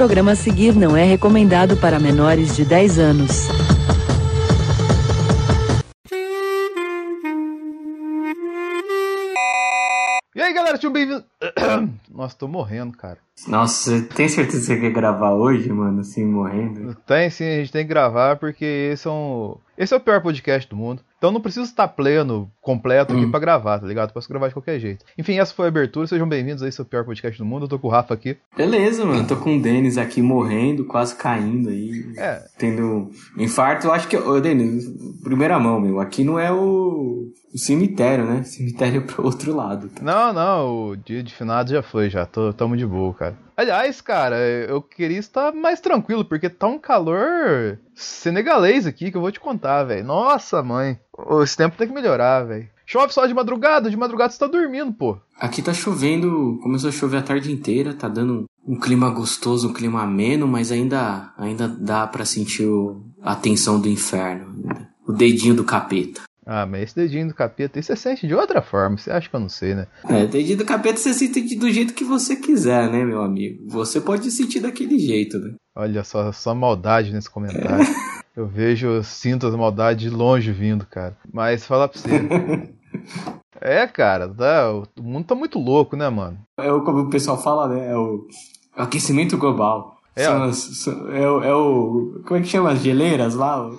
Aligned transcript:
programa 0.00 0.32
a 0.32 0.34
seguir 0.34 0.74
não 0.74 0.96
é 0.96 1.04
recomendado 1.04 1.76
para 1.76 2.00
menores 2.00 2.56
de 2.56 2.64
10 2.64 2.98
anos. 2.98 3.48
E 10.34 10.40
aí, 10.40 10.54
galera, 10.54 10.76
sejam 10.76 10.90
bem-vindos. 10.90 11.24
Nossa, 12.10 12.34
tô 12.34 12.48
morrendo, 12.48 12.96
cara. 12.96 13.18
Nossa, 13.46 14.00
tem 14.16 14.26
certeza 14.26 14.60
que 14.60 14.66
você 14.66 14.80
quer 14.80 14.90
gravar 14.90 15.34
hoje, 15.34 15.70
mano, 15.70 16.00
assim, 16.00 16.24
morrendo? 16.24 16.94
Tem 17.06 17.28
sim, 17.28 17.44
a 17.44 17.56
gente 17.56 17.70
tem 17.70 17.82
que 17.82 17.90
gravar 17.90 18.36
porque 18.36 18.64
esse 18.64 19.06
é 19.06 19.10
um. 19.10 19.58
Esse 19.76 19.92
é 19.92 19.98
o 19.98 20.00
pior 20.00 20.22
podcast 20.22 20.66
do 20.66 20.76
mundo. 20.76 21.02
Então 21.20 21.30
não 21.30 21.40
preciso 21.42 21.66
estar 21.66 21.86
pleno, 21.86 22.50
completo 22.62 23.12
aqui 23.12 23.26
Hum. 23.26 23.30
pra 23.30 23.38
gravar, 23.38 23.78
tá 23.78 23.86
ligado? 23.86 24.10
Posso 24.10 24.26
gravar 24.26 24.48
de 24.48 24.54
qualquer 24.54 24.80
jeito. 24.80 25.04
Enfim, 25.18 25.38
essa 25.38 25.52
foi 25.54 25.66
a 25.66 25.68
abertura. 25.68 26.06
Sejam 26.06 26.26
bem-vindos 26.26 26.62
a 26.62 26.68
esse 26.68 26.80
é 26.80 26.82
o 26.82 26.86
pior 26.86 27.04
podcast 27.04 27.36
do 27.38 27.44
mundo. 27.44 27.64
Eu 27.64 27.68
tô 27.68 27.78
com 27.78 27.88
o 27.88 27.90
Rafa 27.90 28.14
aqui. 28.14 28.38
Beleza, 28.56 29.04
mano, 29.04 29.26
tô 29.28 29.36
com 29.36 29.58
o 29.58 29.60
Denis 29.60 29.98
aqui 29.98 30.22
morrendo, 30.22 30.86
quase 30.86 31.14
caindo 31.14 31.68
aí, 31.68 32.06
É. 32.16 32.42
tendo 32.56 33.10
infarto. 33.36 33.86
Eu 33.88 33.92
acho 33.92 34.08
que, 34.08 34.16
ô 34.16 34.40
Denis, 34.40 34.86
primeira 35.22 35.58
mão, 35.58 35.78
meu, 35.78 36.00
aqui 36.00 36.24
não 36.24 36.38
é 36.38 36.50
o, 36.50 37.30
o 37.52 37.58
cemitério, 37.58 38.24
né? 38.24 38.42
Cemitério 38.44 39.02
pro 39.06 39.24
outro 39.24 39.54
lado. 39.54 39.88
tá? 39.88 40.02
Não, 40.02 40.32
não, 40.32 40.88
o 40.90 40.96
dia 40.96 41.22
de 41.22 41.34
finado 41.34 41.70
já 41.70 41.82
foi, 41.82 42.08
já. 42.10 42.24
Tô, 42.26 42.52
tamo 42.52 42.76
de 42.76 42.86
boa, 42.86 43.12
cara. 43.14 43.38
Aliás, 43.56 44.00
cara, 44.00 44.36
eu 44.38 44.80
queria 44.80 45.18
estar 45.18 45.52
mais 45.52 45.80
tranquilo, 45.80 46.24
porque 46.24 46.48
tá 46.48 46.66
um 46.66 46.78
calor 46.78 47.78
senegalês 47.94 48.86
aqui 48.86 49.10
que 49.10 49.16
eu 49.16 49.20
vou 49.20 49.30
te 49.32 49.38
contar, 49.40 49.84
velho. 49.84 50.04
Nossa, 50.04 50.62
mãe. 50.62 50.98
Esse 51.42 51.56
tempo 51.56 51.76
tem 51.76 51.86
que 51.88 51.92
melhorar, 51.94 52.44
velho. 52.44 52.68
Chove 52.86 53.12
só 53.12 53.24
de 53.26 53.34
madrugada, 53.34 53.88
de 53.90 53.96
madrugada 53.96 54.32
você 54.32 54.38
tá 54.38 54.46
dormindo, 54.48 54.92
pô. 54.92 55.16
Aqui 55.38 55.62
tá 55.62 55.72
chovendo, 55.72 56.58
começou 56.62 56.88
a 56.88 56.92
chover 56.92 57.18
a 57.18 57.22
tarde 57.22 57.52
inteira, 57.52 57.94
tá 57.94 58.08
dando 58.08 58.46
um 58.66 58.78
clima 58.80 59.10
gostoso, 59.10 59.68
um 59.68 59.72
clima 59.72 60.02
ameno, 60.02 60.48
mas 60.48 60.72
ainda, 60.72 61.32
ainda 61.38 61.68
dá 61.68 62.06
pra 62.06 62.24
sentir 62.24 62.64
o- 62.66 63.00
a 63.22 63.36
tensão 63.36 63.78
do 63.80 63.88
inferno, 63.88 64.64
o 65.06 65.12
dedinho 65.12 65.54
do 65.54 65.62
capeta. 65.64 66.22
Ah, 66.46 66.64
mas 66.66 66.82
esse 66.82 66.94
dedinho 66.96 67.28
do 67.28 67.34
capeta, 67.34 67.78
aí 67.78 67.82
você 67.82 67.94
sente 67.94 68.26
de 68.26 68.34
outra 68.34 68.62
forma, 68.62 68.96
você 68.96 69.10
acha 69.10 69.28
que 69.28 69.36
eu 69.36 69.40
não 69.40 69.48
sei, 69.48 69.74
né? 69.74 69.86
É, 70.08 70.26
dedinho 70.26 70.58
do 70.58 70.64
capeta 70.64 70.96
você 70.98 71.12
sente 71.14 71.54
do 71.56 71.70
jeito 71.70 71.94
que 71.94 72.02
você 72.04 72.34
quiser, 72.36 72.90
né, 72.90 73.04
meu 73.04 73.22
amigo? 73.22 73.62
Você 73.68 74.00
pode 74.00 74.30
sentir 74.30 74.60
daquele 74.60 74.98
jeito, 74.98 75.38
né? 75.38 75.54
Olha 75.76 76.02
só, 76.02 76.32
só 76.32 76.54
maldade 76.54 77.12
nesse 77.12 77.30
comentário. 77.30 77.86
Eu 78.36 78.46
vejo, 78.46 78.86
eu 78.86 79.02
sinto 79.02 79.44
as 79.46 79.54
maldades 79.56 80.04
de 80.04 80.08
longe 80.08 80.52
vindo, 80.52 80.86
cara. 80.86 81.16
Mas 81.32 81.66
falar 81.66 81.88
pra 81.88 81.98
você. 82.00 82.08
É, 83.60 83.86
cara, 83.86 84.26
tá, 84.28 84.72
o 84.72 85.02
mundo 85.02 85.26
tá 85.26 85.34
muito 85.34 85.58
louco, 85.58 85.94
né, 85.96 86.08
mano? 86.08 86.38
É 86.58 86.72
o, 86.72 86.82
como 86.82 87.00
o 87.00 87.10
pessoal 87.10 87.36
fala, 87.42 87.68
né? 87.68 87.90
É 87.90 87.96
o 87.96 88.26
aquecimento 88.74 89.36
global. 89.36 89.98
É, 90.16 90.24
São 90.24 90.42
as- 90.44 90.56
são- 90.82 91.10
é, 91.10 91.30
o, 91.30 91.42
é 91.44 91.54
o. 91.54 92.22
Como 92.26 92.38
é 92.38 92.42
que 92.42 92.48
chama? 92.48 92.70
As 92.72 92.80
geleiras 92.80 93.34
lá? 93.34 93.70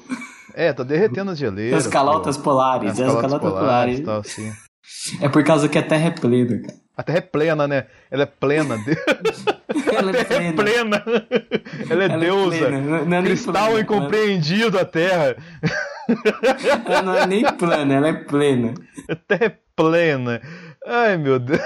É, 0.54 0.74
tá 0.74 0.84
derretendo 0.84 1.32
as 1.32 1.38
geleiras. 1.38 1.86
As 1.86 1.92
calotas 1.92 2.38
pô. 2.38 2.44
polares. 2.44 2.92
As 2.92 3.00
é, 3.00 3.04
As 3.04 3.08
calotas 3.14 3.32
calotas 3.32 3.52
polares 3.60 4.00
polares. 4.02 4.06
tal, 4.06 4.20
assim. 4.20 4.52
É 5.22 5.30
por 5.30 5.44
causa 5.44 5.70
que 5.70 5.78
a 5.78 5.84
Terra 5.84 6.08
é 6.08 6.12
plena, 6.12 6.60
cara. 6.62 6.74
A 6.98 7.04
Terra 7.04 7.18
é 7.18 7.22
plena, 7.22 7.68
né? 7.68 7.86
Ela 8.12 8.24
é 8.24 8.26
plena. 8.26 8.76
Ela 9.98 10.12
é 10.12 10.20
é 10.20 10.24
plena. 10.24 10.54
plena. 10.54 11.04
Ela 11.90 12.04
é 12.04 12.06
Ela 12.08 12.18
deusa. 12.18 12.58
plena. 12.58 12.80
Não, 12.82 13.06
não 13.06 13.18
é 13.18 13.22
Cristal 13.24 13.54
plana, 13.54 13.80
incompreendido 13.82 14.78
a 14.80 14.86
Terra. 14.86 15.36
Ela, 16.08 16.84
ela 16.86 17.02
não 17.02 17.16
é 17.16 17.26
nem 17.28 17.44
plana, 17.54 17.94
ela 17.94 18.08
é 18.10 18.14
plena. 18.14 18.74
A 19.10 19.16
Terra 19.16 19.46
é 19.46 19.58
plena. 19.76 20.42
Ai, 20.86 21.18
meu 21.18 21.40
Deus. 21.40 21.62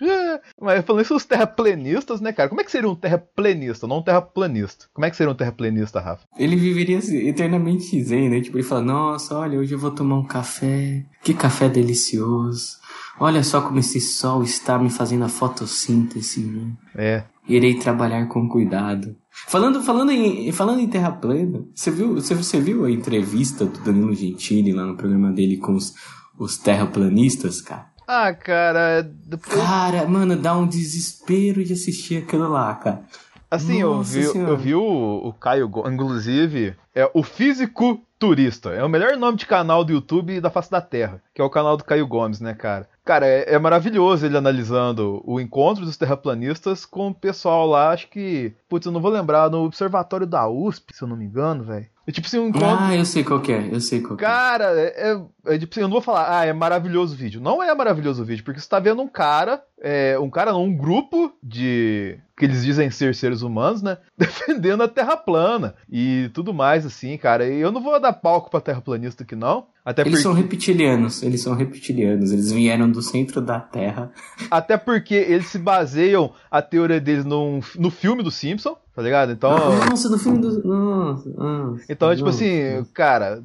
Mas 0.60 0.84
falando 0.84 1.02
isso, 1.02 1.14
os 1.14 1.24
terraplanistas, 1.24 2.20
né, 2.20 2.32
cara? 2.32 2.48
Como 2.48 2.60
é 2.60 2.64
que 2.64 2.70
seria 2.70 2.88
um 2.88 2.94
terraplanista, 2.94 3.86
não 3.86 3.98
um 3.98 4.02
terraplanista? 4.02 4.86
Como 4.92 5.04
é 5.04 5.10
que 5.10 5.16
seria 5.16 5.32
um 5.32 5.36
terraplanista, 5.36 6.00
Rafa? 6.00 6.24
Ele 6.38 6.56
viveria 6.56 6.98
eternamente 7.28 8.02
zen, 8.02 8.28
né? 8.28 8.40
Tipo, 8.40 8.58
ele 8.58 8.64
fala, 8.64 8.82
nossa, 8.82 9.36
olha, 9.36 9.58
hoje 9.58 9.74
eu 9.74 9.78
vou 9.78 9.90
tomar 9.90 10.16
um 10.16 10.24
café. 10.24 11.04
Que 11.22 11.34
café 11.34 11.68
delicioso. 11.68 12.78
Olha 13.18 13.42
só 13.42 13.60
como 13.60 13.78
esse 13.78 14.00
sol 14.00 14.42
está 14.42 14.78
me 14.78 14.88
fazendo 14.88 15.24
a 15.24 15.28
fotossíntese, 15.28 16.40
né? 16.42 16.72
É. 16.96 17.24
Irei 17.46 17.74
trabalhar 17.74 18.26
com 18.26 18.48
cuidado. 18.48 19.14
Falando, 19.30 19.82
falando, 19.82 20.10
em, 20.10 20.50
falando 20.52 20.80
em 20.80 20.88
Terra 20.88 21.12
plana, 21.12 21.64
você 21.74 21.90
viu, 21.90 22.14
você, 22.14 22.34
você 22.34 22.60
viu 22.60 22.84
a 22.84 22.90
entrevista 22.90 23.64
do 23.64 23.80
Danilo 23.80 24.14
Gentili 24.14 24.72
lá 24.72 24.84
no 24.84 24.96
programa 24.96 25.32
dele 25.32 25.56
com 25.56 25.74
os, 25.74 25.94
os 26.38 26.56
terraplanistas, 26.58 27.60
cara? 27.60 27.90
Ah, 28.12 28.34
cara, 28.34 29.02
depois. 29.02 29.54
Cara, 29.54 30.04
mano, 30.04 30.34
dá 30.34 30.56
um 30.56 30.66
desespero 30.66 31.62
de 31.64 31.74
assistir 31.74 32.24
aquilo 32.24 32.48
lá, 32.48 32.74
cara. 32.74 33.04
Assim, 33.48 33.80
eu 33.80 33.94
Nossa 33.94 34.18
vi, 34.18 34.26
Senhora. 34.26 34.50
eu 34.50 34.56
vi 34.56 34.74
o, 34.74 34.82
o 35.28 35.32
Caio, 35.32 35.70
inclusive, 35.86 36.74
é 36.92 37.08
o 37.14 37.22
Físico 37.22 38.00
Turista. 38.18 38.70
É 38.70 38.82
o 38.82 38.88
melhor 38.88 39.16
nome 39.16 39.38
de 39.38 39.46
canal 39.46 39.84
do 39.84 39.92
YouTube 39.92 40.40
da 40.40 40.50
face 40.50 40.70
da 40.70 40.80
Terra, 40.80 41.22
que 41.32 41.40
é 41.40 41.44
o 41.44 41.50
canal 41.50 41.76
do 41.76 41.84
Caio 41.84 42.06
Gomes, 42.06 42.40
né, 42.40 42.52
cara? 42.52 42.88
Cara, 43.04 43.26
é, 43.26 43.54
é 43.54 43.58
maravilhoso 43.58 44.26
ele 44.26 44.36
analisando 44.36 45.22
o 45.24 45.40
encontro 45.40 45.84
dos 45.84 45.96
terraplanistas 45.96 46.84
com 46.84 47.08
o 47.08 47.14
pessoal 47.14 47.66
lá, 47.66 47.90
acho 47.90 48.08
que, 48.08 48.52
putz, 48.68 48.86
eu 48.86 48.92
não 48.92 49.00
vou 49.00 49.10
lembrar, 49.10 49.48
no 49.50 49.64
observatório 49.64 50.26
da 50.26 50.48
USP, 50.48 50.94
se 50.94 51.02
eu 51.02 51.08
não 51.08 51.16
me 51.16 51.24
engano, 51.24 51.64
velho. 51.64 51.86
É 52.06 52.12
tipo 52.12 52.26
assim, 52.26 52.38
um 52.38 52.48
encontro. 52.48 52.68
Ah, 52.78 52.94
eu 52.94 53.04
sei 53.04 53.22
qual 53.22 53.40
é, 53.48 53.68
eu 53.72 53.80
sei 53.80 54.00
qual 54.00 54.16
que 54.16 54.24
é. 54.24 54.26
Cara, 54.28 54.64
é, 54.80 55.12
é- 55.12 55.22
eu 55.44 55.82
não 55.82 55.90
vou 55.90 56.00
falar, 56.00 56.40
ah, 56.40 56.44
é 56.44 56.52
maravilhoso 56.52 57.14
o 57.14 57.16
vídeo. 57.16 57.40
Não 57.40 57.62
é 57.62 57.74
maravilhoso 57.74 58.22
o 58.22 58.24
vídeo, 58.24 58.44
porque 58.44 58.60
você 58.60 58.68
tá 58.68 58.78
vendo 58.78 59.02
um 59.02 59.08
cara, 59.08 59.62
é, 59.80 60.18
um 60.18 60.30
cara 60.30 60.52
não, 60.52 60.64
um 60.64 60.76
grupo 60.76 61.32
de. 61.42 62.18
que 62.36 62.44
eles 62.44 62.64
dizem 62.64 62.90
ser 62.90 63.14
seres 63.14 63.42
humanos, 63.42 63.82
né? 63.82 63.98
Defendendo 64.16 64.82
a 64.82 64.88
Terra 64.88 65.16
plana 65.16 65.74
e 65.90 66.30
tudo 66.34 66.52
mais, 66.52 66.84
assim, 66.84 67.16
cara. 67.16 67.46
E 67.46 67.60
eu 67.60 67.72
não 67.72 67.82
vou 67.82 67.98
dar 68.00 68.12
palco 68.12 68.50
pra 68.50 68.60
terraplanista 68.60 69.22
aqui, 69.22 69.34
não. 69.34 69.66
Até 69.84 70.02
Eles 70.02 70.12
porque, 70.12 70.22
são 70.22 70.34
reptilianos, 70.34 71.22
eles 71.22 71.42
são 71.42 71.54
reptilianos, 71.54 72.32
eles 72.32 72.52
vieram 72.52 72.90
do 72.90 73.00
centro 73.00 73.40
da 73.40 73.58
Terra. 73.58 74.12
até 74.50 74.76
porque 74.76 75.14
eles 75.14 75.46
se 75.46 75.58
baseiam 75.58 76.32
a 76.50 76.60
teoria 76.60 77.00
deles 77.00 77.24
num, 77.24 77.60
no 77.78 77.90
filme 77.90 78.22
do 78.22 78.30
Simpson, 78.30 78.76
tá 78.94 79.00
ligado? 79.00 79.32
Então. 79.32 79.50
Nossa, 79.50 80.10
no 80.10 80.18
filme 80.18 80.38
do. 80.38 80.62
Nossa, 80.62 81.30
nossa, 81.30 81.84
Então, 81.88 82.14
tipo 82.14 82.26
nossa. 82.26 82.44
assim, 82.44 82.84
cara, 82.92 83.42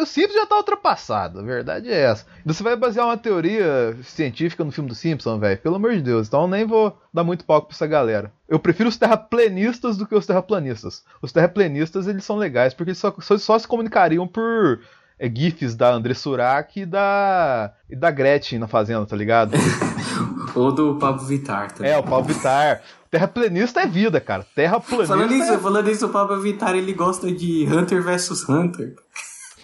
o 0.00 0.06
Simpsons 0.06 0.34
já 0.34 0.46
tá 0.46 0.56
ultrapassado, 0.56 1.40
a 1.40 1.42
verdade 1.42 1.90
é 1.90 2.02
essa. 2.02 2.26
Você 2.44 2.62
vai 2.62 2.76
basear 2.76 3.06
uma 3.06 3.16
teoria 3.16 3.96
científica 4.02 4.62
no 4.62 4.70
filme 4.70 4.88
do 4.88 4.94
Simpsons, 4.94 5.40
velho, 5.40 5.58
pelo 5.58 5.76
amor 5.76 5.94
de 5.94 6.02
Deus. 6.02 6.28
Então 6.28 6.42
eu 6.42 6.48
nem 6.48 6.64
vou 6.64 6.96
dar 7.12 7.24
muito 7.24 7.44
palco 7.44 7.68
pra 7.68 7.74
essa 7.74 7.86
galera. 7.86 8.32
Eu 8.48 8.58
prefiro 8.58 8.88
os 8.88 8.96
terraplanistas 8.96 9.96
do 9.96 10.06
que 10.06 10.14
os 10.14 10.26
terraplanistas. 10.26 11.04
Os 11.22 11.32
terraplanistas, 11.32 12.06
eles 12.06 12.24
são 12.24 12.36
legais, 12.36 12.74
porque 12.74 12.90
eles 12.90 12.98
só, 12.98 13.14
só, 13.20 13.38
só 13.38 13.58
se 13.58 13.66
comunicariam 13.66 14.28
por 14.28 14.80
é, 15.18 15.28
gifs 15.28 15.74
da 15.74 15.92
André 15.92 16.14
Surak 16.14 16.80
e 16.80 16.86
da, 16.86 17.72
e 17.88 17.96
da 17.96 18.10
Gretchen 18.10 18.58
na 18.58 18.68
Fazenda, 18.68 19.06
tá 19.06 19.16
ligado? 19.16 19.56
Ou 20.54 20.72
do 20.72 20.96
Pablo 20.96 21.24
Vittar 21.26 21.72
também. 21.72 21.92
é, 21.92 21.98
o 21.98 22.02
Paulo 22.02 22.24
Vittar. 22.24 22.82
Terraplanista 23.10 23.80
é 23.80 23.86
vida, 23.86 24.20
cara. 24.20 24.44
Terraplanista 24.54 25.14
Falando 25.14 25.32
é... 25.32 25.36
isso, 25.36 25.58
falando 25.58 25.90
isso, 25.90 26.06
o 26.06 26.08
Pablo 26.08 26.40
Vittar 26.40 26.74
ele 26.74 26.92
gosta 26.92 27.30
de 27.30 27.66
Hunter 27.66 28.02
vs 28.02 28.48
Hunter. 28.48 28.94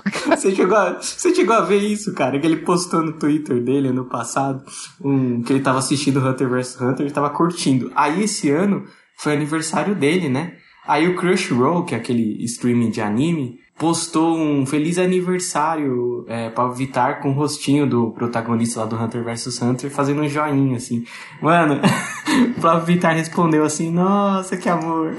Você 0.27 0.55
chegou, 0.55 0.77
a, 0.77 1.01
você 1.01 1.35
chegou 1.35 1.55
a 1.55 1.61
ver 1.61 1.79
isso, 1.79 2.13
cara? 2.15 2.39
Que 2.39 2.47
ele 2.47 2.57
postou 2.59 3.03
no 3.03 3.13
Twitter 3.13 3.63
dele 3.63 3.89
ano 3.89 4.05
passado, 4.05 4.65
um, 5.01 5.43
que 5.43 5.53
ele 5.53 5.63
tava 5.63 5.79
assistindo 5.79 6.19
Hunter 6.19 6.49
vs 6.49 6.81
Hunter, 6.81 7.07
ele 7.07 7.15
tava 7.15 7.31
curtindo. 7.31 7.93
Aí 7.95 8.25
esse 8.25 8.51
ano 8.51 8.85
foi 9.17 9.33
aniversário 9.35 9.95
dele, 9.95 10.29
né? 10.29 10.55
Aí 10.87 11.07
o 11.07 11.15
Crunchyroll, 11.15 11.85
que 11.85 11.95
é 11.95 11.99
aquele 11.99 12.43
streaming 12.45 12.91
de 12.91 13.01
anime, 13.01 13.61
postou 13.79 14.37
um 14.37 14.67
feliz 14.67 14.99
aniversário 14.99 16.25
é, 16.29 16.51
Pablo 16.51 16.75
Vittar 16.75 17.21
com 17.21 17.31
o 17.31 17.33
rostinho 17.33 17.87
do 17.89 18.11
protagonista 18.11 18.81
lá 18.81 18.87
do 18.87 18.97
Hunter 18.97 19.25
vs 19.25 19.63
Hunter 19.63 19.91
fazendo 19.91 20.23
um 20.23 20.29
joinha, 20.29 20.77
assim. 20.77 21.05
Mano, 21.41 21.81
o 22.63 22.81
Vittar 22.85 23.15
respondeu 23.15 23.65
assim, 23.65 23.91
nossa, 23.91 24.57
que 24.57 24.69
amor. 24.69 25.15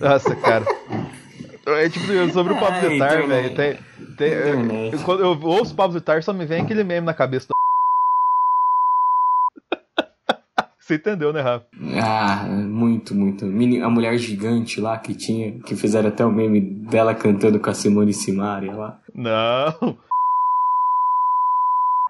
Nossa, 0.00 0.34
cara. 0.36 0.64
É 1.76 1.88
tipo 1.88 2.06
sobre 2.32 2.52
o 2.52 2.58
Pablo 2.58 2.76
É, 2.76 2.88
Vittar, 2.88 3.26
velho. 3.26 3.54
Tem, 3.54 3.76
tem, 4.16 4.28
Internet. 4.32 4.94
eu, 4.94 5.00
quando 5.00 5.20
eu 5.22 5.38
ouço 5.42 5.72
o 5.72 5.76
Pablo 5.76 5.94
Vittar, 5.94 6.22
só 6.22 6.32
me 6.32 6.46
vem 6.46 6.62
aquele 6.62 6.84
meme 6.84 7.06
na 7.06 7.14
cabeça. 7.14 7.46
do- 7.48 7.54
Você 10.80 10.94
entendeu, 10.94 11.32
né, 11.34 11.40
Rafa? 11.42 11.66
Ah, 12.02 12.44
muito, 12.46 13.14
muito. 13.14 13.44
A 13.44 13.90
mulher 13.90 14.16
gigante 14.16 14.80
lá 14.80 14.96
que 14.96 15.14
tinha, 15.14 15.58
que 15.60 15.76
fizeram 15.76 16.08
até 16.08 16.24
o 16.24 16.32
meme 16.32 16.60
dela 16.60 17.14
cantando 17.14 17.60
com 17.60 17.68
a 17.68 17.74
Simone 17.74 18.14
Simaria 18.14 18.72
lá. 18.74 18.98
Não. 19.14 19.98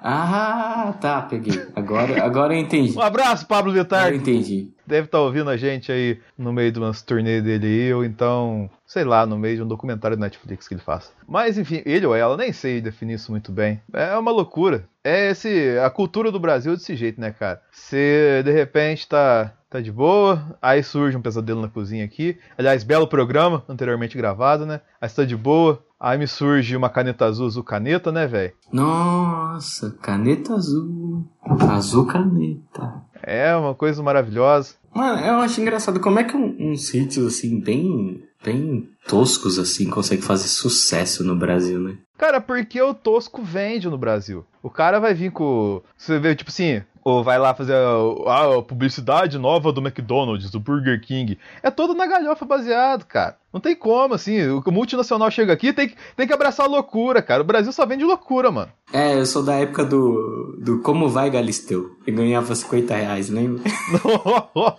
Ah, 0.01 0.95
tá, 1.01 1.23
peguei. 1.23 1.61
Agora, 1.75 2.25
agora 2.25 2.55
eu 2.55 2.61
entendi. 2.61 2.97
Um 2.97 3.03
abraço, 3.03 3.47
Pablo 3.49 3.73
Vittar. 3.73 4.11
Eu 4.11 4.15
entendi. 4.17 4.69
Deve 4.89 5.05
estar 5.05 5.21
ouvindo 5.21 5.51
a 5.51 5.57
gente 5.57 5.93
aí 5.93 6.19
no 6.37 6.51
meio 6.51 6.73
de 6.73 6.79
umas 6.79 7.03
turnê 7.03 7.43
dele 7.43 7.93
ou 7.93 8.03
então, 8.03 8.71
sei 8.87 9.05
lá, 9.05 9.27
no 9.27 9.39
meio 9.39 9.57
de 9.57 9.63
um 9.63 9.69
documentário 9.69 10.17
do 10.17 10.21
Netflix 10.21 10.67
que 10.67 10.73
ele 10.73 10.81
faça. 10.81 11.13
Mas 11.29 11.59
enfim, 11.59 11.83
ele 11.85 12.07
ou 12.07 12.17
ela, 12.17 12.39
nem 12.39 12.55
sei 12.55 12.81
definir 12.81 13.15
isso 13.15 13.31
muito 13.31 13.53
bem. 13.53 13.83
É 13.93 14.17
uma 14.17 14.31
loucura. 14.31 14.89
É 15.05 15.31
esse. 15.31 15.79
A 15.79 15.91
cultura 15.91 16.33
do 16.33 16.41
Brasil 16.41 16.73
é 16.73 16.77
desse 16.77 16.97
jeito, 16.97 17.21
né, 17.21 17.31
cara? 17.31 17.61
Você 17.71 18.43
de 18.43 18.51
repente 18.51 19.07
tá 19.07 19.53
tá 19.71 19.81
de 19.81 19.93
boa. 19.93 20.57
Aí 20.61 20.83
surge 20.83 21.17
um 21.17 21.23
pesadelo 21.23 21.61
na 21.61 21.69
cozinha 21.69 22.05
aqui. 22.05 22.39
Aliás, 22.57 22.83
belo 22.83 23.07
programa, 23.07 23.65
anteriormente 23.69 24.17
gravado, 24.17 24.67
né? 24.67 24.81
Aí 25.01 25.07
está 25.07 25.25
de 25.25 25.37
boa. 25.37 25.83
Aí 26.01 26.17
me 26.17 26.29
surge 26.29 26.77
uma 26.77 26.89
caneta 26.89 27.25
azul, 27.25 27.47
azul 27.47 27.65
caneta, 27.65 28.13
né, 28.13 28.27
velho? 28.27 28.53
Nossa, 28.73 29.91
caneta 30.01 30.55
azul. 30.55 31.25
Azul 31.71 32.07
caneta. 32.07 33.03
É 33.23 33.55
uma 33.57 33.75
coisa 33.75 34.03
maravilhosa. 34.03 34.75
Mano, 34.95 35.21
eu 35.21 35.35
acho 35.41 35.61
engraçado 35.61 36.01
como 36.01 36.19
é 36.21 36.25
que 36.25 36.37
um, 36.37 36.71
uns 36.71 36.87
sítios 36.87 37.27
assim, 37.27 37.61
bem, 37.61 38.23
bem 38.45 38.89
toscos 39.07 39.59
assim, 39.59 39.91
consegue 39.91 40.23
fazer 40.23 40.49
sucesso 40.49 41.25
no 41.25 41.37
Brasil, 41.37 41.81
né? 41.81 41.99
Cara, 42.17 42.41
porque 42.41 42.81
o 42.81 42.95
tosco 42.95 43.43
vende 43.43 43.89
no 43.89 43.99
Brasil. 43.99 44.45
O 44.63 44.71
cara 44.71 44.99
vai 44.99 45.15
vir 45.15 45.31
com. 45.31 45.83
Você 45.97 46.19
vê, 46.19 46.35
tipo 46.35 46.51
assim, 46.51 46.83
ou 47.09 47.25
vai 47.25 47.39
lá 47.39 47.55
fazer 47.55 47.75
a, 47.75 48.57
a, 48.59 48.63
publicidade 48.63 49.39
nova 49.39 49.73
do 49.73 49.81
McDonald's, 49.81 50.51
do 50.51 50.61
Burger 50.61 51.01
King. 51.01 51.39
É 51.63 51.71
todo 51.71 51.95
na 51.95 52.07
galhofa 52.07 52.45
baseado, 52.45 53.05
cara. 53.05 53.37
Não 53.53 53.61
tem 53.61 53.75
como, 53.75 54.15
assim. 54.15 54.47
O 54.49 54.63
multinacional 54.71 55.31
chega 55.31 55.53
aqui 55.53 55.73
tem 55.73 55.89
que, 55.89 55.97
tem 56.17 56.27
que 56.27 56.33
abraçar 56.33 56.67
a 56.67 56.69
loucura, 56.69 57.23
cara. 57.23 57.43
O 57.43 57.47
Brasil 57.47 57.73
só 57.73 57.87
vende 57.87 58.05
loucura, 58.05 58.51
mano. 58.51 58.71
É, 58.93 59.19
eu 59.19 59.25
sou 59.25 59.43
da 59.43 59.55
época 59.55 59.85
do, 59.85 60.57
do 60.59 60.81
Como 60.81 61.09
Vai 61.09 61.31
Galisteu. 61.31 61.97
E 62.07 62.13
ganhava 62.13 62.55
50 62.55 62.95
reais, 62.95 63.31
lembra? 63.31 63.63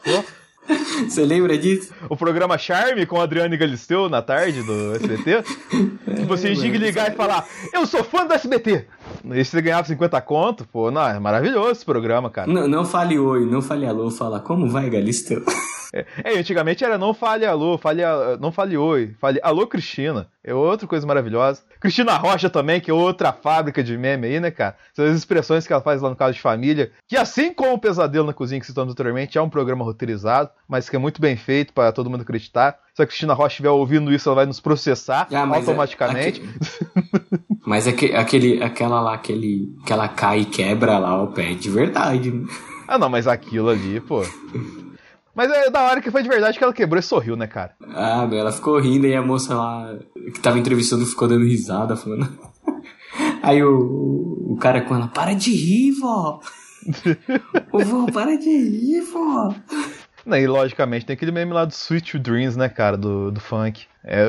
Você 1.08 1.26
lembra 1.26 1.58
disso? 1.58 1.94
O 2.08 2.16
programa 2.16 2.58
Charme 2.58 3.06
com 3.06 3.20
a 3.20 3.24
Adriane 3.24 3.58
Galisteu 3.58 4.10
na 4.10 4.22
tarde 4.22 4.62
do 4.64 4.96
SBT? 4.96 5.44
é, 6.08 6.26
você 6.26 6.56
tinha 6.56 6.72
que 6.72 6.78
ligar 6.78 7.12
e 7.12 7.16
falar: 7.16 7.48
Eu 7.74 7.86
sou 7.86 8.04
fã 8.04 8.26
do 8.26 8.34
SBT! 8.34 8.86
E 9.26 9.44
você 9.44 9.62
ganhava 9.62 9.88
50 9.88 10.22
conto, 10.22 10.68
pô, 10.68 10.92
não, 10.92 11.08
é 11.08 11.20
maravilhoso 11.20 11.72
esse 11.72 11.86
programa, 11.86 12.30
cara. 12.30 12.52
Não, 12.52 12.68
não 12.68 12.86
fale 12.86 13.18
oi, 13.18 13.46
não 13.46 13.62
fale 13.62 13.86
alô, 13.86 14.10
fala 14.12 14.40
como 14.40 14.70
vai, 14.70 14.90
Galisteu? 14.90 15.44
É, 15.94 16.06
é, 16.24 16.38
antigamente 16.38 16.84
era 16.84 16.98
não 16.98 17.14
fale 17.14 17.46
alô, 17.46 17.78
fale, 17.78 18.04
não 18.40 18.52
fale 18.52 18.78
oi, 18.78 19.16
fale 19.20 19.40
alô 19.42 19.66
Cristina. 19.66 20.28
É 20.44 20.54
outra 20.54 20.88
coisa 20.88 21.06
maravilhosa. 21.06 21.62
Cristina 21.82 22.16
Rocha 22.16 22.50
também, 22.50 22.80
que 22.80 22.90
é 22.90 22.94
outra 22.94 23.34
fábrica 23.34 23.84
de 23.84 23.98
meme 23.98 24.28
aí, 24.28 24.40
né, 24.40 24.50
cara? 24.50 24.78
São 24.94 25.06
as 25.06 25.16
expressões 25.16 25.68
que 25.68 25.74
ela 25.74 25.82
faz 25.82 26.02
lá 26.02 26.10
no 26.10 26.16
caso 26.16 26.34
de 26.34 26.42
família, 26.42 26.92
que 27.08 27.18
assim 27.18 27.54
como 27.54 27.74
o 27.74 27.80
Pesadelo 27.80 28.26
na 28.26 28.34
Cozinha 28.34 28.60
que 28.60 28.66
citamos 28.66 28.94
anteriormente, 28.94 29.38
é 29.38 29.42
um 29.42 29.50
programa 29.50 29.84
roteirizado, 29.84 30.50
mas 30.68 30.90
que 30.90 30.96
é 30.96 31.00
muito 31.00 31.22
bem 31.22 31.36
feito 31.36 31.74
para 31.74 31.92
todo 31.92 32.10
mundo 32.10 32.22
acreditar. 32.22 32.80
Se 32.94 33.02
a 33.02 33.06
Cristina 33.06 33.34
Rocha 33.34 33.54
estiver 33.54 33.70
ouvindo 33.70 34.14
isso, 34.14 34.30
ela 34.30 34.38
vai 34.38 34.46
nos 34.46 34.60
processar 34.62 35.28
ah, 35.32 35.56
automaticamente. 35.56 36.42
É, 36.42 37.40
mas 37.66 37.86
é 37.86 37.92
que, 37.92 38.16
aquele, 38.16 38.64
aquela 38.64 39.02
lá, 39.02 39.16
aquele, 39.16 39.76
que 39.86 39.92
ela 39.92 40.08
cai 40.08 40.40
e 40.42 40.46
quebra 40.46 40.98
lá 40.98 41.22
o 41.22 41.28
pé 41.28 41.54
de 41.54 41.70
verdade. 41.70 42.32
Ah, 42.88 42.98
não, 42.98 43.10
mas 43.10 43.28
aquilo 43.28 43.70
ali, 43.70 44.00
pô. 44.00 44.24
Mas 45.40 45.50
é 45.52 45.70
da 45.70 45.84
hora 45.84 46.02
que 46.02 46.12
foi 46.12 46.22
de 46.22 46.28
verdade 46.28 46.58
que 46.58 46.64
ela 46.66 46.74
quebrou 46.74 47.00
e 47.00 47.02
sorriu, 47.02 47.38
né, 47.38 47.48
cara? 47.48 47.74
Ah, 47.96 48.28
ela 48.30 48.52
ficou 48.52 48.78
rindo 48.78 49.08
e 49.08 49.16
a 49.16 49.22
moça 49.22 49.56
lá 49.56 49.98
que 50.34 50.40
tava 50.42 50.60
entrevistando 50.60 51.06
ficou 51.06 51.30
dando 51.30 51.46
risada, 51.46 51.96
falando. 51.96 52.28
Aí 53.42 53.64
o, 53.64 54.48
o 54.50 54.58
cara 54.58 54.82
com 54.82 54.96
ela, 54.96 55.08
para 55.08 55.34
de 55.34 55.56
rir, 55.56 55.94
vó! 55.94 56.42
Ô, 57.72 57.80
vó, 57.80 58.06
para 58.12 58.38
de 58.38 58.50
rir, 58.50 59.00
vó! 59.00 59.56
E 60.28 60.46
logicamente 60.46 61.06
tem 61.06 61.14
aquele 61.14 61.32
meme 61.32 61.54
lá 61.54 61.64
do 61.64 61.72
Sweet 61.72 62.20
Dreams, 62.20 62.58
né, 62.58 62.68
cara, 62.68 62.98
do, 62.98 63.32
do 63.32 63.40
funk. 63.40 63.86
É, 64.04 64.26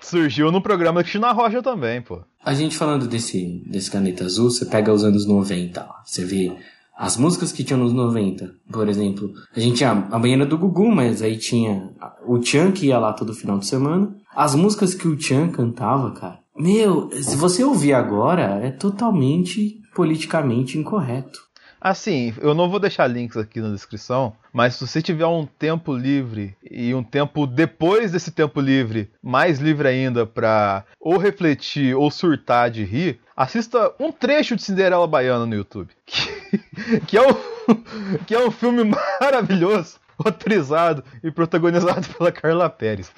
surgiu 0.00 0.52
no 0.52 0.62
programa 0.62 1.00
da 1.00 1.02
Cristina 1.02 1.32
Rocha 1.32 1.64
também, 1.64 2.00
pô. 2.00 2.22
A 2.44 2.54
gente 2.54 2.78
falando 2.78 3.08
desse, 3.08 3.60
desse 3.66 3.90
caneta 3.90 4.24
azul, 4.24 4.50
você 4.50 4.66
pega 4.66 4.92
os 4.92 5.02
anos 5.02 5.26
90, 5.26 5.84
você 6.04 6.24
vê 6.24 6.56
as 6.96 7.16
músicas 7.16 7.50
que 7.50 7.64
tinham 7.64 7.80
nos 7.80 7.92
90, 7.92 8.54
por 8.70 8.88
exemplo, 8.88 9.32
a 9.54 9.60
gente 9.60 9.78
tinha 9.78 9.90
a 9.90 10.18
banheira 10.18 10.46
do 10.46 10.58
Gugu, 10.58 10.90
mas 10.90 11.22
aí 11.22 11.36
tinha 11.36 11.90
o 12.26 12.40
Chan 12.42 12.72
que 12.72 12.86
ia 12.86 12.98
lá 12.98 13.12
todo 13.12 13.34
final 13.34 13.58
de 13.58 13.66
semana. 13.66 14.14
As 14.34 14.54
músicas 14.54 14.94
que 14.94 15.08
o 15.08 15.20
Chan 15.20 15.48
cantava, 15.48 16.12
cara. 16.12 16.38
Meu, 16.56 17.10
se 17.12 17.36
você 17.36 17.64
ouvir 17.64 17.94
agora, 17.94 18.60
é 18.62 18.70
totalmente 18.70 19.80
politicamente 19.94 20.78
incorreto. 20.78 21.44
Assim, 21.84 22.32
eu 22.40 22.54
não 22.54 22.70
vou 22.70 22.80
deixar 22.80 23.06
links 23.06 23.36
aqui 23.36 23.60
na 23.60 23.70
descrição, 23.70 24.32
mas 24.50 24.74
se 24.74 24.86
você 24.86 25.02
tiver 25.02 25.26
um 25.26 25.44
tempo 25.44 25.94
livre 25.94 26.56
e 26.64 26.94
um 26.94 27.02
tempo 27.02 27.46
depois 27.46 28.10
desse 28.10 28.30
tempo 28.30 28.58
livre, 28.58 29.10
mais 29.22 29.58
livre 29.58 29.86
ainda 29.86 30.24
para 30.24 30.82
ou 30.98 31.18
refletir 31.18 31.94
ou 31.94 32.10
surtar 32.10 32.70
de 32.70 32.84
rir, 32.84 33.20
assista 33.36 33.92
um 34.00 34.10
trecho 34.10 34.56
de 34.56 34.62
Cinderela 34.62 35.06
Baiana 35.06 35.44
no 35.44 35.54
YouTube, 35.54 35.90
que, 36.06 36.33
que, 37.06 37.16
é, 37.16 37.22
um, 37.22 37.34
que 38.26 38.34
é 38.34 38.46
um 38.46 38.50
filme 38.50 38.84
maravilhoso 39.20 39.96
roteirizado 40.18 41.02
e 41.22 41.30
protagonizado 41.30 42.06
pela 42.16 42.30
Carla 42.30 42.70
Pérez. 42.70 43.10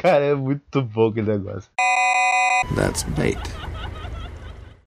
Cara, 0.00 0.24
é 0.24 0.34
muito 0.34 0.82
bom 0.82 1.08
aquele 1.08 1.30
negócio. 1.32 1.70
That's 2.74 3.02
bait. 3.02 3.38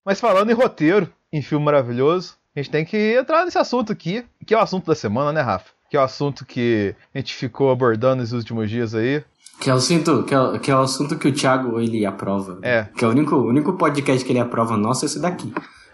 Mas 0.04 0.20
falando 0.20 0.50
em 0.50 0.54
roteiro, 0.54 1.08
em 1.32 1.40
filme 1.40 1.64
maravilhoso, 1.64 2.34
a 2.54 2.60
gente 2.60 2.70
tem 2.70 2.84
que 2.84 3.16
entrar 3.16 3.44
nesse 3.44 3.58
assunto 3.58 3.92
aqui, 3.92 4.24
que 4.46 4.52
é 4.52 4.58
o 4.58 4.60
assunto 4.60 4.86
da 4.86 4.94
semana, 4.94 5.32
né, 5.32 5.40
Rafa? 5.40 5.70
Que 5.88 5.96
é 5.96 6.00
o 6.00 6.02
assunto 6.02 6.44
que 6.44 6.94
a 7.14 7.18
gente 7.18 7.34
ficou 7.34 7.70
abordando 7.70 8.22
nos 8.22 8.32
últimos 8.32 8.68
dias 8.68 8.94
aí. 8.94 9.22
Que 9.60 9.70
é 9.70 9.74
o 9.74 9.76
assunto 9.76 10.24
que 10.24 10.34
é, 10.34 10.58
que 10.58 10.70
é 10.70 10.76
o 10.76 10.80
assunto 10.80 11.16
que 11.16 11.28
o 11.28 11.32
Thiago 11.32 11.78
ele 11.78 12.04
aprova. 12.04 12.58
É. 12.62 12.88
Que 12.96 13.04
é 13.04 13.08
o 13.08 13.10
único, 13.10 13.36
o 13.36 13.46
único 13.46 13.74
podcast 13.74 14.24
que 14.24 14.32
ele 14.32 14.40
aprova 14.40 14.76
nosso 14.76 15.04
é 15.04 15.06
esse 15.06 15.20
daqui. 15.20 15.52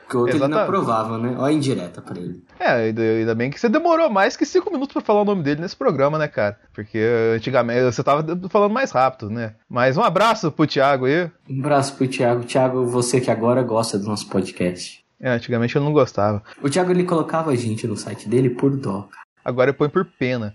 Que 0.09 0.17
o 0.17 0.21
outro 0.21 0.37
Exatamente. 0.37 0.59
ele 0.59 0.67
não 0.73 0.79
aprovava, 0.79 1.19
né? 1.19 1.35
Olha 1.39 1.49
a 1.49 1.53
indireta 1.53 2.01
pra 2.01 2.19
ele. 2.19 2.43
É, 2.59 2.71
ainda 2.71 3.35
bem 3.35 3.51
que 3.51 3.61
você 3.61 3.69
demorou 3.69 4.09
mais 4.09 4.37
que 4.37 4.47
cinco 4.47 4.71
minutos 4.71 4.93
para 4.95 5.03
falar 5.03 5.21
o 5.21 5.25
nome 5.25 5.43
dele 5.43 5.61
nesse 5.61 5.77
programa, 5.77 6.19
né, 6.19 6.27
cara? 6.27 6.59
Porque 6.73 6.99
antigamente 7.37 7.83
você 7.83 8.03
tava 8.03 8.25
falando 8.49 8.73
mais 8.73 8.91
rápido, 8.91 9.29
né? 9.29 9.55
Mas 9.69 9.97
um 9.97 10.03
abraço 10.03 10.51
pro 10.51 10.67
Thiago 10.67 11.05
aí. 11.05 11.31
Um 11.49 11.61
abraço 11.61 11.95
pro 11.95 12.09
Thiago. 12.09 12.45
Thiago, 12.45 12.87
você 12.87 13.21
que 13.21 13.31
agora 13.31 13.63
gosta 13.63 13.99
do 13.99 14.07
nosso 14.07 14.29
podcast. 14.29 15.05
É, 15.21 15.31
antigamente 15.31 15.77
eu 15.77 15.83
não 15.83 15.93
gostava. 15.93 16.43
O 16.63 16.71
Thiago 16.71 16.91
ele 16.91 17.05
colocava 17.05 17.51
a 17.51 17.55
gente 17.55 17.87
no 17.87 17.97
site 17.97 18.29
dele 18.29 18.51
por 18.51 18.77
dó. 18.77 19.09
Agora 19.49 19.71
ele 19.71 19.79
põe 19.79 19.89
por 19.89 20.05
pena. 20.05 20.53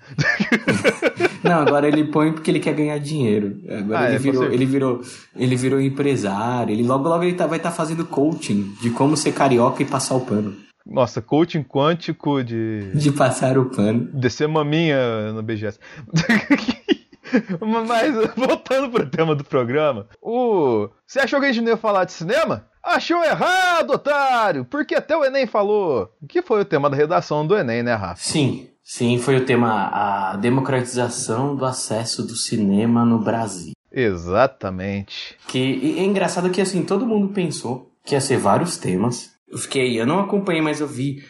não, 1.44 1.62
agora 1.62 1.88
ele 1.88 2.04
põe 2.04 2.32
porque 2.32 2.52
ele 2.52 2.60
quer 2.60 2.76
ganhar 2.76 3.00
dinheiro. 3.00 3.60
Agora 3.68 4.00
ah, 4.02 4.06
ele, 4.06 4.16
é, 4.16 4.20
virou, 4.20 4.44
ele, 4.44 4.66
virou, 4.68 5.02
ele 5.36 5.56
virou 5.56 5.82
empresário. 5.82 6.72
Ele 6.72 6.84
logo 6.84 7.10
logo 7.10 7.24
ele 7.24 7.34
tá, 7.34 7.48
vai 7.48 7.58
estar 7.58 7.72
tá 7.72 7.76
fazendo 7.76 8.06
coaching 8.06 8.72
de 8.80 8.92
como 8.92 9.18
ser 9.18 9.32
carioca 9.32 9.82
e 9.82 9.86
passar 9.86 10.14
o 10.14 10.22
pano. 10.22 10.56
Nossa, 10.86 11.24
coaching 11.24 11.64
quântico 11.64 12.44
de. 12.44 12.92
De 12.94 13.12
passar 13.12 13.58
o 13.58 13.66
pano. 13.66 14.08
Descer 14.14 14.48
maminha 14.48 15.34
no 15.34 15.42
BGS. 15.42 15.80
Mas, 17.88 18.14
voltando 18.36 18.92
pro 18.92 19.10
tema 19.10 19.34
do 19.34 19.44
programa, 19.44 20.08
o. 20.22 20.88
Você 21.08 21.20
achou 21.20 21.40
que 21.40 21.48
a 21.48 21.52
gente 21.52 21.64
não 21.64 21.72
ia 21.72 21.78
falar 21.78 22.06
de 22.06 22.12
cinema? 22.12 22.68
Achou 22.84 23.24
errado, 23.24 23.92
otário! 23.92 24.66
Porque 24.66 24.94
até 24.94 25.18
o 25.18 25.26
Enem 25.26 25.48
falou. 25.48 26.14
Que 26.30 26.44
foi 26.44 26.62
o 26.62 26.66
tema 26.66 26.92
da 26.92 26.96
redação 26.96 27.48
do 27.48 27.58
Enem, 27.58 27.82
né, 27.82 27.96
Rafa? 27.96 28.22
Sim, 28.22 28.68
sim, 28.84 29.18
foi 29.18 29.38
o 29.38 29.46
tema 29.46 29.90
a 29.92 30.36
democratização 30.38 31.56
do 31.56 31.66
acesso 31.66 32.24
do 32.24 32.36
cinema 32.36 33.06
no 33.06 33.20
Brasil. 33.20 33.74
Exatamente. 33.92 35.38
Que 35.48 35.96
é 35.98 36.04
engraçado 36.04 36.50
que 36.50 36.62
assim, 36.62 36.84
todo 36.84 37.06
mundo 37.06 37.30
pensou 37.30 37.92
que 38.04 38.16
ia 38.16 38.22
ser 38.22 38.38
vários 38.38 38.78
temas. 38.78 39.32
Eu 39.48 39.58
fiquei, 39.58 40.00
eu 40.00 40.06
não 40.06 40.20
acompanhei, 40.20 40.62
mas 40.62 40.82
eu 40.82 40.88
vi 40.88 41.24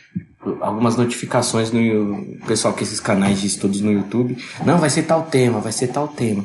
algumas 0.62 0.96
notificações 0.96 1.72
no 1.72 2.38
pessoal 2.48 2.74
que 2.74 2.84
esses 2.84 3.00
canais 3.00 3.42
de 3.42 3.48
estudos 3.48 3.82
no 3.82 3.92
YouTube. 3.92 4.38
Não, 4.66 4.78
vai 4.78 4.90
ser 4.90 5.04
tal 5.04 5.24
tema, 5.24 5.60
vai 5.60 5.72
ser 5.72 5.88
tal 5.88 6.08
tema. 6.08 6.44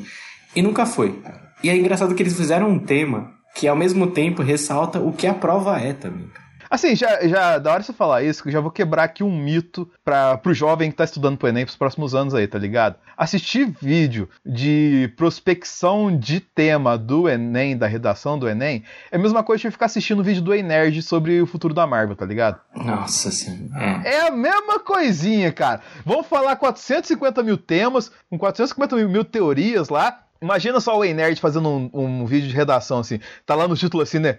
E 0.57 0.62
nunca 0.62 0.85
foi. 0.87 1.21
E 1.62 1.71
é 1.71 1.77
engraçado 1.77 2.15
que 2.15 2.23
eles 2.23 2.37
fizeram 2.37 2.69
um 2.69 2.79
tema 2.79 3.33
que 3.55 3.67
ao 3.67 3.77
mesmo 3.77 4.09
tempo 4.09 4.43
ressalta 4.43 5.00
o 5.00 5.12
que 5.12 5.27
a 5.27 5.35
prova 5.35 5.79
é 5.81 5.93
também. 5.93 6.29
Assim, 6.71 6.95
já, 6.95 7.27
já 7.27 7.59
da 7.59 7.73
hora 7.73 7.83
você 7.83 7.93
falar 7.93 8.23
isso, 8.23 8.43
que 8.43 8.49
eu 8.49 8.53
já 8.53 8.61
vou 8.61 8.71
quebrar 8.71 9.05
aqui 9.05 9.23
um 9.23 9.37
mito 9.37 9.91
para 10.05 10.37
pro 10.39 10.55
jovem 10.55 10.91
que 10.91 10.97
tá 10.97 11.05
estudando 11.05 11.37
pro 11.37 11.49
Enem 11.49 11.65
pros 11.65 11.77
próximos 11.77 12.15
anos 12.15 12.35
aí, 12.35 12.47
tá 12.47 12.59
ligado? 12.59 12.97
Assistir 13.17 13.75
vídeo 13.81 14.29
de 14.45 15.13
prospecção 15.17 16.17
de 16.17 16.41
tema 16.41 16.97
do 16.97 17.29
Enem, 17.29 17.77
da 17.77 17.87
redação 17.87 18.39
do 18.39 18.49
Enem, 18.49 18.85
é 19.11 19.17
a 19.17 19.19
mesma 19.19 19.43
coisa 19.43 19.63
que 19.63 19.71
ficar 19.71 19.87
assistindo 19.87 20.23
vídeo 20.23 20.43
do 20.43 20.55
Enerd 20.55 21.03
sobre 21.03 21.41
o 21.41 21.47
futuro 21.47 21.75
da 21.75 21.87
Marvel, 21.87 22.17
tá 22.17 22.27
ligado? 22.27 22.61
Nossa 22.75 23.31
senhora. 23.31 24.03
É. 24.05 24.29
a 24.29 24.31
mesma 24.31 24.79
coisinha, 24.79 25.53
cara. 25.53 25.81
Vamos 26.05 26.27
falar 26.27 26.57
450 26.57 27.43
mil 27.43 27.57
temas, 27.57 28.11
com 28.31 28.39
450 28.39 28.97
mil, 28.97 29.09
mil 29.09 29.25
teorias 29.25 29.89
lá, 29.89 30.21
Imagina 30.40 30.80
só 30.80 30.97
o 30.97 31.04
Ei 31.04 31.12
Nerd 31.12 31.40
fazendo 31.40 31.68
um, 31.68 31.90
um, 31.92 32.26
vídeo 32.26 32.49
de 32.49 32.54
redação 32.54 33.00
assim. 33.00 33.18
Tá 33.45 33.54
lá 33.54 33.66
no 33.66 33.76
título 33.76 34.02
assim, 34.02 34.18
né? 34.18 34.38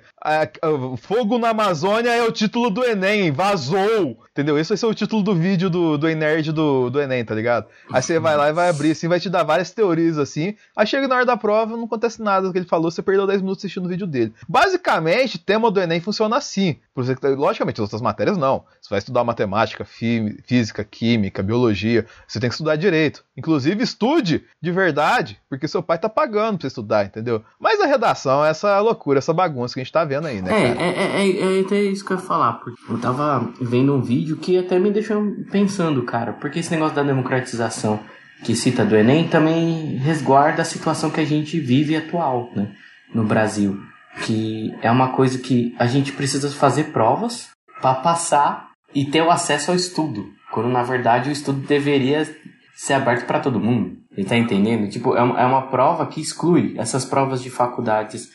Fogo 0.98 1.38
na 1.38 1.50
Amazônia 1.50 2.10
é 2.10 2.24
o 2.24 2.32
título 2.32 2.70
do 2.70 2.84
Enem, 2.84 3.32
vazou! 3.32 4.18
Entendeu? 4.32 4.58
Esse 4.58 4.70
vai 4.70 4.78
ser 4.78 4.86
o 4.86 4.94
título 4.94 5.22
do 5.22 5.36
vídeo 5.36 5.70
do, 5.70 5.98
do 5.98 6.08
Ei 6.08 6.16
Nerd 6.16 6.52
do, 6.52 6.90
do 6.90 7.02
Enem, 7.02 7.26
tá 7.26 7.36
ligado? 7.36 7.68
Aí 7.92 8.02
você 8.02 8.20
vai 8.20 8.38
lá 8.38 8.50
e 8.50 8.54
vai 8.54 8.70
abrir 8.70 8.92
assim, 8.92 9.08
vai 9.08 9.20
te 9.20 9.30
dar 9.30 9.44
várias 9.44 9.72
teorias 9.72 10.18
assim. 10.18 10.56
Aí 10.76 10.88
chega 10.88 11.08
na 11.08 11.16
hora 11.16 11.26
da 11.26 11.36
prova, 11.36 11.76
não 11.76 11.84
acontece 11.84 12.22
nada 12.22 12.48
do 12.48 12.54
que 12.54 12.60
ele 12.60 12.66
falou, 12.66 12.90
você 12.90 13.02
perdeu 13.02 13.28
10 13.28 13.42
minutos 13.42 13.62
assistindo 13.62 13.86
o 13.86 13.90
vídeo 13.90 14.08
dele. 14.08 14.34
Basicamente, 14.48 15.36
o 15.36 15.40
tema 15.40 15.70
do 15.70 15.82
Enem 15.82 16.00
funciona 16.00 16.38
assim. 16.38 16.78
Logicamente, 17.36 17.76
as 17.76 17.84
outras 17.84 18.02
matérias 18.02 18.38
não. 18.38 18.64
Você 18.82 18.90
vai 18.90 19.00
estudar 19.00 19.24
matemática, 19.24 19.86
física, 19.86 20.84
química, 20.84 21.44
biologia. 21.44 22.06
Você 22.28 22.40
tem 22.40 22.50
que 22.50 22.54
estudar 22.54 22.76
direito. 22.76 23.24
Inclusive, 23.38 23.84
estude 23.84 24.46
de 24.62 24.72
verdade, 24.72 25.40
porque 25.50 25.68
seu 25.68 25.82
pai 25.82 25.98
tá 25.98 26.10
pagando 26.10 26.58
pra 26.58 26.62
você 26.62 26.68
estudar, 26.68 27.06
entendeu? 27.06 27.44
Mas 27.60 27.80
a 27.80 27.86
redação 27.86 28.46
é 28.46 28.50
essa 28.50 28.80
loucura, 28.80 29.20
essa 29.20 29.34
bagunça 29.34 29.74
que 29.74 29.80
a 29.80 29.84
gente 29.84 29.94
tá 29.94 30.04
vendo 30.04 30.28
aí, 30.28 30.42
né? 30.42 30.52
É, 30.52 30.66
é, 30.66 30.90
é, 30.90 31.28
é, 31.28 31.58
é, 31.58 31.62
até 31.62 31.82
isso 31.82 32.06
que 32.06 32.12
eu 32.12 32.18
ia 32.18 32.24
falar. 32.24 32.54
Porque 32.54 32.80
eu 32.90 33.00
tava 33.00 33.52
vendo 33.62 33.94
um 33.94 34.02
vídeo 34.02 34.38
que 34.38 34.58
até 34.58 34.80
me 34.80 34.92
deixou 34.92 35.24
pensando, 35.52 36.04
cara, 36.04 36.34
porque 36.34 36.60
esse 36.60 36.72
negócio 36.72 36.96
da 36.96 37.04
democratização 37.04 38.00
que 38.44 38.56
cita 38.56 38.86
do 38.86 38.96
Enem 38.96 39.28
também 39.28 39.98
resguarda 39.98 40.62
a 40.62 40.66
situação 40.66 41.10
que 41.10 41.20
a 41.20 41.26
gente 41.26 41.60
vive 41.60 41.96
atual, 41.96 42.50
né? 42.56 42.72
No 43.14 43.24
Brasil 43.24 43.80
que 44.26 44.74
é 44.82 44.92
uma 44.92 45.10
coisa 45.10 45.40
que 45.40 45.76
a 45.78 45.86
gente 45.86 46.12
precisa 46.12 46.50
fazer 46.52 46.86
provas 46.86 47.50
para 47.82 47.96
passar 47.96 48.70
e 48.94 49.06
ter 49.06 49.22
o 49.22 49.32
acesso 49.32 49.72
ao 49.72 49.78
estudo, 49.78 50.26
quando 50.52 50.70
na 50.70 50.84
verdade 50.84 51.30
o 51.30 51.32
estudo 51.32 51.66
deveria 51.66 52.28
ser 52.76 52.94
aberto 52.94 53.26
para 53.26 53.40
todo 53.40 53.60
mundo. 53.60 53.98
Ele 54.16 54.28
tá 54.28 54.36
entendendo? 54.36 54.90
Tipo, 54.90 55.16
é 55.16 55.22
uma, 55.22 55.40
é 55.40 55.46
uma 55.46 55.68
prova 55.68 56.08
que 56.08 56.20
exclui 56.20 56.76
essas 56.78 57.06
provas 57.06 57.42
de 57.42 57.50
faculdades 57.50 58.30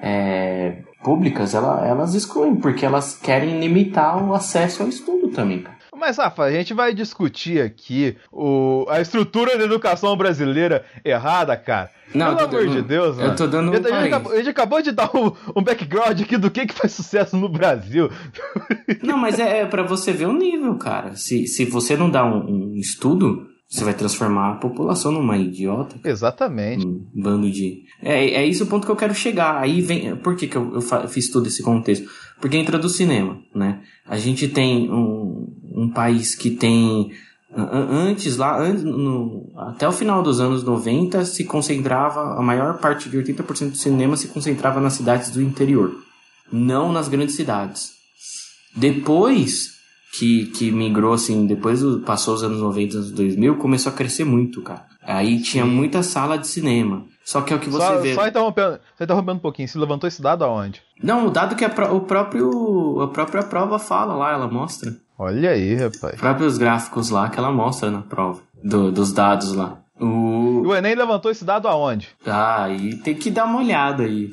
é, 0.00 0.82
públicas, 1.02 1.54
ela, 1.54 1.86
elas 1.86 2.14
excluem, 2.14 2.56
porque 2.56 2.84
elas 2.84 3.16
querem 3.16 3.60
limitar 3.60 4.22
o 4.22 4.34
acesso 4.34 4.82
ao 4.82 4.88
estudo 4.88 5.28
também, 5.28 5.62
cara. 5.62 5.79
Mas, 6.00 6.16
Rafa, 6.16 6.44
a 6.44 6.50
gente 6.50 6.72
vai 6.72 6.94
discutir 6.94 7.60
aqui 7.60 8.16
o, 8.32 8.86
a 8.88 9.02
estrutura 9.02 9.58
da 9.58 9.64
educação 9.64 10.16
brasileira 10.16 10.82
errada, 11.04 11.54
cara. 11.58 11.90
Não, 12.14 12.34
Pelo 12.34 12.48
amor 12.48 12.68
de 12.68 12.80
Deus, 12.80 13.18
mano. 13.18 13.28
Eu 13.28 13.36
tô 13.36 13.46
dando 13.46 13.70
um 13.70 13.74
a, 13.74 13.76
gente 13.76 14.06
acabou, 14.06 14.32
a 14.32 14.36
gente 14.36 14.48
acabou 14.48 14.82
de 14.82 14.92
dar 14.92 15.10
um, 15.14 15.30
um, 15.54 15.62
background 15.62 16.18
aqui 16.18 16.38
do 16.38 16.50
que, 16.50 16.64
que 16.64 16.72
faz 16.72 16.92
sucesso 16.92 17.36
no 17.36 17.50
Brasil. 17.50 18.08
Não, 19.04 19.18
mas 19.18 19.38
é, 19.38 19.60
é 19.60 19.66
para 19.66 19.82
você 19.82 20.10
ver 20.10 20.24
o 20.24 20.32
nível, 20.32 20.74
cara. 20.76 21.14
Se, 21.16 21.46
se 21.46 21.66
você 21.66 21.96
não 21.96 22.10
dá 22.10 22.24
um, 22.24 22.72
um 22.72 22.74
estudo, 22.76 23.46
você 23.68 23.84
vai 23.84 23.94
transformar 23.94 24.52
a 24.52 24.56
população 24.56 25.12
numa 25.12 25.36
idiota. 25.36 25.96
Exatamente. 26.02 26.84
Um 26.84 27.06
bando 27.14 27.50
de. 27.50 27.84
É, 28.02 28.30
é 28.30 28.46
isso 28.46 28.64
o 28.64 28.66
ponto 28.66 28.86
que 28.86 28.90
eu 28.90 28.96
quero 28.96 29.14
chegar. 29.14 29.58
Aí 29.58 29.82
vem. 29.82 30.16
Por 30.16 30.34
que, 30.34 30.48
que 30.48 30.56
eu, 30.56 30.72
eu 30.74 31.08
fiz 31.08 31.30
todo 31.30 31.46
esse 31.46 31.62
contexto? 31.62 32.08
Porque 32.40 32.56
entra 32.56 32.78
do 32.78 32.88
cinema, 32.88 33.38
né? 33.54 33.82
A 34.06 34.16
gente 34.16 34.48
tem 34.48 34.90
um, 34.90 35.59
um 35.82 35.90
país 35.90 36.34
que 36.34 36.50
tem 36.50 37.10
Antes, 37.52 38.36
lá, 38.36 38.62
no, 38.68 39.50
até 39.56 39.88
o 39.88 39.90
final 39.90 40.22
dos 40.22 40.40
anos 40.40 40.62
90, 40.62 41.24
se 41.24 41.44
concentrava, 41.44 42.38
a 42.38 42.42
maior 42.42 42.78
parte 42.78 43.08
de 43.08 43.18
80% 43.18 43.70
do 43.70 43.76
cinema 43.76 44.16
se 44.16 44.28
concentrava 44.28 44.80
nas 44.80 44.92
cidades 44.92 45.30
do 45.30 45.42
interior, 45.42 45.92
não 46.52 46.92
nas 46.92 47.08
grandes 47.08 47.34
cidades. 47.34 47.90
Depois 48.76 49.72
que, 50.16 50.46
que 50.46 50.70
migrou, 50.70 51.12
assim, 51.12 51.44
depois 51.44 51.82
passou 52.06 52.34
os 52.34 52.44
anos 52.44 52.60
90, 52.60 52.96
anos 52.96 53.10
2000, 53.10 53.56
começou 53.56 53.90
a 53.90 53.96
crescer 53.96 54.24
muito, 54.24 54.62
cara. 54.62 54.86
Aí 55.02 55.42
tinha 55.42 55.66
muita 55.66 56.04
sala 56.04 56.38
de 56.38 56.46
cinema. 56.46 57.04
Só 57.24 57.40
que 57.40 57.52
é 57.52 57.56
o 57.56 57.60
que 57.60 57.68
você 57.68 57.84
só, 57.84 57.98
vê. 57.98 58.14
Só 58.14 58.28
interrompendo, 58.28 58.78
só 58.96 59.04
interrompendo 59.04 59.38
um 59.38 59.42
pouquinho, 59.42 59.68
se 59.68 59.78
levantou 59.78 60.06
esse 60.06 60.22
dado 60.22 60.44
aonde? 60.44 60.82
Não, 61.02 61.26
o 61.26 61.30
dado 61.30 61.56
que 61.56 61.64
a, 61.64 61.92
o 61.92 62.00
próprio, 62.00 63.00
a 63.00 63.08
própria 63.08 63.42
prova 63.42 63.78
fala 63.78 64.14
lá, 64.14 64.32
ela 64.32 64.48
mostra. 64.48 64.96
Olha 65.22 65.50
aí, 65.50 65.74
rapaz. 65.74 66.14
Os 66.14 66.20
próprios 66.20 66.56
gráficos 66.56 67.10
lá 67.10 67.28
que 67.28 67.38
ela 67.38 67.52
mostra 67.52 67.90
na 67.90 68.00
prova, 68.00 68.40
do, 68.64 68.90
dos 68.90 69.12
dados 69.12 69.54
lá. 69.54 69.78
O... 70.00 70.62
o 70.66 70.74
Enem 70.74 70.94
levantou 70.94 71.30
esse 71.30 71.44
dado 71.44 71.68
aonde? 71.68 72.08
Ah, 72.26 72.64
aí 72.64 72.96
tem 72.96 73.14
que 73.14 73.30
dar 73.30 73.44
uma 73.44 73.58
olhada 73.58 74.02
aí. 74.04 74.30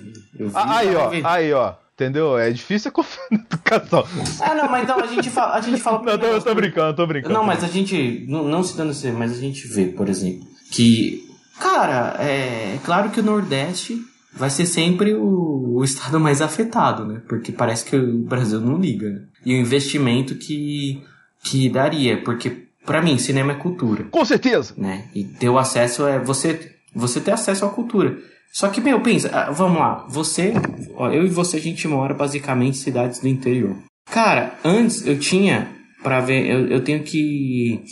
Ah, 0.53 0.77
aí, 0.77 0.95
ó, 0.95 1.11
aí, 1.25 1.51
ó. 1.51 1.73
Entendeu? 1.93 2.37
É 2.37 2.51
difícil 2.51 2.89
confiar 2.93 3.27
na 3.29 3.39
educação. 3.39 4.05
Ah, 4.39 4.55
não, 4.55 4.69
mas 4.69 4.83
então 4.83 4.97
a 4.97 5.07
gente 5.07 5.29
fala. 5.29 5.55
A 5.55 5.59
gente 5.59 5.81
fala 5.81 5.99
não, 6.05 6.13
eu 6.13 6.19
tô, 6.19 6.25
eu 6.27 6.41
tô 6.41 6.55
brincando, 6.55 6.95
tô 6.95 7.05
brincando. 7.05 7.33
Não, 7.33 7.43
mas 7.43 7.65
a 7.65 7.67
gente. 7.67 8.25
Não, 8.29 8.45
não 8.45 8.63
se 8.63 8.77
dando 8.77 8.91
assim, 8.91 9.11
mas 9.11 9.33
a 9.33 9.41
gente 9.41 9.67
vê, 9.67 9.87
por 9.87 10.07
exemplo, 10.07 10.47
que. 10.71 11.21
Cara, 11.59 12.15
é 12.19 12.79
claro 12.85 13.09
que 13.09 13.19
o 13.19 13.23
Nordeste 13.23 13.99
vai 14.31 14.49
ser 14.49 14.65
sempre 14.65 15.15
o, 15.15 15.79
o 15.79 15.83
estado 15.83 16.19
mais 16.19 16.41
afetado, 16.41 17.03
né? 17.03 17.21
Porque 17.27 17.51
parece 17.51 17.83
que 17.83 17.97
o 17.97 18.19
Brasil 18.19 18.61
não 18.61 18.77
liga. 18.77 19.09
Né? 19.09 19.21
E 19.47 19.53
o 19.53 19.57
investimento 19.57 20.35
que, 20.35 21.01
que 21.41 21.69
daria, 21.69 22.21
porque 22.21 22.67
para 22.85 23.01
mim 23.01 23.17
cinema 23.17 23.53
é 23.53 23.55
cultura. 23.55 24.03
Com 24.11 24.25
certeza. 24.25 24.73
Né? 24.75 25.05
E 25.15 25.23
ter 25.23 25.47
o 25.47 25.57
acesso 25.57 26.05
é 26.05 26.19
você 26.19 26.73
você 26.93 27.21
ter 27.21 27.31
acesso 27.31 27.63
à 27.63 27.69
cultura. 27.69 28.17
Só 28.51 28.67
que, 28.67 28.81
meu, 28.81 28.99
pensa, 28.99 29.29
ah, 29.31 29.51
vamos 29.51 29.79
lá, 29.79 30.05
você, 30.09 30.53
ó, 30.95 31.11
eu 31.11 31.25
e 31.25 31.29
você, 31.29 31.57
a 31.57 31.61
gente 31.61 31.87
mora 31.87 32.13
basicamente 32.13 32.75
em 32.75 32.81
cidades 32.81 33.19
do 33.19 33.27
interior. 33.27 33.75
Cara, 34.09 34.57
antes 34.65 35.05
eu 35.05 35.17
tinha, 35.17 35.69
para 36.03 36.19
ver, 36.19 36.45
eu, 36.45 36.67
eu 36.67 36.83
tenho 36.83 37.03
que 37.03 37.83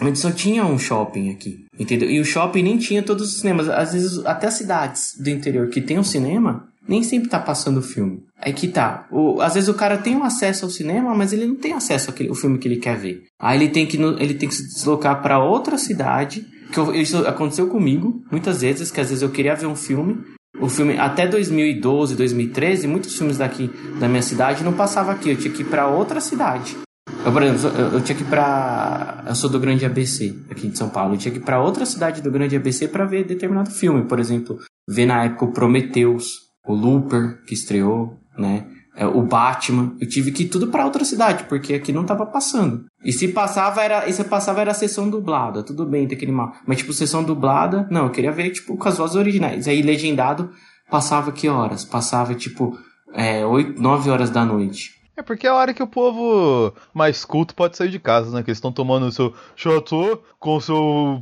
Antes 0.00 0.22
só 0.22 0.30
tinha 0.30 0.64
um 0.64 0.78
shopping 0.78 1.30
aqui, 1.30 1.66
entendeu? 1.78 2.10
E 2.10 2.20
o 2.20 2.24
shopping 2.24 2.62
nem 2.62 2.78
tinha 2.78 3.02
todos 3.02 3.28
os 3.28 3.40
cinemas. 3.40 3.68
Às 3.68 3.92
vezes, 3.92 4.24
até 4.24 4.46
as 4.46 4.54
cidades 4.54 5.14
do 5.20 5.28
interior 5.28 5.68
que 5.68 5.80
tem 5.80 5.98
um 5.98 6.04
cinema, 6.04 6.68
nem 6.90 7.04
sempre 7.04 7.28
tá 7.28 7.38
passando 7.38 7.78
o 7.78 7.82
filme. 7.82 8.24
Aí 8.36 8.52
que 8.52 8.66
tá. 8.66 9.06
O, 9.12 9.40
às 9.40 9.54
vezes 9.54 9.68
o 9.68 9.74
cara 9.74 9.96
tem 9.96 10.16
um 10.16 10.24
acesso 10.24 10.64
ao 10.64 10.70
cinema, 10.70 11.14
mas 11.14 11.32
ele 11.32 11.46
não 11.46 11.54
tem 11.54 11.72
acesso 11.72 12.10
ao 12.10 12.34
filme 12.34 12.58
que 12.58 12.66
ele 12.66 12.78
quer 12.78 12.96
ver. 12.96 13.22
Aí 13.38 13.56
ele 13.56 13.68
tem 13.68 13.86
que, 13.86 13.96
ele 13.96 14.34
tem 14.34 14.48
que 14.48 14.54
se 14.56 14.66
deslocar 14.66 15.22
para 15.22 15.38
outra 15.38 15.78
cidade. 15.78 16.44
Que 16.72 16.78
eu, 16.78 16.92
isso 16.92 17.18
aconteceu 17.28 17.68
comigo 17.68 18.24
muitas 18.28 18.62
vezes, 18.62 18.90
que 18.90 19.00
às 19.00 19.08
vezes 19.08 19.22
eu 19.22 19.30
queria 19.30 19.54
ver 19.54 19.66
um 19.66 19.76
filme. 19.76 20.18
O 20.60 20.68
filme, 20.68 20.98
até 20.98 21.28
2012, 21.28 22.16
2013, 22.16 22.88
muitos 22.88 23.16
filmes 23.16 23.38
daqui 23.38 23.70
da 24.00 24.08
minha 24.08 24.22
cidade 24.22 24.64
não 24.64 24.72
passavam 24.72 25.14
aqui. 25.14 25.30
Eu 25.30 25.36
tinha 25.36 25.54
que 25.54 25.62
ir 25.62 25.66
para 25.66 25.86
outra 25.86 26.20
cidade. 26.20 26.76
Eu, 27.24 27.32
por 27.32 27.42
exemplo, 27.42 27.78
eu, 27.78 27.88
eu, 27.92 28.00
tinha 28.00 28.16
que 28.16 28.24
ir 28.24 28.26
pra. 28.26 29.22
Eu 29.28 29.34
sou 29.36 29.48
do 29.48 29.60
Grande 29.60 29.86
ABC, 29.86 30.34
aqui 30.50 30.66
de 30.66 30.76
São 30.76 30.88
Paulo. 30.88 31.14
Eu 31.14 31.18
tinha 31.18 31.30
que 31.30 31.38
ir 31.38 31.44
pra 31.44 31.62
outra 31.62 31.86
cidade 31.86 32.20
do 32.20 32.32
Grande 32.32 32.56
ABC 32.56 32.88
para 32.88 33.04
ver 33.04 33.24
determinado 33.24 33.70
filme. 33.70 34.04
Por 34.08 34.18
exemplo, 34.18 34.58
ver 34.88 35.06
na 35.06 35.24
época 35.24 35.44
o 35.44 35.52
Prometheus, 35.52 36.49
o 36.70 36.74
Looper, 36.74 37.42
que 37.44 37.54
estreou, 37.54 38.18
né? 38.36 38.66
É, 38.96 39.06
o 39.06 39.22
Batman. 39.22 39.94
Eu 40.00 40.08
tive 40.08 40.32
que 40.32 40.42
ir 40.42 40.48
tudo 40.48 40.66
para 40.68 40.84
outra 40.84 41.04
cidade, 41.04 41.44
porque 41.44 41.74
aqui 41.74 41.92
não 41.92 42.04
tava 42.04 42.26
passando. 42.26 42.84
E 43.04 43.12
se 43.12 43.28
passava, 43.28 43.82
era. 43.82 44.08
E 44.08 44.12
se 44.12 44.22
passava 44.24 44.60
era 44.60 44.72
a 44.72 44.74
sessão 44.74 45.08
dublada. 45.08 45.62
Tudo 45.62 45.86
bem, 45.86 46.06
tem 46.06 46.16
aquele 46.16 46.32
mal. 46.32 46.52
Mas, 46.66 46.78
tipo, 46.78 46.92
sessão 46.92 47.22
dublada. 47.22 47.86
Não, 47.90 48.04
eu 48.04 48.10
queria 48.10 48.32
ver, 48.32 48.50
tipo, 48.50 48.76
com 48.76 48.88
as 48.88 48.98
vozes 48.98 49.16
originais. 49.16 49.68
Aí, 49.68 49.80
legendado, 49.80 50.50
passava 50.90 51.32
que 51.32 51.48
horas? 51.48 51.84
Passava, 51.84 52.34
tipo, 52.34 52.76
é, 53.14 53.46
8, 53.46 53.80
9 53.80 54.10
horas 54.10 54.28
da 54.28 54.44
noite. 54.44 55.00
É 55.20 55.22
porque 55.22 55.46
é 55.46 55.50
a 55.50 55.54
hora 55.54 55.74
que 55.74 55.82
o 55.82 55.86
povo 55.86 56.72
mais 56.94 57.26
culto 57.26 57.54
pode 57.54 57.76
sair 57.76 57.90
de 57.90 57.98
casa, 57.98 58.34
né? 58.34 58.42
Que 58.42 58.48
eles 58.48 58.56
estão 58.56 58.72
tomando 58.72 59.04
o 59.04 59.12
seu 59.12 59.34
chateau 59.54 60.22
com 60.38 60.56
o 60.56 60.60
seu 60.62 61.20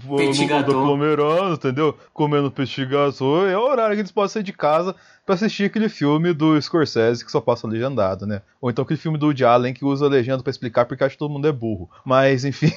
aglomerando, 0.57 1.55
entendeu? 1.55 1.97
Comendo 2.13 2.49
petit 2.49 2.87
gâteau. 2.87 3.45
É 3.45 3.59
o 3.59 3.63
horário 3.63 3.97
que 3.97 4.03
eles 4.03 4.13
podem 4.13 4.29
sair 4.29 4.45
de 4.45 4.53
casa 4.53 4.95
para 5.29 5.35
assistir 5.35 5.65
aquele 5.65 5.91
filme 5.91 6.33
do 6.33 6.59
Scorsese 6.59 7.23
que 7.23 7.31
só 7.31 7.39
passa 7.39 7.69
legendado, 7.69 8.25
né? 8.25 8.41
Ou 8.63 8.71
então 8.71 8.83
aquele 8.83 8.99
filme 8.99 9.19
do 9.19 9.27
Woody 9.27 9.45
Allen 9.45 9.75
que 9.75 9.85
usa 9.85 10.09
legenda 10.09 10.43
para 10.43 10.51
explicar 10.51 10.87
porque 10.87 11.05
acha 11.05 11.13
que 11.13 11.19
todo 11.19 11.31
mundo 11.31 11.47
é 11.47 11.53
burro. 11.53 11.91
Mas, 12.03 12.47
enfim. 12.47 12.73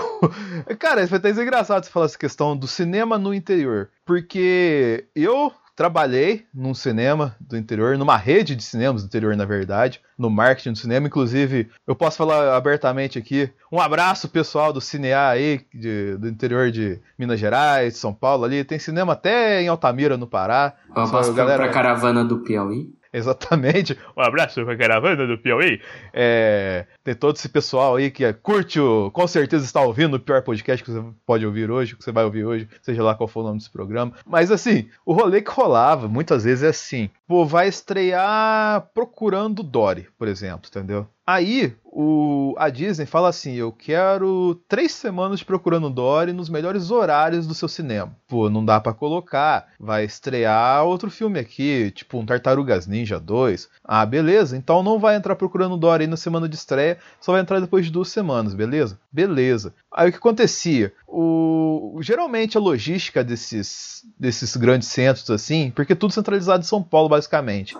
Cara, 0.80 1.06
vai 1.06 1.18
até 1.18 1.28
engraçado 1.28 1.84
você 1.84 1.90
falar 1.90 2.06
essa 2.06 2.16
questão 2.16 2.56
do 2.56 2.66
cinema 2.66 3.18
no 3.18 3.34
interior. 3.34 3.90
Porque 4.06 5.04
eu 5.14 5.52
Trabalhei 5.76 6.44
num 6.54 6.72
cinema 6.72 7.34
do 7.40 7.56
interior, 7.56 7.98
numa 7.98 8.16
rede 8.16 8.54
de 8.54 8.62
cinemas 8.62 9.02
do 9.02 9.06
interior, 9.06 9.36
na 9.36 9.44
verdade, 9.44 10.00
no 10.16 10.30
marketing 10.30 10.72
do 10.72 10.78
cinema. 10.78 11.08
Inclusive, 11.08 11.68
eu 11.86 11.96
posso 11.96 12.16
falar 12.16 12.56
abertamente 12.56 13.18
aqui. 13.18 13.50
Um 13.72 13.80
abraço 13.80 14.28
pessoal 14.28 14.72
do 14.72 14.80
Cinear 14.80 15.32
aí, 15.32 15.60
de, 15.74 16.16
do 16.16 16.28
interior 16.28 16.70
de 16.70 17.00
Minas 17.18 17.40
Gerais, 17.40 17.96
São 17.96 18.14
Paulo 18.14 18.44
ali. 18.44 18.62
Tem 18.62 18.78
cinema 18.78 19.14
até 19.14 19.62
em 19.62 19.68
Altamira, 19.68 20.16
no 20.16 20.28
Pará. 20.28 20.74
Um 20.96 21.00
abraço 21.00 21.32
galera... 21.34 21.64
pra 21.64 21.72
caravana 21.72 22.24
do 22.24 22.38
Piauí. 22.38 22.94
Exatamente. 23.14 23.96
Um 24.16 24.20
abraço 24.20 24.64
pra 24.64 24.76
caravana 24.76 25.24
do 25.24 25.38
Piauí. 25.38 25.80
É, 26.12 26.84
tem 27.04 27.14
todo 27.14 27.36
esse 27.36 27.48
pessoal 27.48 27.94
aí 27.94 28.10
que 28.10 28.30
curte 28.34 28.80
o. 28.80 29.08
Com 29.12 29.24
certeza 29.28 29.64
está 29.64 29.80
ouvindo 29.80 30.14
o 30.14 30.20
pior 30.20 30.42
podcast 30.42 30.82
que 30.82 30.90
você 30.90 31.04
pode 31.24 31.46
ouvir 31.46 31.70
hoje, 31.70 31.94
que 31.94 32.02
você 32.02 32.10
vai 32.10 32.24
ouvir 32.24 32.44
hoje, 32.44 32.68
seja 32.82 33.04
lá 33.04 33.14
qual 33.14 33.28
for 33.28 33.40
o 33.40 33.44
nome 33.44 33.58
desse 33.58 33.70
programa. 33.70 34.12
Mas 34.26 34.50
assim, 34.50 34.88
o 35.06 35.12
rolê 35.12 35.40
que 35.40 35.50
rolava 35.50 36.08
muitas 36.08 36.42
vezes 36.42 36.64
é 36.64 36.68
assim: 36.68 37.08
pô, 37.24 37.46
vai 37.46 37.68
estrear 37.68 38.90
Procurando 38.92 39.62
Dory, 39.62 40.08
por 40.18 40.26
exemplo, 40.26 40.68
entendeu? 40.68 41.06
Aí 41.26 41.74
o, 41.86 42.54
a 42.58 42.68
Disney 42.68 43.06
fala 43.06 43.30
assim: 43.30 43.54
eu 43.54 43.72
quero 43.72 44.60
três 44.68 44.92
semanas 44.92 45.42
procurando 45.42 45.88
Dory 45.88 46.32
nos 46.32 46.50
melhores 46.50 46.90
horários 46.90 47.46
do 47.46 47.54
seu 47.54 47.68
cinema. 47.68 48.14
Pô, 48.28 48.50
não 48.50 48.62
dá 48.62 48.78
para 48.78 48.92
colocar. 48.92 49.68
Vai 49.80 50.04
estrear 50.04 50.84
outro 50.84 51.10
filme 51.10 51.38
aqui, 51.38 51.90
tipo 51.92 52.18
um 52.18 52.26
Tartarugas 52.26 52.86
Ninja 52.86 53.18
2. 53.18 53.70
Ah, 53.82 54.04
beleza. 54.04 54.54
Então 54.54 54.82
não 54.82 54.98
vai 54.98 55.16
entrar 55.16 55.34
procurando 55.36 55.78
Dory 55.78 56.06
na 56.06 56.16
semana 56.16 56.46
de 56.46 56.56
estreia, 56.56 56.98
só 57.20 57.32
vai 57.32 57.40
entrar 57.40 57.60
depois 57.60 57.86
de 57.86 57.92
duas 57.92 58.08
semanas, 58.08 58.52
beleza? 58.52 58.98
Beleza. 59.10 59.72
Aí 59.90 60.08
o 60.10 60.12
que 60.12 60.18
acontecia? 60.18 60.92
O, 61.08 61.98
geralmente 62.02 62.58
a 62.58 62.60
logística 62.60 63.24
desses, 63.24 64.02
desses 64.18 64.56
grandes 64.56 64.88
centros 64.88 65.30
assim, 65.30 65.70
porque 65.70 65.94
tudo 65.94 66.12
centralizado 66.12 66.62
em 66.62 66.66
São 66.66 66.82
Paulo 66.82 67.08
basicamente. 67.08 67.74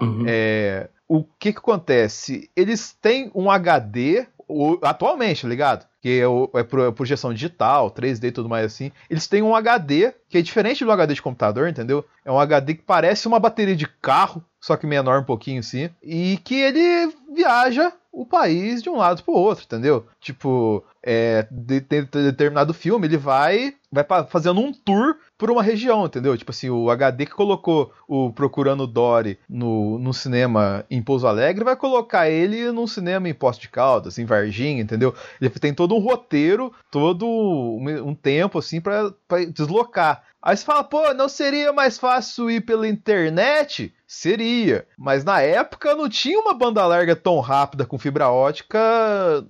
Uhum. 0.00 0.24
É, 0.26 0.88
o 1.10 1.24
que 1.24 1.52
que 1.52 1.58
acontece? 1.58 2.48
Eles 2.54 2.92
têm 2.92 3.32
um 3.34 3.50
HD 3.50 4.28
o, 4.46 4.78
atualmente, 4.80 5.44
ligado? 5.44 5.84
Que 6.00 6.20
é, 6.20 6.60
é 6.60 6.92
projeção 6.92 7.34
digital, 7.34 7.90
3D 7.90 8.28
e 8.28 8.32
tudo 8.32 8.48
mais 8.48 8.66
assim. 8.66 8.92
Eles 9.10 9.26
têm 9.26 9.42
um 9.42 9.56
HD 9.56 10.14
que 10.28 10.38
é 10.38 10.42
diferente 10.42 10.84
do 10.84 10.92
HD 10.92 11.14
de 11.14 11.22
computador, 11.22 11.68
entendeu? 11.68 12.04
É 12.24 12.30
um 12.30 12.38
HD 12.38 12.74
que 12.74 12.82
parece 12.82 13.26
uma 13.26 13.40
bateria 13.40 13.74
de 13.74 13.88
carro, 13.88 14.44
só 14.60 14.76
que 14.76 14.86
menor 14.86 15.20
um 15.20 15.24
pouquinho 15.24 15.58
assim, 15.58 15.90
e 16.00 16.38
que 16.44 16.54
ele 16.54 17.12
viaja 17.34 17.92
o 18.12 18.24
país 18.24 18.80
de 18.80 18.88
um 18.88 18.96
lado 18.96 19.24
pro 19.24 19.34
outro, 19.34 19.64
entendeu? 19.64 20.06
Tipo, 20.20 20.84
é, 21.02 21.46
de, 21.50 21.80
de, 21.80 22.02
de 22.02 22.22
determinado 22.24 22.74
filme, 22.74 23.06
ele 23.06 23.16
vai 23.16 23.74
vai 23.92 24.04
fazendo 24.28 24.60
um 24.60 24.72
tour 24.72 25.16
por 25.36 25.50
uma 25.50 25.62
região, 25.62 26.06
entendeu? 26.06 26.36
Tipo 26.36 26.52
assim, 26.52 26.70
o 26.70 26.90
HD 26.90 27.26
que 27.26 27.32
colocou 27.32 27.92
o 28.06 28.32
Procurando 28.32 28.86
Dory 28.86 29.38
no, 29.48 29.98
no 29.98 30.14
cinema 30.14 30.84
em 30.88 31.02
Pouso 31.02 31.26
Alegre 31.26 31.64
vai 31.64 31.74
colocar 31.74 32.30
ele 32.30 32.70
num 32.70 32.86
cinema 32.86 33.28
em 33.28 33.34
Posto 33.34 33.62
de 33.62 33.68
Caldas, 33.68 34.16
em 34.18 34.24
Varginha, 34.24 34.80
entendeu? 34.80 35.12
Ele 35.40 35.50
tem 35.50 35.74
todo 35.74 35.94
um 35.94 35.98
roteiro, 35.98 36.72
todo 36.90 37.26
um, 37.26 38.08
um 38.08 38.14
tempo 38.14 38.58
assim 38.58 38.80
para 38.80 39.12
deslocar. 39.52 40.22
Aí 40.42 40.56
você 40.56 40.64
fala, 40.64 40.82
pô, 40.82 41.12
não 41.12 41.28
seria 41.28 41.70
mais 41.70 41.98
fácil 41.98 42.50
ir 42.50 42.62
pela 42.62 42.88
internet? 42.88 43.92
Seria, 44.06 44.86
mas 44.96 45.22
na 45.22 45.40
época 45.40 45.94
não 45.94 46.08
tinha 46.08 46.38
uma 46.38 46.54
banda 46.54 46.84
larga 46.86 47.14
tão 47.14 47.38
rápida 47.40 47.84
com 47.84 47.98
fibra 47.98 48.30
ótica 48.30 48.80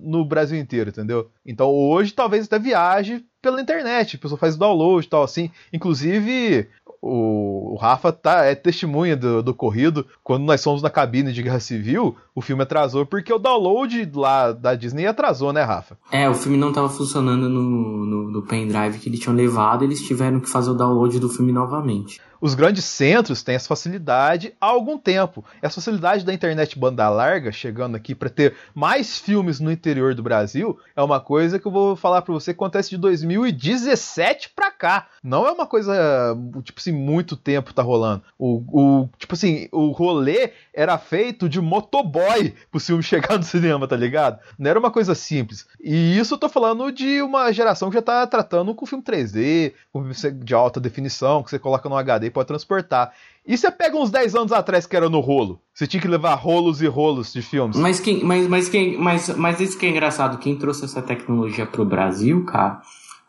no 0.01 0.25
Brasil 0.25 0.59
inteiro, 0.59 0.89
entendeu? 0.89 1.31
Então 1.45 1.69
hoje 1.69 2.13
talvez 2.13 2.45
até 2.45 2.59
viaje 2.59 3.23
pela 3.41 3.61
internet, 3.61 4.15
a 4.15 4.19
pessoa 4.19 4.37
faz 4.37 4.55
download 4.55 5.05
e 5.05 5.09
tal 5.09 5.23
assim. 5.23 5.49
Inclusive, 5.73 6.67
o, 7.01 7.75
Rafa 7.81 8.11
tá, 8.11 8.45
é 8.45 8.53
testemunha 8.53 9.17
do, 9.17 9.41
do 9.41 9.53
corrido. 9.53 10.05
Quando 10.23 10.43
nós 10.43 10.63
fomos 10.63 10.83
na 10.83 10.89
cabine 10.89 11.33
de 11.33 11.41
Guerra 11.41 11.59
Civil, 11.59 12.15
o 12.35 12.41
filme 12.41 12.61
atrasou 12.61 13.05
porque 13.05 13.33
o 13.33 13.39
download 13.39 14.11
lá 14.13 14.51
da 14.51 14.75
Disney 14.75 15.07
atrasou, 15.07 15.51
né, 15.51 15.63
Rafa? 15.63 15.97
É, 16.11 16.29
o 16.29 16.35
filme 16.35 16.57
não 16.57 16.71
tava 16.71 16.89
funcionando 16.89 17.49
no, 17.49 18.05
no, 18.05 18.31
no 18.31 18.41
pendrive 18.43 18.99
que 18.99 19.09
eles 19.09 19.19
tinham 19.19 19.35
levado, 19.35 19.83
eles 19.83 20.01
tiveram 20.01 20.39
que 20.39 20.49
fazer 20.49 20.69
o 20.69 20.75
download 20.75 21.19
do 21.19 21.29
filme 21.29 21.51
novamente 21.51 22.21
os 22.41 22.55
grandes 22.55 22.83
centros 22.83 23.43
têm 23.43 23.53
essa 23.53 23.67
facilidade 23.67 24.53
há 24.59 24.65
algum 24.65 24.97
tempo. 24.97 25.45
Essa 25.61 25.75
facilidade 25.75 26.25
da 26.25 26.33
internet 26.33 26.77
banda 26.77 27.07
larga, 27.07 27.51
chegando 27.51 27.95
aqui 27.95 28.15
para 28.15 28.29
ter 28.29 28.55
mais 28.73 29.19
filmes 29.19 29.59
no 29.59 29.71
interior 29.71 30.15
do 30.15 30.23
Brasil, 30.23 30.77
é 30.95 31.03
uma 31.03 31.19
coisa 31.19 31.59
que 31.59 31.67
eu 31.67 31.71
vou 31.71 31.95
falar 31.95 32.23
para 32.23 32.33
você 32.33 32.51
que 32.51 32.57
acontece 32.57 32.89
de 32.89 32.97
2017 32.97 34.49
para 34.55 34.71
cá. 34.71 35.07
Não 35.23 35.45
é 35.45 35.51
uma 35.51 35.67
coisa, 35.67 35.93
tipo 36.63 36.79
assim, 36.79 36.91
muito 36.91 37.37
tempo 37.37 37.73
tá 37.73 37.83
rolando. 37.83 38.23
O, 38.39 38.63
o, 38.71 39.09
tipo 39.19 39.35
assim, 39.35 39.69
o 39.71 39.91
rolê 39.91 40.51
era 40.73 40.97
feito 40.97 41.47
de 41.47 41.61
motoboy 41.61 42.55
pro 42.71 42.79
filme 42.79 43.03
chegar 43.03 43.37
no 43.37 43.43
cinema, 43.43 43.87
tá 43.87 43.95
ligado? 43.95 44.39
Não 44.57 44.69
era 44.69 44.79
uma 44.79 44.89
coisa 44.89 45.13
simples. 45.13 45.67
E 45.79 46.17
isso 46.17 46.33
eu 46.33 46.39
tô 46.39 46.49
falando 46.49 46.91
de 46.91 47.21
uma 47.21 47.51
geração 47.51 47.89
que 47.89 47.95
já 47.95 48.01
tá 48.01 48.25
tratando 48.25 48.73
com 48.73 48.85
filme 48.85 49.03
3D, 49.03 49.73
com 49.93 50.11
filme 50.11 50.43
de 50.43 50.53
alta 50.55 50.79
definição, 50.79 51.43
que 51.43 51.51
você 51.51 51.59
coloca 51.59 51.87
no 51.87 51.95
HD 51.95 52.30
pode 52.31 52.47
transportar. 52.47 53.11
E 53.45 53.57
você 53.57 53.71
pega 53.71 53.97
uns 53.97 54.09
10 54.09 54.35
anos 54.35 54.51
atrás 54.51 54.85
que 54.85 54.95
era 54.95 55.09
no 55.09 55.19
rolo? 55.19 55.61
Você 55.73 55.87
tinha 55.87 56.01
que 56.01 56.07
levar 56.07 56.35
rolos 56.35 56.81
e 56.81 56.87
rolos 56.87 57.33
de 57.33 57.41
filmes. 57.41 57.77
Mas 57.77 57.99
quem, 57.99 58.23
mas, 58.23 58.47
mas 58.47 58.69
quem, 58.69 58.97
mas, 58.97 59.29
mas 59.29 59.59
isso 59.59 59.77
que 59.77 59.85
é 59.85 59.89
engraçado, 59.89 60.37
quem 60.37 60.55
trouxe 60.55 60.85
essa 60.85 61.01
tecnologia 61.01 61.65
pro 61.65 61.85
Brasil, 61.85 62.45
cara, 62.45 62.81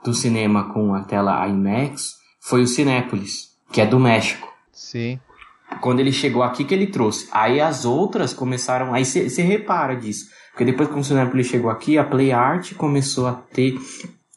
do 0.05 0.13
cinema 0.13 0.73
com 0.73 0.95
a 0.95 1.03
tela 1.03 1.47
IMAX, 1.49 2.17
foi 2.41 2.63
o 2.63 2.67
Cinépolis, 2.67 3.53
que 3.71 3.81
é 3.81 3.87
do 3.87 3.99
México. 3.99 4.53
Sim. 4.73 5.19
Quando 5.81 6.01
ele 6.01 6.13
chegou 6.13 6.43
aqui 6.43 6.65
que 6.65 6.75
ele 6.75 6.87
trouxe. 6.87 7.29
Aí 7.33 7.61
as 7.61 7.85
outras 7.85 8.35
começaram, 8.35 8.93
aí 8.93 9.05
você 9.05 9.43
repara 9.43 9.97
disso. 9.97 10.27
Porque 10.51 10.65
depois 10.65 10.89
que 10.91 10.99
o 10.99 11.05
Cinépolis 11.05 11.47
chegou 11.47 11.71
aqui, 11.71 11.97
a 11.97 12.05
Play 12.05 12.31
Art 12.31 12.75
começou 12.75 13.27
a 13.27 13.33
ter 13.33 13.79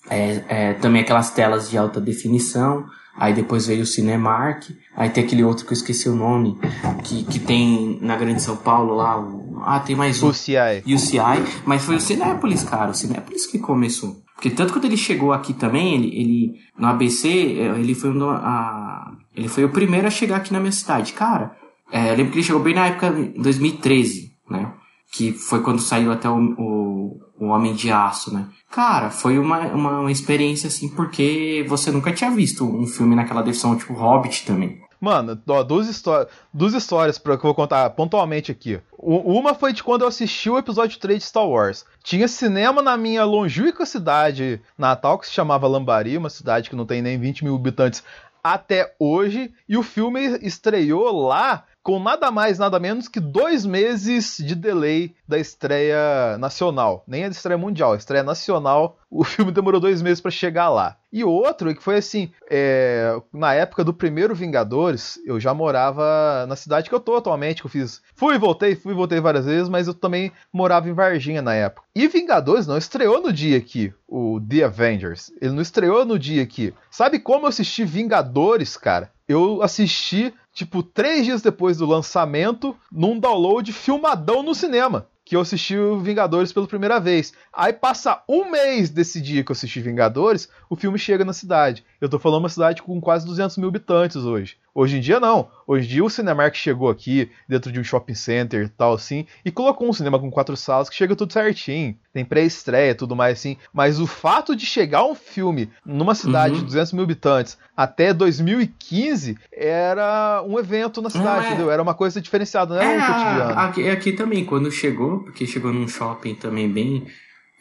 é, 0.09 0.43
é, 0.47 0.73
também 0.75 1.01
aquelas 1.01 1.31
telas 1.31 1.69
de 1.69 1.77
alta 1.77 1.99
definição, 1.99 2.85
Aí 3.17 3.33
depois 3.33 3.67
veio 3.67 3.83
o 3.83 3.85
Cinemark. 3.85 4.69
Aí 4.95 5.09
tem 5.09 5.23
aquele 5.23 5.43
outro 5.43 5.65
que 5.65 5.71
eu 5.71 5.75
esqueci 5.75 6.09
o 6.09 6.15
nome. 6.15 6.57
Que, 7.03 7.23
que 7.23 7.39
tem 7.39 7.97
na 8.01 8.15
Grande 8.15 8.41
São 8.41 8.57
Paulo 8.57 8.95
lá. 8.95 9.19
O, 9.19 9.61
ah, 9.63 9.79
tem 9.79 9.95
mais 9.95 10.21
um. 10.21 10.29
UCI. 10.29 10.83
UCI. 10.85 11.61
Mas 11.65 11.83
foi 11.83 11.95
o 11.95 12.01
Cinépolis, 12.01 12.63
cara. 12.63 12.91
O 12.91 12.93
Cinépolis 12.93 13.45
que 13.45 13.57
começou. 13.57 14.23
Porque 14.35 14.49
tanto 14.49 14.73
quando 14.73 14.85
ele 14.85 14.97
chegou 14.97 15.31
aqui 15.31 15.53
também, 15.53 15.95
ele, 15.95 16.07
ele 16.07 16.53
no 16.77 16.87
ABC, 16.87 17.29
eh, 17.29 17.79
ele 17.79 17.95
foi, 17.95 18.09
um, 18.09 18.29
a, 18.29 19.13
ele 19.33 19.47
foi 19.47 19.63
o 19.63 19.69
primeiro 19.69 20.07
a 20.07 20.11
chegar 20.11 20.37
aqui 20.37 20.51
na 20.51 20.59
minha 20.59 20.73
cidade. 20.73 21.13
Cara, 21.13 21.55
é, 21.91 22.11
eu 22.11 22.17
lembro 22.17 22.33
que 22.33 22.39
ele 22.39 22.45
chegou 22.45 22.61
bem 22.61 22.75
na 22.75 22.87
época, 22.87 23.11
2013, 23.11 24.33
né? 24.49 24.73
Que 25.13 25.31
foi 25.31 25.61
quando 25.61 25.79
saiu 25.79 26.11
até 26.11 26.29
o, 26.29 26.35
o, 26.35 27.19
o 27.39 27.45
Homem 27.45 27.73
de 27.73 27.89
Aço, 27.89 28.33
né? 28.33 28.47
Cara, 28.75 29.09
foi 29.09 29.39
uma, 29.39 29.59
uma, 29.67 29.99
uma, 30.01 30.11
experiência 30.11 30.67
assim, 30.67 30.89
porque 30.89 31.65
você 31.65 31.89
nunca 31.91 32.11
tinha 32.11 32.29
visto 32.29 32.65
um 32.65 32.85
filme 32.85 33.15
naquela 33.15 33.41
definição, 33.41 33.77
tipo 33.77 33.93
Hobbit 33.93 34.45
também. 34.45 34.81
Mano, 34.99 35.41
ó, 35.47 35.63
duas, 35.63 35.87
histórias, 35.87 36.27
duas 36.53 36.73
histórias 36.73 37.17
pra, 37.17 37.37
que 37.37 37.45
eu 37.45 37.47
vou 37.47 37.55
contar 37.55 37.89
pontualmente 37.91 38.51
aqui. 38.51 38.81
uma 38.99 39.53
foi 39.53 39.71
de 39.71 39.81
quando 39.81 40.01
eu 40.01 40.09
assisti 40.09 40.49
o 40.49 40.57
episódio 40.57 40.99
3 40.99 41.19
de 41.19 41.25
Star 41.25 41.47
Wars. 41.47 41.85
Tinha 42.03 42.27
cinema 42.27 42.81
na 42.81 42.97
minha 42.97 43.23
longínqua 43.23 43.85
cidade 43.85 44.59
natal, 44.77 45.17
que 45.19 45.27
se 45.27 45.31
chamava 45.31 45.69
Lambari, 45.69 46.17
uma 46.17 46.29
cidade 46.29 46.69
que 46.69 46.75
não 46.75 46.85
tem 46.85 47.01
nem 47.01 47.17
20 47.17 47.45
mil 47.45 47.55
habitantes 47.55 48.03
até 48.43 48.93
hoje, 48.99 49.53
e 49.69 49.77
o 49.77 49.83
filme 49.83 50.19
estreou 50.41 51.27
lá 51.27 51.63
com 51.85 51.99
nada 51.99 52.31
mais, 52.31 52.57
nada 52.57 52.79
menos 52.79 53.07
que 53.07 53.19
dois 53.19 53.63
meses 53.63 54.37
de 54.39 54.55
delay 54.55 55.13
da 55.27 55.37
estreia 55.37 56.35
nacional. 56.39 57.03
Nem 57.07 57.23
a 57.23 57.27
estreia 57.27 57.59
mundial, 57.59 57.93
a 57.93 57.95
estreia 57.95 58.23
nacional, 58.23 58.97
o 59.07 59.21
filme 59.23 59.51
demorou 59.51 59.79
dois 59.79 60.01
meses 60.01 60.19
para 60.19 60.31
chegar 60.31 60.69
lá. 60.69 60.97
E 61.13 61.23
outro 61.23 61.75
que 61.75 61.83
foi 61.83 61.97
assim, 61.97 62.31
é, 62.49 63.15
na 63.31 63.53
época 63.53 63.83
do 63.83 63.93
primeiro 63.93 64.33
Vingadores, 64.33 65.19
eu 65.27 65.39
já 65.39 65.53
morava 65.53 66.47
na 66.47 66.55
cidade 66.55 66.89
que 66.89 66.95
eu 66.95 66.99
tô 66.99 67.17
atualmente, 67.17 67.61
que 67.61 67.67
eu 67.67 67.71
fiz. 67.71 68.01
Fui 68.15 68.35
voltei, 68.39 68.75
fui 68.75 68.95
voltei 68.95 69.21
várias 69.21 69.45
vezes, 69.45 69.69
mas 69.69 69.85
eu 69.85 69.93
também 69.93 70.31
morava 70.51 70.89
em 70.89 70.93
Varginha 70.93 71.43
na 71.43 71.53
época. 71.53 71.85
E 71.95 72.07
Vingadores 72.07 72.65
não 72.65 72.79
estreou 72.79 73.21
no 73.21 73.31
dia 73.31 73.59
aqui, 73.59 73.93
o 74.07 74.41
The 74.41 74.63
Avengers. 74.63 75.31
Ele 75.39 75.53
não 75.53 75.61
estreou 75.61 76.03
no 76.03 76.17
dia 76.17 76.41
aqui. 76.41 76.73
Sabe 76.89 77.19
como 77.19 77.45
eu 77.45 77.49
assisti 77.49 77.85
Vingadores, 77.85 78.75
cara? 78.75 79.13
Eu 79.27 79.61
assisti 79.61 80.33
tipo, 80.53 80.83
três 80.83 81.25
dias 81.25 81.41
depois 81.41 81.77
do 81.77 81.85
lançamento, 81.85 82.75
num 82.91 83.19
download 83.19 83.71
filmadão 83.73 84.43
no 84.43 84.55
cinema 84.55 85.07
que 85.25 85.35
eu 85.35 85.41
assisti 85.41 85.75
o 85.75 85.99
Vingadores 85.99 86.53
pela 86.53 86.67
primeira 86.67 86.99
vez. 86.99 87.33
Aí 87.51 87.73
passa 87.73 88.23
um 88.29 88.51
mês 88.51 88.91
desse 88.91 89.19
dia 89.19 89.43
que 89.43 89.51
eu 89.51 89.55
assisti 89.55 89.81
Vingadores, 89.81 90.47
o 90.69 90.75
filme 90.75 90.99
chega 90.99 91.25
na 91.25 91.33
cidade. 91.33 91.83
Eu 91.99 92.07
tô 92.07 92.19
falando 92.19 92.43
uma 92.43 92.49
cidade 92.49 92.83
com 92.83 93.01
quase 93.01 93.25
200 93.25 93.57
mil 93.57 93.67
habitantes 93.67 94.17
hoje. 94.17 94.55
Hoje 94.77 94.97
em 94.97 94.99
dia 94.99 95.21
não. 95.21 95.47
Hoje 95.65 95.85
em 95.85 95.89
dia 95.89 96.03
o 96.03 96.09
Cinemark 96.09 96.53
chegou 96.53 96.89
aqui 96.89 97.31
dentro 97.47 97.71
de 97.71 97.79
um 97.79 97.83
shopping 97.83 98.13
center 98.13 98.65
e 98.65 98.67
tal 98.67 98.93
assim 98.93 99.25
e 99.45 99.49
colocou 99.49 99.87
um 99.87 99.93
cinema 99.93 100.19
com 100.19 100.29
quatro 100.29 100.57
salas 100.57 100.89
que 100.89 100.95
chega 100.95 101.15
tudo 101.15 101.31
certinho. 101.31 101.95
Tem 102.11 102.25
pré-estreia 102.25 102.93
tudo 102.93 103.15
mais 103.15 103.39
assim. 103.39 103.55
Mas 103.73 104.01
o 104.01 104.05
fato 104.05 104.53
de 104.53 104.65
chegar 104.65 105.05
um 105.05 105.15
filme 105.15 105.69
numa 105.85 106.13
cidade 106.13 106.55
uhum. 106.55 106.59
de 106.59 106.65
200 106.65 106.91
mil 106.91 107.03
habitantes 107.03 107.57
até 107.75 108.13
2015 108.13 109.37
era 109.49 110.43
um 110.45 110.59
evento 110.59 111.01
na 111.01 111.09
cidade, 111.09 111.45
é... 111.45 111.47
entendeu? 111.49 111.71
Era 111.71 111.81
uma 111.81 111.93
coisa 111.93 112.19
diferenciada, 112.19 112.75
não 112.75 112.81
era 112.81 112.91
é, 112.91 112.97
um 112.97 113.13
cotidiano. 113.13 113.59
Aqui, 113.59 113.89
aqui 113.89 114.11
também, 114.11 114.43
quando 114.43 114.69
chegou, 114.69 115.19
porque 115.19 115.47
chegou 115.47 115.71
num 115.71 115.87
shopping 115.87 116.35
também 116.35 116.69
bem 116.69 117.07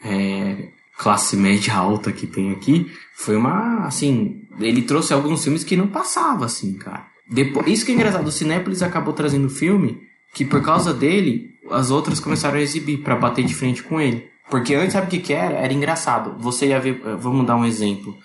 é, 0.03 0.69
classe 0.97 1.35
média 1.35 1.73
alta 1.73 2.11
que 2.11 2.27
tem 2.27 2.51
aqui, 2.51 2.91
foi 3.15 3.35
uma, 3.35 3.85
assim, 3.85 4.44
ele 4.59 4.81
trouxe 4.81 5.13
alguns 5.13 5.43
filmes 5.43 5.63
que 5.63 5.75
não 5.75 5.87
passava, 5.87 6.45
assim, 6.45 6.73
cara. 6.73 7.07
Depois, 7.29 7.67
isso 7.67 7.85
que 7.85 7.91
é 7.91 7.95
engraçado, 7.95 8.27
o 8.27 8.31
Cinépolis 8.31 8.81
acabou 8.81 9.13
trazendo 9.13 9.49
filme 9.49 9.99
que 10.33 10.43
por 10.43 10.61
causa 10.61 10.93
dele, 10.93 11.51
as 11.71 11.89
outras 11.89 12.19
começaram 12.19 12.57
a 12.57 12.61
exibir 12.61 12.97
para 12.97 13.15
bater 13.15 13.45
de 13.45 13.55
frente 13.55 13.81
com 13.81 13.99
ele. 14.01 14.29
Porque 14.49 14.75
antes, 14.75 14.93
sabe 14.93 15.07
o 15.07 15.09
que 15.09 15.19
que 15.19 15.33
era? 15.33 15.55
Era 15.55 15.73
engraçado. 15.73 16.35
Você 16.39 16.67
ia 16.67 16.79
ver, 16.79 17.01
vamos 17.17 17.47
dar 17.47 17.55
um 17.55 17.65
exemplo. 17.65 18.15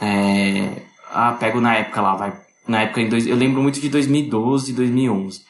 É, 0.00 0.70
ah, 1.10 1.32
pego 1.32 1.60
na 1.60 1.74
época 1.74 2.00
lá, 2.00 2.14
vai. 2.14 2.32
Na 2.66 2.82
época, 2.82 3.00
em 3.00 3.08
dois, 3.08 3.26
eu 3.26 3.36
lembro 3.36 3.60
muito 3.60 3.80
de 3.80 3.88
2012 3.88 4.70
e 4.70 4.74
2011. 4.74 5.40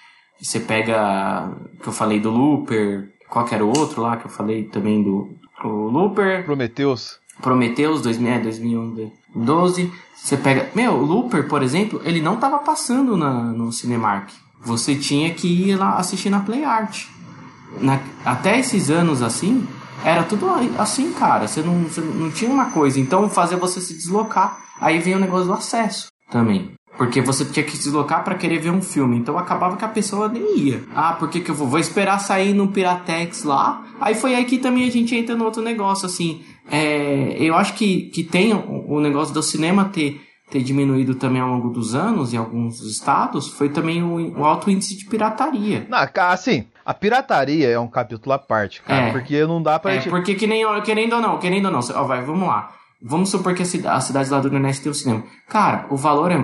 Você 0.41 0.61
pega, 0.61 1.53
que 1.83 1.89
eu 1.89 1.93
falei 1.93 2.19
do 2.19 2.31
Looper, 2.31 3.13
qual 3.29 3.45
que 3.45 3.55
era 3.55 3.65
o 3.65 3.77
outro 3.77 4.01
lá 4.03 4.17
que 4.17 4.27
eu 4.27 4.31
falei 4.31 4.65
também 4.65 5.03
do 5.03 5.37
o 5.63 5.89
Looper. 5.89 6.45
Prometheus. 6.45 7.18
Prometheus 7.41 8.03
2000, 8.03 8.33
é, 8.33 8.39
2012. 8.39 9.93
Você 10.15 10.37
pega. 10.37 10.71
Meu, 10.75 10.97
Looper, 10.97 11.49
por 11.49 11.63
exemplo, 11.63 12.01
ele 12.05 12.21
não 12.21 12.37
tava 12.37 12.59
passando 12.59 13.17
na, 13.17 13.45
no 13.45 13.73
Cinemark. 13.73 14.31
Você 14.65 14.95
tinha 14.95 15.33
que 15.33 15.47
ir 15.47 15.77
lá 15.77 15.97
assistir 15.97 16.31
na 16.31 16.41
Play 16.41 16.65
Art. 16.65 17.07
Na, 17.81 18.01
até 18.25 18.59
esses 18.59 18.91
anos 18.91 19.23
assim, 19.23 19.67
era 20.05 20.23
tudo 20.25 20.47
assim, 20.79 21.13
cara. 21.13 21.47
Você 21.47 21.63
não, 21.63 21.85
você 21.85 22.01
não 22.01 22.31
tinha 22.31 22.51
uma 22.51 22.67
coisa. 22.67 22.99
Então 22.99 23.29
fazer 23.29 23.57
você 23.57 23.81
se 23.81 23.95
deslocar. 23.95 24.59
Aí 24.81 24.99
vem 24.99 25.15
o 25.15 25.19
negócio 25.19 25.47
do 25.47 25.53
acesso 25.53 26.09
também. 26.31 26.73
Porque 26.97 27.21
você 27.21 27.45
tinha 27.45 27.65
que 27.65 27.77
se 27.77 27.85
deslocar 27.85 28.25
para 28.25 28.35
querer 28.35 28.59
ver 28.59 28.71
um 28.71 28.83
filme. 28.83 29.17
Então 29.17 29.39
acabava 29.39 29.77
que 29.77 29.85
a 29.85 29.89
pessoa 29.89 30.29
nem 30.29 30.59
ia. 30.59 30.83
Ah, 30.93 31.13
por 31.13 31.29
que, 31.29 31.41
que 31.41 31.51
eu 31.51 31.55
vou? 31.55 31.69
Vou 31.69 31.79
esperar 31.79 32.19
sair 32.19 32.53
no 32.53 32.69
Piratex 32.69 33.45
lá. 33.45 33.85
Aí 34.01 34.17
foi 34.17 34.35
aí 34.35 34.45
que 34.45 34.59
também 34.59 34.87
a 34.87 34.91
gente 34.91 35.15
entra 35.15 35.37
no 35.37 35.45
outro 35.45 35.63
negócio, 35.63 36.07
assim. 36.07 36.43
É, 36.71 37.37
eu 37.39 37.55
acho 37.55 37.75
que, 37.75 38.03
que 38.11 38.23
tem 38.23 38.53
o, 38.55 38.85
o 38.97 39.01
negócio 39.01 39.33
do 39.35 39.43
cinema 39.43 39.87
ter, 39.87 40.21
ter 40.51 40.63
diminuído 40.63 41.15
também 41.15 41.41
ao 41.41 41.49
longo 41.49 41.71
dos 41.71 41.95
anos 41.95 42.33
em 42.35 42.37
alguns 42.37 42.81
estados. 42.83 43.49
Foi 43.49 43.69
também 43.69 44.03
o, 44.03 44.39
o 44.41 44.45
alto 44.45 44.71
índice 44.71 44.97
de 44.97 45.07
pirataria. 45.07 45.87
Não, 45.89 45.99
assim, 46.29 46.67
a 46.85 46.93
pirataria 46.95 47.69
é 47.69 47.79
um 47.79 47.89
capítulo 47.89 48.33
à 48.35 48.39
parte, 48.39 48.83
cara. 48.83 49.09
É. 49.09 49.13
Porque 49.13 49.45
não 49.47 49.63
dá 49.63 49.79
pra 49.79 49.93
É, 49.93 49.95
gente. 50.01 50.11
porque 50.11 50.35
que 50.35 50.47
nem, 50.47 50.65
querendo 50.83 51.15
ou 51.15 51.23
não, 51.23 51.39
querendo 51.39 51.67
ou 51.67 51.73
não, 51.73 51.81
ó, 51.95 52.05
vai, 52.05 52.23
vamos 52.23 52.47
lá. 52.47 52.71
Vamos 53.01 53.29
supor 53.31 53.55
que 53.55 53.63
a, 53.63 53.65
cida, 53.65 53.93
a 53.93 54.01
cidade 54.01 54.29
lá 54.29 54.41
do 54.41 54.51
Nordeste 54.51 54.83
tem 54.83 54.91
um 54.91 54.95
cinema. 54.95 55.23
Cara, 55.49 55.87
o 55.89 55.97
valor 55.97 56.33
é, 56.33 56.35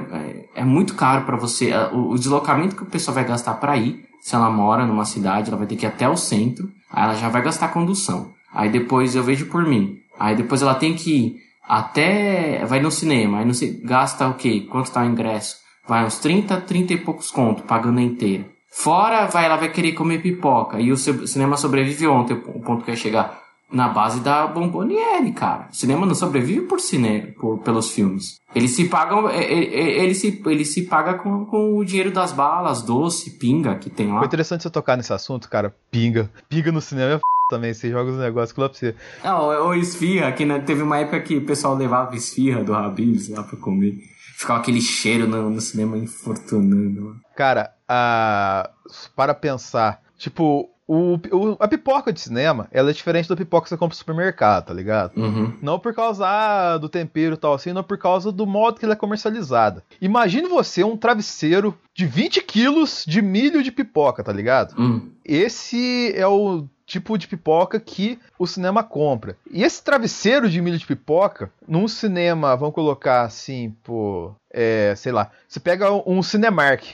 é, 0.55 0.61
é 0.61 0.65
muito 0.65 0.95
caro 0.95 1.25
pra 1.25 1.37
você. 1.37 1.73
O, 1.93 2.11
o 2.13 2.15
deslocamento 2.15 2.77
que 2.77 2.85
o 2.85 2.87
pessoal 2.87 3.15
vai 3.17 3.25
gastar 3.25 3.55
pra 3.55 3.77
ir, 3.77 4.05
se 4.23 4.37
ela 4.37 4.49
mora 4.49 4.87
numa 4.87 5.05
cidade, 5.05 5.49
ela 5.49 5.59
vai 5.59 5.67
ter 5.67 5.75
que 5.75 5.85
ir 5.85 5.89
até 5.89 6.09
o 6.09 6.17
centro, 6.17 6.69
aí 6.93 7.03
ela 7.05 7.15
já 7.15 7.29
vai 7.29 7.43
gastar 7.43 7.69
condução. 7.73 8.31
Aí 8.55 8.71
depois 8.71 9.17
eu 9.17 9.25
vejo 9.25 9.47
por 9.47 9.67
mim. 9.67 9.97
Aí 10.18 10.37
depois 10.37 10.62
ela 10.62 10.74
tem 10.74 10.94
que 10.94 11.11
ir 11.11 11.37
até. 11.66 12.64
Vai 12.66 12.81
no 12.81 12.90
cinema, 12.90 13.38
aí 13.38 13.44
não 13.44 13.55
sei, 13.55 13.81
gasta 13.83 14.29
o 14.29 14.35
quê? 14.35 14.66
Quanto 14.70 14.90
tá 14.90 15.03
o 15.03 15.07
ingresso? 15.07 15.57
Vai 15.87 16.05
uns 16.05 16.18
30, 16.18 16.61
30 16.62 16.92
e 16.94 16.96
poucos 16.98 17.31
conto, 17.31 17.62
pagando 17.62 17.98
a 17.98 18.03
inteira. 18.03 18.46
Fora, 18.70 19.27
vai, 19.27 19.44
ela 19.44 19.57
vai 19.57 19.70
querer 19.70 19.92
comer 19.92 20.20
pipoca. 20.20 20.81
E 20.81 20.90
o 20.90 20.96
cinema 20.96 21.57
sobrevive 21.57 22.09
ontem, 22.09 22.35
o 22.35 22.61
ponto 22.61 22.85
que 22.85 22.90
ia 22.90 22.96
chegar. 22.96 23.42
Na 23.70 23.88
base 23.88 24.20
da 24.20 24.46
Bomboniere, 24.46 25.33
cara. 25.33 25.68
O 25.70 25.74
cinema 25.74 26.07
não 26.07 26.14
sobrevive 26.14 26.62
por 26.62 26.81
cinema, 26.81 27.29
por, 27.38 27.59
pelos 27.59 27.90
filmes. 27.90 28.38
Eles 28.55 28.72
se 28.72 28.88
pagam, 28.88 29.29
ele 29.31 30.14
se, 30.14 30.42
ele 30.46 30.64
se 30.64 30.83
paga 30.83 31.14
com, 31.14 31.44
com 31.46 31.77
o 31.77 31.85
dinheiro 31.85 32.11
das 32.11 32.31
balas, 32.31 32.83
doce, 32.83 33.38
pinga 33.38 33.74
que 33.77 33.90
tem 33.90 34.12
lá. 34.12 34.18
Foi 34.18 34.27
interessante 34.27 34.62
você 34.62 34.70
tocar 34.70 34.96
nesse 34.96 35.12
assunto, 35.12 35.48
cara. 35.48 35.74
Pinga. 35.90 36.31
Pinga 36.48 36.70
no 36.70 36.81
cinema 36.81 37.14
é. 37.14 37.20
Também. 37.48 37.72
Você 37.74 37.90
joga 37.90 38.11
os 38.11 38.18
negócios 38.18 38.52
que 38.52 38.61
lá 38.61 38.68
pra 38.68 38.78
você. 38.78 38.94
Não, 39.22 39.66
ou 39.66 39.74
esfirra, 39.74 40.33
que 40.33 40.44
né, 40.44 40.59
teve 40.61 40.83
uma 40.83 40.98
época 40.98 41.20
que 41.20 41.37
o 41.37 41.44
pessoal 41.46 41.74
levava 41.74 42.14
esfirra 42.16 42.62
do 42.64 42.74
Habib's 42.74 43.28
lá 43.28 43.42
pra 43.42 43.57
comer. 43.59 43.98
Ficava 44.37 44.61
aquele 44.61 44.80
cheiro 44.80 45.26
no, 45.28 45.48
no 45.50 45.61
cinema 45.61 45.96
infortunando. 45.96 47.16
Cara, 47.37 47.72
a... 47.88 48.68
para 49.14 49.33
pensar, 49.35 50.00
tipo, 50.18 50.68
o, 50.87 51.14
o- 51.33 51.57
a 51.61 51.68
pipoca 51.68 52.12
de 52.12 52.20
cinema, 52.20 52.66
ela 52.72 52.90
é 52.90 52.92
diferente 52.92 53.28
da 53.28 53.37
pipoca 53.37 53.64
que 53.64 53.68
você 53.70 53.76
compra 53.76 53.94
no 53.94 53.98
supermercado, 53.98 54.66
tá 54.66 54.74
ligado? 54.74 55.12
Uhum. 55.16 55.52
Não 55.62 55.78
por 55.78 55.94
causa 55.94 56.26
ah, 56.26 56.76
do 56.78 56.88
tempero 56.88 57.35
e 57.35 57.38
tal 57.38 57.54
assim, 57.54 57.72
não 57.72 57.83
por 57.85 57.96
causa 57.96 58.30
do 58.33 58.44
modo 58.46 58.78
que 58.78 58.85
ela 58.85 58.94
é 58.94 58.96
comercializada. 58.96 59.83
Imagine 60.00 60.48
você 60.48 60.83
um 60.85 60.96
travesseiro 60.96 61.74
de 61.94 62.04
20 62.04 62.42
quilos 62.42 63.04
de 63.07 63.22
milho 63.22 63.62
de 63.62 63.70
pipoca, 63.72 64.22
tá 64.24 64.33
ligado? 64.33 64.74
Hum. 64.78 65.11
Esse 65.24 66.12
é 66.16 66.26
o 66.26 66.66
tipo 66.87 67.16
de 67.16 67.27
pipoca 67.27 67.81
que 67.81 68.18
o 68.38 68.47
cinema 68.47 68.83
compra. 68.83 69.37
E 69.51 69.62
esse 69.62 69.83
travesseiro 69.83 70.49
de 70.49 70.61
milho 70.61 70.79
de 70.79 70.87
pipoca, 70.87 71.51
num 71.66 71.88
cinema, 71.88 72.57
vamos 72.57 72.75
colocar 72.75 73.23
assim, 73.23 73.75
pô, 73.83 74.35
é, 74.53 74.94
sei 74.97 75.11
lá, 75.11 75.31
você 75.49 75.59
pega 75.59 75.90
um 75.92 76.23
Cinemark, 76.23 76.85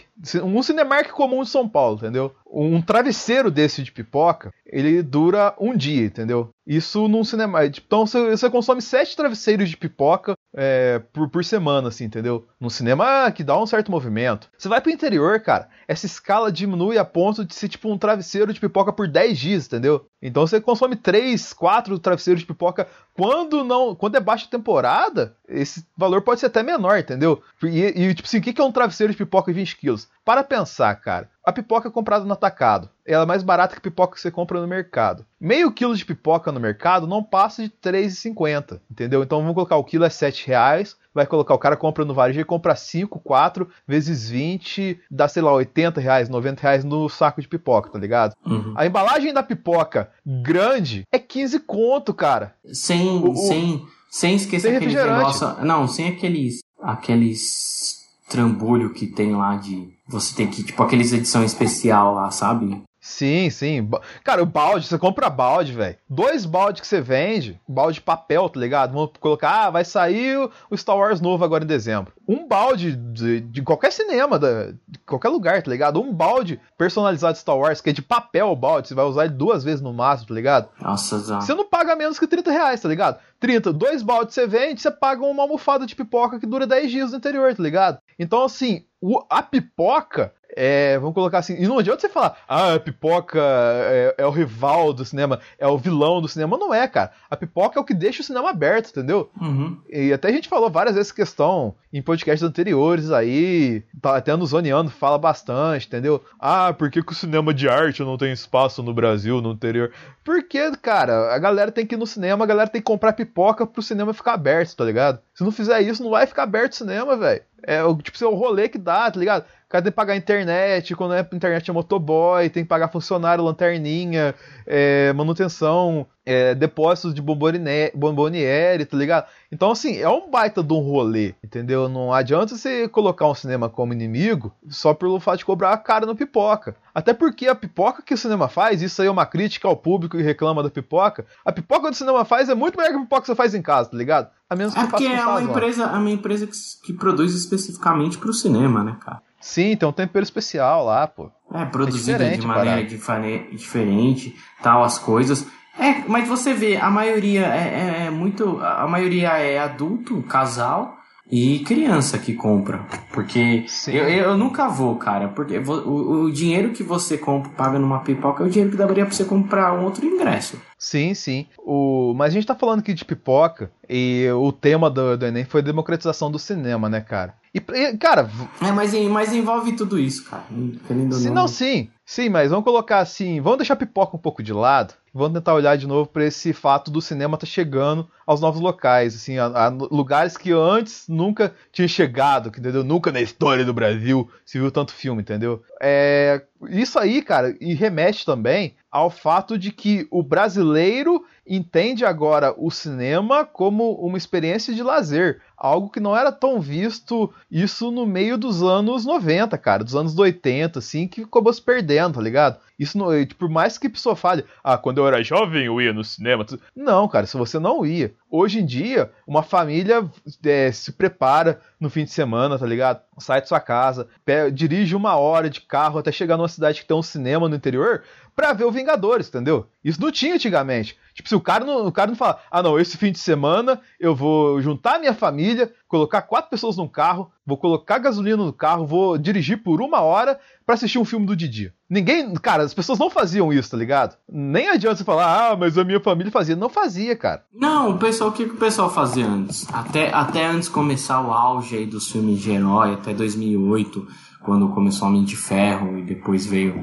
um 0.42 0.62
Cinemark 0.62 1.10
comum 1.10 1.42
de 1.42 1.50
São 1.50 1.68
Paulo, 1.68 1.96
entendeu? 1.96 2.34
Um 2.46 2.80
travesseiro 2.80 3.50
desse 3.50 3.82
de 3.82 3.92
pipoca, 3.92 4.52
ele 4.66 5.02
dura 5.02 5.54
um 5.60 5.76
dia, 5.76 6.06
entendeu? 6.06 6.48
Isso 6.66 7.06
num 7.08 7.24
cinema. 7.24 7.66
Então 7.66 8.06
você, 8.06 8.30
você 8.30 8.48
consome 8.48 8.80
sete 8.80 9.16
travesseiros 9.16 9.68
de 9.68 9.76
pipoca 9.76 10.34
é, 10.54 10.98
por, 11.12 11.28
por 11.28 11.44
semana, 11.44 11.88
assim, 11.88 12.04
entendeu? 12.04 12.46
Num 12.58 12.70
cinema 12.70 13.26
ah, 13.26 13.32
que 13.32 13.44
dá 13.44 13.56
um 13.56 13.66
certo 13.66 13.90
movimento. 13.90 14.50
Você 14.58 14.68
vai 14.68 14.80
pro 14.80 14.90
interior, 14.90 15.40
cara, 15.40 15.68
essa 15.86 16.06
escala 16.06 16.50
diminui 16.50 16.98
a 16.98 17.04
ponto 17.04 17.44
de 17.44 17.54
ser 17.54 17.68
tipo 17.68 17.90
um 17.90 17.98
travesseiro 17.98 18.52
de 18.52 18.60
pipoca 18.60 18.92
por 18.92 19.08
10 19.08 19.38
dias, 19.38 19.66
entendeu? 19.66 20.06
Então 20.20 20.46
você 20.46 20.60
consome 20.60 20.96
3, 20.96 21.52
4 21.52 21.98
travesseiros 21.98 22.40
de 22.40 22.46
pipoca 22.46 22.86
quando 23.20 23.62
não. 23.62 23.94
Quando 23.94 24.16
é 24.16 24.20
baixa 24.20 24.48
temporada, 24.50 25.36
esse 25.46 25.86
valor 25.94 26.22
pode 26.22 26.40
ser 26.40 26.46
até 26.46 26.62
menor, 26.62 26.98
entendeu? 26.98 27.42
E, 27.62 27.84
e, 27.84 28.14
tipo 28.14 28.26
assim, 28.26 28.38
o 28.38 28.40
que 28.40 28.58
é 28.58 28.64
um 28.64 28.72
travesseiro 28.72 29.12
de 29.12 29.18
pipoca 29.18 29.52
de 29.52 29.58
20 29.60 29.76
quilos? 29.76 30.08
Para 30.24 30.42
pensar, 30.42 30.94
cara. 30.96 31.28
A 31.44 31.52
pipoca 31.52 31.88
é 31.88 31.90
comprada 31.90 32.24
no 32.24 32.32
atacado. 32.32 32.88
Ela 33.04 33.24
é 33.24 33.26
mais 33.26 33.42
barata 33.42 33.74
que 33.74 33.78
a 33.78 33.82
pipoca 33.82 34.14
que 34.14 34.20
você 34.20 34.30
compra 34.30 34.58
no 34.58 34.66
mercado. 34.66 35.26
Meio 35.38 35.70
quilo 35.70 35.94
de 35.94 36.04
pipoca 36.04 36.50
no 36.50 36.60
mercado 36.60 37.06
não 37.06 37.22
passa 37.22 37.62
de 37.62 37.68
R$ 37.68 37.92
3,50, 37.92 38.80
entendeu? 38.90 39.22
Então 39.22 39.40
vamos 39.40 39.54
colocar 39.54 39.76
o 39.76 39.84
quilo 39.84 40.04
é 40.04 40.10
7 40.10 40.46
reais. 40.46 40.96
Vai 41.14 41.26
colocar, 41.26 41.54
o 41.54 41.58
cara 41.58 41.76
compra 41.76 42.04
no 42.04 42.14
varejo 42.14 42.40
e 42.40 42.44
compra 42.44 42.76
5, 42.76 43.18
4 43.20 43.68
vezes 43.86 44.28
20, 44.30 45.00
dá, 45.10 45.26
sei 45.26 45.42
lá, 45.42 45.52
80 45.52 46.00
reais, 46.00 46.28
90 46.28 46.62
reais 46.62 46.84
no 46.84 47.08
saco 47.08 47.40
de 47.40 47.48
pipoca, 47.48 47.90
tá 47.90 47.98
ligado? 47.98 48.34
Uhum. 48.46 48.74
A 48.76 48.86
embalagem 48.86 49.32
da 49.32 49.42
pipoca 49.42 50.10
grande 50.24 51.02
é 51.12 51.18
15 51.18 51.58
conto, 51.60 52.14
cara. 52.14 52.54
Sem, 52.72 53.08
O- 53.24 53.34
sem, 53.34 53.84
sem 54.10 54.34
esquecer 54.36 54.68
Sem 54.68 54.72
refrigerante. 54.74 55.18
negócios. 55.18 55.64
Não, 55.64 55.88
sem 55.88 56.08
aqueles. 56.08 56.60
aqueles 56.82 57.98
trambulho 58.28 58.92
que 58.92 59.06
tem 59.06 59.34
lá 59.34 59.56
de. 59.56 59.88
Você 60.08 60.34
tem 60.34 60.46
que. 60.46 60.62
Tipo, 60.62 60.82
aqueles 60.82 61.12
edição 61.12 61.44
especial 61.44 62.14
lá, 62.14 62.30
sabe? 62.30 62.82
Sim, 63.00 63.48
sim. 63.48 63.88
Cara, 64.22 64.42
o 64.42 64.46
balde, 64.46 64.86
você 64.86 64.98
compra 64.98 65.30
balde, 65.30 65.72
velho. 65.72 65.96
Dois 66.08 66.44
baldes 66.44 66.82
que 66.82 66.86
você 66.86 67.00
vende, 67.00 67.58
balde 67.66 67.94
de 67.94 68.00
papel, 68.02 68.46
tá 68.50 68.60
ligado? 68.60 68.92
Vamos 68.92 69.12
colocar, 69.18 69.66
ah, 69.66 69.70
vai 69.70 69.86
sair 69.86 70.36
o- 70.36 70.50
o 70.70 70.76
Star 70.76 70.98
Wars 70.98 71.18
novo 71.18 71.42
agora 71.42 71.64
em 71.64 71.66
dezembro. 71.66 72.12
Um 72.28 72.46
balde 72.46 72.94
de, 72.94 73.40
de 73.40 73.62
qualquer 73.62 73.90
cinema, 73.90 74.38
da, 74.38 74.66
de 74.86 74.98
qualquer 75.06 75.30
lugar, 75.30 75.62
tá 75.62 75.70
ligado? 75.70 75.98
Um 76.00 76.12
balde 76.12 76.60
personalizado 76.76 77.32
de 77.32 77.38
Star 77.38 77.56
Wars, 77.56 77.80
que 77.80 77.88
é 77.88 77.92
de 77.92 78.02
papel 78.02 78.48
o 78.50 78.56
balde, 78.56 78.88
você 78.88 78.94
vai 78.94 79.06
usar 79.06 79.24
ele 79.24 79.34
duas 79.34 79.64
vezes 79.64 79.80
no 79.80 79.94
máximo, 79.94 80.28
tá 80.28 80.34
ligado? 80.34 80.68
Nossa, 80.78 81.18
já. 81.24 81.40
Você 81.40 81.54
não 81.54 81.66
paga 81.66 81.96
menos 81.96 82.18
que 82.18 82.26
30 82.26 82.50
reais, 82.52 82.80
tá 82.82 82.88
ligado? 82.88 83.18
30, 83.40 83.72
dois 83.72 84.02
baldes 84.02 84.34
você 84.34 84.46
vende, 84.46 84.82
você 84.82 84.90
paga 84.90 85.24
uma 85.24 85.42
almofada 85.42 85.86
de 85.86 85.96
pipoca 85.96 86.38
que 86.38 86.46
dura 86.46 86.66
10 86.66 86.90
dias 86.90 87.10
no 87.12 87.16
interior, 87.16 87.54
tá 87.54 87.62
ligado? 87.62 87.98
Então, 88.18 88.44
assim, 88.44 88.84
o- 89.00 89.24
a 89.28 89.42
pipoca, 89.42 90.32
é, 90.56 90.98
vamos 90.98 91.14
colocar 91.14 91.38
assim, 91.38 91.54
e 91.58 91.66
não 91.68 91.78
adianta 91.78 92.00
você 92.00 92.08
falar, 92.08 92.36
ah, 92.48 92.74
a 92.74 92.80
pipoca 92.80 93.38
é, 93.40 94.14
é 94.18 94.26
o 94.26 94.30
rival 94.30 94.92
do 94.92 95.04
cinema, 95.04 95.38
é 95.58 95.66
o 95.66 95.78
vilão 95.78 96.20
do 96.20 96.26
cinema. 96.28 96.58
Não 96.58 96.74
é, 96.74 96.86
cara. 96.88 97.12
A 97.30 97.36
pipoca 97.36 97.78
é 97.78 97.82
o 97.82 97.84
que 97.84 97.94
deixa 97.94 98.20
o 98.20 98.24
cinema 98.24 98.50
aberto, 98.50 98.90
entendeu? 98.90 99.30
Uhum. 99.40 99.78
E 99.88 100.12
até 100.12 100.28
a 100.28 100.32
gente 100.32 100.48
falou 100.48 100.68
várias 100.68 100.94
vezes 100.96 101.08
essa 101.10 101.16
questão 101.16 101.74
em 101.92 102.02
podcasts 102.02 102.42
anteriores 102.48 103.10
aí, 103.10 103.82
tá, 104.00 104.16
até 104.16 104.34
no 104.36 104.46
Zoneando 104.46 104.90
fala 104.90 105.18
bastante, 105.18 105.86
entendeu? 105.86 106.22
Ah, 106.38 106.72
por 106.72 106.90
que, 106.90 107.02
que 107.02 107.12
o 107.12 107.14
cinema 107.16 107.52
de 107.54 107.68
arte 107.68 108.02
não 108.02 108.16
tem 108.18 108.32
espaço 108.32 108.82
no 108.82 108.92
Brasil, 108.94 109.40
no 109.40 109.52
interior? 109.52 109.92
Porque, 110.24 110.70
cara, 110.82 111.34
a 111.34 111.38
galera 111.38 111.72
tem 111.72 111.84
que 111.86 111.94
ir 111.94 111.98
no 111.98 112.06
cinema, 112.06 112.44
a 112.44 112.46
galera 112.46 112.68
tem 112.70 112.80
que 112.80 112.84
comprar 112.86 113.12
pipoca 113.14 113.66
pro 113.66 113.82
cinema 113.82 114.12
ficar 114.14 114.34
aberto, 114.34 114.76
tá 114.76 114.84
ligado? 114.84 115.18
Se 115.34 115.42
não 115.42 115.50
fizer 115.50 115.80
isso, 115.80 116.02
não 116.02 116.10
vai 116.10 116.26
ficar 116.26 116.42
aberto 116.44 116.72
o 116.72 116.76
cinema, 116.76 117.16
velho. 117.16 117.42
É 117.62 117.80
tipo, 118.02 118.24
é 118.24 118.26
o 118.26 118.34
rolê 118.34 118.68
que 118.68 118.78
dá, 118.78 119.10
tá 119.10 119.18
ligado? 119.18 119.44
O 119.70 119.78
cara 119.78 119.84
tem 119.84 119.92
que 119.92 119.96
pagar 119.96 120.16
internet, 120.16 120.96
quando 120.96 121.14
é 121.14 121.20
internet 121.32 121.70
é 121.70 121.72
motoboy, 121.72 122.50
tem 122.50 122.64
que 122.64 122.68
pagar 122.68 122.88
funcionário, 122.88 123.44
lanterninha, 123.44 124.34
é, 124.66 125.12
manutenção, 125.12 126.08
é, 126.26 126.56
depósitos 126.56 127.14
de 127.14 127.22
bomboniere, 127.22 127.92
bomboniere, 127.94 128.84
tá 128.84 128.96
ligado? 128.96 129.26
Então, 129.52 129.70
assim, 129.70 129.96
é 129.98 130.08
um 130.08 130.28
baita 130.28 130.60
de 130.60 130.72
um 130.72 130.80
rolê, 130.80 131.36
entendeu? 131.40 131.88
Não 131.88 132.12
adianta 132.12 132.56
você 132.56 132.88
colocar 132.88 133.28
um 133.28 133.34
cinema 133.34 133.68
como 133.68 133.92
inimigo 133.92 134.52
só 134.68 134.92
pelo 134.92 135.20
fato 135.20 135.38
de 135.38 135.44
cobrar 135.44 135.72
a 135.72 135.78
cara 135.78 136.04
no 136.04 136.16
pipoca. 136.16 136.74
Até 136.92 137.14
porque 137.14 137.46
a 137.46 137.54
pipoca 137.54 138.02
que 138.02 138.12
o 138.12 138.18
cinema 138.18 138.48
faz, 138.48 138.82
isso 138.82 139.00
aí 139.00 139.06
é 139.06 139.10
uma 139.10 139.24
crítica 139.24 139.68
ao 139.68 139.76
público 139.76 140.16
que 140.16 140.22
reclama 140.24 140.64
da 140.64 140.68
pipoca, 140.68 141.24
a 141.44 141.52
pipoca 141.52 141.86
que 141.86 141.94
o 141.94 141.96
cinema 141.96 142.24
faz 142.24 142.48
é 142.48 142.56
muito 142.56 142.76
melhor 142.76 142.90
que 142.90 142.98
a 142.98 143.02
pipoca 143.02 143.20
que 143.20 143.26
você 143.28 143.36
faz 143.36 143.54
em 143.54 143.62
casa, 143.62 143.90
tá 143.90 143.96
ligado? 143.96 144.30
A 144.48 144.56
menos 144.56 144.74
que 144.74 144.84
com 144.84 144.96
é 144.96 145.24
uma 145.24 145.42
empresa, 145.42 145.84
é 145.84 145.96
uma 145.96 146.10
empresa 146.10 146.44
que, 146.44 146.56
que 146.86 146.92
produz 146.92 147.36
especificamente 147.36 148.18
pro 148.18 148.32
cinema, 148.32 148.82
né, 148.82 148.96
cara? 149.00 149.22
Sim, 149.40 149.74
tem 149.76 149.88
um 149.88 149.92
tempero 149.92 150.22
especial 150.22 150.84
lá, 150.84 151.06
pô. 151.06 151.30
É 151.52 151.64
produzida 151.64 152.18
diferente 152.18 152.40
de 152.40 152.44
a 152.44 152.48
maneira 152.48 152.84
difane- 152.84 153.48
diferente, 153.52 154.36
tal, 154.62 154.84
as 154.84 154.98
coisas. 154.98 155.46
É, 155.78 156.02
mas 156.06 156.28
você 156.28 156.52
vê, 156.52 156.76
a 156.76 156.90
maioria 156.90 157.46
é, 157.46 158.02
é- 158.02 158.06
é 158.06 158.10
muito. 158.10 158.60
A 158.62 158.86
maioria 158.86 159.30
é 159.38 159.58
adulto, 159.58 160.22
casal 160.24 160.96
e 161.30 161.60
criança 161.60 162.18
que 162.18 162.34
compra. 162.34 162.84
Porque 163.12 163.64
eu, 163.86 164.08
eu 164.08 164.36
nunca 164.36 164.68
vou, 164.68 164.96
cara. 164.96 165.28
Porque 165.28 165.58
o, 165.58 166.24
o 166.24 166.32
dinheiro 166.32 166.70
que 166.70 166.82
você 166.82 167.16
compra, 167.16 167.50
paga 167.52 167.78
numa 167.78 168.00
pipoca 168.00 168.42
é 168.42 168.46
o 168.46 168.50
dinheiro 168.50 168.70
que 168.70 168.76
daria 168.76 169.06
pra 169.06 169.14
você 169.14 169.24
comprar 169.24 169.72
um 169.72 169.84
outro 169.84 170.04
ingresso. 170.04 170.60
Sim, 170.76 171.14
sim. 171.14 171.46
O... 171.58 172.14
Mas 172.16 172.28
a 172.28 172.34
gente 172.34 172.46
tá 172.46 172.54
falando 172.54 172.80
aqui 172.80 172.92
de 172.92 173.04
pipoca 173.04 173.70
e 173.88 174.26
o 174.34 174.50
tema 174.50 174.90
do, 174.90 175.16
do 175.16 175.26
Enem 175.26 175.44
foi 175.44 175.60
a 175.60 175.64
democratização 175.64 176.30
do 176.30 176.38
cinema, 176.38 176.88
né, 176.88 177.00
cara? 177.00 177.34
E, 177.52 177.60
cara. 177.98 178.30
É, 178.62 178.70
mas, 178.72 178.94
mas 179.08 179.32
envolve 179.32 179.72
tudo 179.72 179.98
isso, 179.98 180.24
cara. 180.24 180.44
Querendo 180.86 181.14
sim, 181.16 181.30
não, 181.30 181.48
sim. 181.48 181.88
Sim, 182.10 182.28
mas 182.28 182.50
vamos 182.50 182.64
colocar 182.64 182.98
assim. 182.98 183.40
Vamos 183.40 183.58
deixar 183.58 183.74
a 183.74 183.76
pipoca 183.76 184.16
um 184.16 184.18
pouco 184.18 184.42
de 184.42 184.52
lado. 184.52 184.94
Vamos 185.14 185.38
tentar 185.38 185.54
olhar 185.54 185.76
de 185.76 185.86
novo 185.86 186.10
para 186.10 186.24
esse 186.24 186.52
fato 186.52 186.90
do 186.90 187.00
cinema 187.00 187.36
estar 187.36 187.46
tá 187.46 187.52
chegando 187.52 188.10
aos 188.26 188.40
novos 188.40 188.60
locais, 188.60 189.14
assim, 189.14 189.38
a, 189.38 189.46
a, 189.46 189.68
lugares 189.68 190.36
que 190.36 190.50
antes 190.50 191.06
nunca 191.06 191.54
tinha 191.70 191.86
chegado, 191.86 192.48
entendeu? 192.48 192.82
Nunca 192.82 193.12
na 193.12 193.20
história 193.20 193.64
do 193.64 193.72
Brasil 193.72 194.28
se 194.44 194.58
viu 194.58 194.72
tanto 194.72 194.92
filme, 194.92 195.22
entendeu? 195.22 195.62
É, 195.80 196.42
isso 196.70 196.98
aí, 196.98 197.22
cara, 197.22 197.56
e 197.60 197.74
remete 197.74 198.26
também 198.26 198.74
ao 198.90 199.08
fato 199.08 199.56
de 199.56 199.70
que 199.70 200.08
o 200.10 200.20
brasileiro 200.20 201.24
entende 201.50 202.04
agora 202.04 202.54
o 202.56 202.70
cinema 202.70 203.44
como 203.44 203.94
uma 203.94 204.16
experiência 204.16 204.72
de 204.72 204.84
lazer, 204.84 205.40
algo 205.56 205.90
que 205.90 205.98
não 205.98 206.16
era 206.16 206.30
tão 206.30 206.60
visto 206.60 207.34
isso 207.50 207.90
no 207.90 208.06
meio 208.06 208.38
dos 208.38 208.62
anos 208.62 209.04
90, 209.04 209.58
cara, 209.58 209.82
dos 209.82 209.96
anos 209.96 210.16
80, 210.16 210.78
assim, 210.78 211.08
que 211.08 211.22
acabou 211.22 211.52
se 211.52 211.60
perdendo, 211.60 212.14
tá 212.14 212.20
ligado? 212.22 212.58
Isso 212.78 212.96
não, 212.96 213.08
por 213.36 213.48
mais 213.48 213.76
que 213.76 213.88
a 213.88 213.90
pessoa 213.90 214.14
fale, 214.14 214.44
ah, 214.62 214.78
quando 214.78 214.98
eu 214.98 215.06
era 215.08 215.22
jovem 215.24 215.66
eu 215.66 215.80
ia 215.82 215.92
no 215.92 216.04
cinema. 216.04 216.46
Não, 216.74 217.06
cara, 217.08 217.26
se 217.26 217.36
você 217.36 217.58
não 217.58 217.84
ia. 217.84 218.14
Hoje 218.30 218.60
em 218.60 218.64
dia, 218.64 219.10
uma 219.26 219.42
família 219.42 220.08
é, 220.44 220.70
se 220.72 220.92
prepara 220.92 221.60
no 221.80 221.90
fim 221.90 222.04
de 222.04 222.10
semana, 222.10 222.58
tá 222.58 222.64
ligado? 222.64 223.02
Sai 223.18 223.42
de 223.42 223.48
sua 223.48 223.60
casa, 223.60 224.08
dirige 224.54 224.94
uma 224.94 225.16
hora 225.16 225.50
de 225.50 225.60
carro 225.60 225.98
até 225.98 226.10
chegar 226.12 226.38
numa 226.38 226.48
cidade 226.48 226.80
que 226.80 226.86
tem 226.86 226.96
um 226.96 227.02
cinema 227.02 227.48
no 227.48 227.56
interior 227.56 228.02
pra 228.34 228.54
ver 228.54 228.64
o 228.64 228.72
Vingadores, 228.72 229.28
entendeu? 229.28 229.66
Isso 229.84 230.00
não 230.00 230.10
tinha 230.10 230.34
antigamente. 230.34 230.96
Tipo, 231.20 231.28
se 231.28 231.34
o 231.34 231.40
cara 231.40 231.66
não, 231.66 231.86
o 231.86 231.92
cara 231.92 232.08
não 232.08 232.16
fala, 232.16 232.40
ah 232.50 232.62
não, 232.62 232.80
esse 232.80 232.96
fim 232.96 233.12
de 233.12 233.18
semana 233.18 233.78
eu 233.98 234.14
vou 234.14 234.58
juntar 234.62 234.98
minha 234.98 235.12
família, 235.12 235.70
colocar 235.86 236.22
quatro 236.22 236.50
pessoas 236.50 236.78
num 236.78 236.88
carro, 236.88 237.30
vou 237.44 237.58
colocar 237.58 237.98
gasolina 237.98 238.42
no 238.42 238.54
carro, 238.54 238.86
vou 238.86 239.18
dirigir 239.18 239.62
por 239.62 239.82
uma 239.82 240.00
hora 240.00 240.40
para 240.64 240.76
assistir 240.76 240.98
um 240.98 241.04
filme 241.04 241.26
do 241.26 241.36
Didi. 241.36 241.74
Ninguém, 241.90 242.32
cara, 242.36 242.62
as 242.62 242.72
pessoas 242.72 242.98
não 242.98 243.10
faziam 243.10 243.52
isso, 243.52 243.70
tá 243.70 243.76
ligado? 243.76 244.16
Nem 244.26 244.70
adianta 244.70 244.96
você 244.96 245.04
falar, 245.04 245.50
ah, 245.50 245.56
mas 245.56 245.76
a 245.76 245.84
minha 245.84 246.00
família 246.00 246.32
fazia. 246.32 246.56
Não 246.56 246.70
fazia, 246.70 247.14
cara. 247.14 247.44
Não, 247.52 247.90
o 247.90 247.98
pessoal, 247.98 248.30
o 248.30 248.32
que, 248.32 248.46
que 248.46 248.54
o 248.54 248.58
pessoal 248.58 248.88
fazia 248.88 249.26
antes? 249.26 249.66
Até, 249.70 250.10
até 250.14 250.46
antes 250.46 250.70
começar 250.70 251.20
o 251.20 251.32
auge 251.32 251.76
aí 251.76 251.84
dos 251.84 252.10
filmes 252.10 252.40
de 252.40 252.50
herói, 252.50 252.94
até 252.94 253.12
2008, 253.12 254.06
quando 254.40 254.70
começou 254.70 255.08
Homem 255.08 255.24
de 255.24 255.36
Ferro 255.36 255.98
e 255.98 256.02
depois 256.02 256.46
veio 256.46 256.82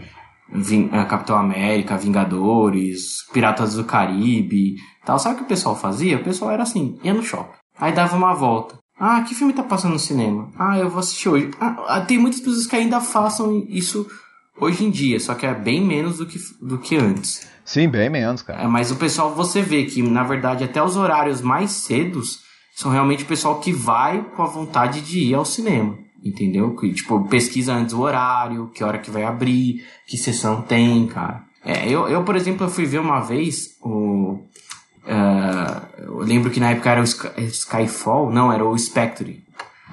eh, 0.54 1.06
Capitão 1.06 1.38
América, 1.38 1.98
Vingadores, 1.98 3.24
Piratas 3.34 3.76
do 3.76 3.84
Caribe, 3.84 4.76
tal. 5.06 5.20
Sabe 5.20 5.36
o 5.36 5.38
que 5.40 5.44
o 5.44 5.48
pessoal 5.48 5.76
fazia? 5.76 6.18
O 6.18 6.24
pessoal 6.24 6.52
era 6.52 6.64
assim, 6.64 6.98
ia 7.04 7.14
no 7.14 7.24
shopping. 7.24 7.58
Aí 7.80 7.94
dava 7.94 8.16
uma 8.16 8.34
volta. 8.34 8.78
Ah, 9.00 9.22
que 9.22 9.36
filme 9.36 9.54
tá 9.54 9.62
passando 9.62 9.94
no 9.94 10.00
cinema? 10.00 10.50
Ah, 10.58 10.78
eu 10.80 10.90
vou 10.90 11.00
assistir 11.00 11.30
hoje. 11.30 11.52
Ah, 11.62 11.76
ah, 11.88 12.02
tem 12.02 12.18
muitas 12.18 12.40
pessoas 12.40 12.66
que 12.66 12.76
ainda 12.76 13.00
façam 13.00 13.64
isso 13.70 14.08
hoje 14.60 14.84
em 14.84 14.90
dia, 14.90 15.20
só 15.20 15.36
que 15.36 15.46
é 15.46 15.54
bem 15.54 15.86
menos 15.86 16.18
do 16.18 16.26
que, 16.26 16.40
do 16.60 16.80
que 16.80 16.96
antes. 16.96 17.48
Sim, 17.64 17.90
bem 17.90 18.10
menos, 18.10 18.42
cara. 18.42 18.64
É, 18.64 18.68
mas 18.68 18.90
o 18.90 18.96
pessoal, 18.96 19.36
você 19.36 19.62
vê 19.62 19.86
que, 19.86 20.02
na 20.02 20.24
verdade, 20.24 20.64
até 20.64 20.82
os 20.82 20.96
horários 20.96 21.42
mais 21.42 21.72
cedos 21.72 22.40
são 22.76 22.92
realmente 22.92 23.24
o 23.24 23.28
pessoal 23.28 23.60
que 23.60 23.72
vai 23.72 24.24
com 24.36 24.42
a 24.42 24.48
vontade 24.48 25.02
de 25.02 25.20
ir 25.20 25.36
ao 25.36 25.46
cinema. 25.46 25.98
Entendeu? 26.24 26.76
Que, 26.76 26.92
tipo, 26.94 27.28
pesquisa 27.28 27.74
antes 27.74 27.94
o 27.94 28.02
horário, 28.02 28.72
que 28.74 28.84
hora 28.84 28.98
que 28.98 29.12
vai 29.12 29.24
abrir, 29.24 29.86
que 30.06 30.18
sessão 30.18 30.62
tem, 30.62 31.08
cara. 31.08 31.44
É, 31.64 31.88
eu, 31.88 32.08
eu, 32.08 32.24
por 32.24 32.36
exemplo, 32.36 32.66
eu 32.66 32.70
fui 32.70 32.86
ver 32.86 33.00
uma 33.00 33.20
vez 33.20 33.78
o 33.82 34.40
Uh, 35.08 36.04
eu 36.04 36.18
lembro 36.18 36.52
que 36.52 36.60
na 36.60 36.72
época 36.72 36.92
era 36.92 37.00
o 37.00 37.06
Sky, 37.06 37.30
Skyfall, 37.44 38.30
não, 38.30 38.52
era 38.52 38.66
o 38.66 38.78
Spectre. 38.78 39.42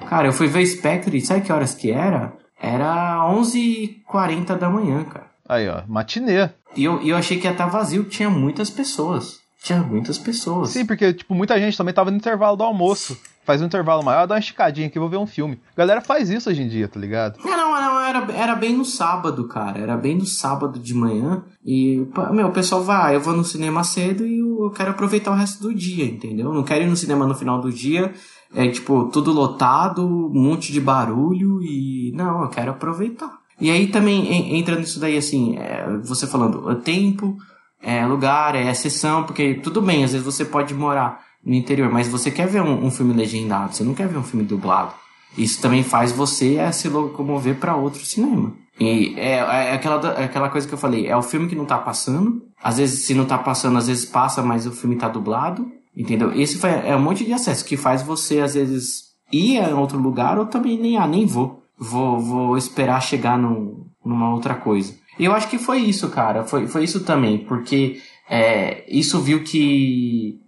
Cara, 0.09 0.27
eu 0.27 0.33
fui 0.33 0.47
ver 0.47 0.61
o 0.61 0.67
Spectre, 0.67 1.21
sabe 1.21 1.41
que 1.41 1.53
horas 1.53 1.73
que 1.73 1.89
era? 1.89 2.33
Era 2.61 3.17
11h40 3.31 4.57
da 4.57 4.69
manhã, 4.69 5.05
cara. 5.05 5.27
Aí, 5.47 5.69
ó, 5.69 5.83
matinê. 5.87 6.49
E 6.75 6.83
eu, 6.83 7.01
eu 7.01 7.15
achei 7.15 7.39
que 7.39 7.47
ia 7.47 7.51
estar 7.51 7.65
tá 7.65 7.69
vazio, 7.69 8.03
tinha 8.03 8.29
muitas 8.29 8.69
pessoas. 8.69 9.39
Tinha 9.63 9.79
muitas 9.79 10.17
pessoas. 10.17 10.71
Sim, 10.71 10.85
porque, 10.85 11.13
tipo, 11.13 11.33
muita 11.33 11.57
gente 11.59 11.77
também 11.77 11.93
tava 11.93 12.11
no 12.11 12.17
intervalo 12.17 12.57
do 12.57 12.63
almoço 12.63 13.17
faz 13.45 13.61
um 13.61 13.65
intervalo 13.65 14.03
maior, 14.03 14.25
dá 14.25 14.33
uma 14.33 14.39
esticadinha 14.39 14.87
aqui, 14.87 14.99
vou 14.99 15.07
ver 15.07 15.17
um 15.17 15.27
filme. 15.27 15.59
A 15.73 15.77
galera 15.77 16.01
faz 16.01 16.29
isso 16.29 16.49
hoje 16.49 16.63
em 16.63 16.67
dia, 16.67 16.87
tá 16.87 16.99
ligado? 16.99 17.37
Não, 17.45 17.55
não, 17.55 17.99
era, 17.99 18.31
era 18.33 18.55
bem 18.55 18.75
no 18.75 18.83
sábado, 18.83 19.47
cara. 19.47 19.79
Era 19.79 19.95
bem 19.95 20.17
no 20.17 20.25
sábado 20.25 20.79
de 20.79 20.93
manhã. 20.93 21.43
E, 21.63 22.05
meu, 22.31 22.47
o 22.47 22.51
pessoal 22.51 22.83
vai, 22.83 23.11
ah, 23.11 23.13
eu 23.13 23.21
vou 23.21 23.35
no 23.35 23.43
cinema 23.43 23.83
cedo 23.83 24.25
e 24.25 24.39
eu 24.39 24.71
quero 24.71 24.91
aproveitar 24.91 25.31
o 25.31 25.35
resto 25.35 25.61
do 25.61 25.73
dia, 25.73 26.05
entendeu? 26.05 26.51
Não 26.51 26.63
quero 26.63 26.83
ir 26.83 26.87
no 26.87 26.97
cinema 26.97 27.25
no 27.25 27.35
final 27.35 27.61
do 27.61 27.71
dia, 27.71 28.11
é 28.53 28.67
tipo, 28.67 29.05
tudo 29.05 29.31
lotado, 29.31 30.05
um 30.05 30.41
monte 30.41 30.71
de 30.71 30.81
barulho 30.81 31.61
e. 31.61 32.11
Não, 32.15 32.43
eu 32.43 32.49
quero 32.49 32.71
aproveitar. 32.71 33.31
E 33.59 33.71
aí 33.71 33.87
também 33.87 34.57
entra 34.57 34.75
nisso 34.75 34.99
daí, 34.99 35.17
assim, 35.17 35.55
é, 35.57 35.87
você 36.03 36.27
falando, 36.27 36.69
é 36.69 36.75
tempo, 36.75 37.37
é 37.81 38.05
lugar, 38.05 38.55
é 38.55 38.73
sessão, 38.73 39.23
porque 39.23 39.55
tudo 39.55 39.81
bem, 39.81 40.03
às 40.03 40.11
vezes 40.11 40.25
você 40.25 40.43
pode 40.43 40.73
morar 40.73 41.24
no 41.45 41.53
interior, 41.53 41.91
mas 41.91 42.07
você 42.07 42.31
quer 42.31 42.47
ver 42.47 42.61
um, 42.61 42.85
um 42.85 42.91
filme 42.91 43.13
legendado, 43.13 43.75
você 43.75 43.83
não 43.83 43.93
quer 43.93 44.07
ver 44.07 44.17
um 44.17 44.23
filme 44.23 44.45
dublado. 44.45 44.93
Isso 45.37 45.61
também 45.61 45.83
faz 45.83 46.11
você 46.11 46.55
é, 46.55 46.71
se 46.71 46.87
locomover 46.87 47.55
para 47.55 47.75
outro 47.75 48.03
cinema. 48.05 48.53
E 48.79 49.13
é, 49.17 49.35
é, 49.35 49.73
aquela, 49.73 50.13
é 50.13 50.23
aquela 50.23 50.49
coisa 50.49 50.67
que 50.67 50.73
eu 50.73 50.77
falei, 50.77 51.07
é 51.07 51.15
o 51.15 51.21
filme 51.21 51.47
que 51.47 51.55
não 51.55 51.65
tá 51.65 51.77
passando. 51.77 52.41
Às 52.61 52.77
vezes, 52.77 53.05
se 53.05 53.13
não 53.13 53.25
tá 53.25 53.37
passando, 53.37 53.77
às 53.77 53.87
vezes 53.87 54.05
passa, 54.05 54.41
mas 54.41 54.65
o 54.65 54.71
filme 54.71 54.95
tá 54.95 55.07
dublado. 55.07 55.69
Entendeu? 55.95 56.33
Esse 56.33 56.57
foi, 56.57 56.71
é 56.71 56.95
um 56.95 57.01
monte 57.01 57.23
de 57.23 57.31
acesso 57.31 57.63
que 57.63 57.77
faz 57.77 58.01
você, 58.01 58.41
às 58.41 58.53
vezes, 58.53 59.03
ir 59.31 59.59
a 59.59 59.75
outro 59.77 59.97
lugar 59.97 60.37
ou 60.37 60.45
também 60.45 60.77
nem, 60.77 60.97
ah, 60.97 61.07
nem 61.07 61.25
vou. 61.25 61.63
Vou, 61.77 62.19
vou 62.19 62.57
esperar 62.57 63.01
chegar 63.01 63.37
num, 63.37 63.85
numa 64.03 64.33
outra 64.33 64.55
coisa. 64.55 64.93
E 65.17 65.23
eu 65.23 65.33
acho 65.33 65.49
que 65.49 65.57
foi 65.57 65.79
isso, 65.79 66.09
cara. 66.09 66.43
Foi, 66.43 66.67
foi 66.67 66.83
isso 66.83 67.01
também, 67.01 67.37
porque 67.37 68.01
é, 68.29 68.83
isso 68.89 69.21
viu 69.21 69.43
que 69.43 70.39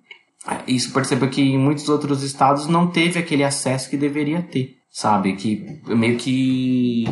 isso 0.67 0.93
percebeu 0.93 1.29
que 1.29 1.41
em 1.41 1.57
muitos 1.57 1.89
outros 1.89 2.23
estados 2.23 2.67
não 2.67 2.88
teve 2.88 3.19
aquele 3.19 3.43
acesso 3.43 3.89
que 3.89 3.97
deveria 3.97 4.41
ter, 4.41 4.75
sabe? 4.89 5.33
Que 5.33 5.81
meio 5.88 6.17
que 6.17 7.05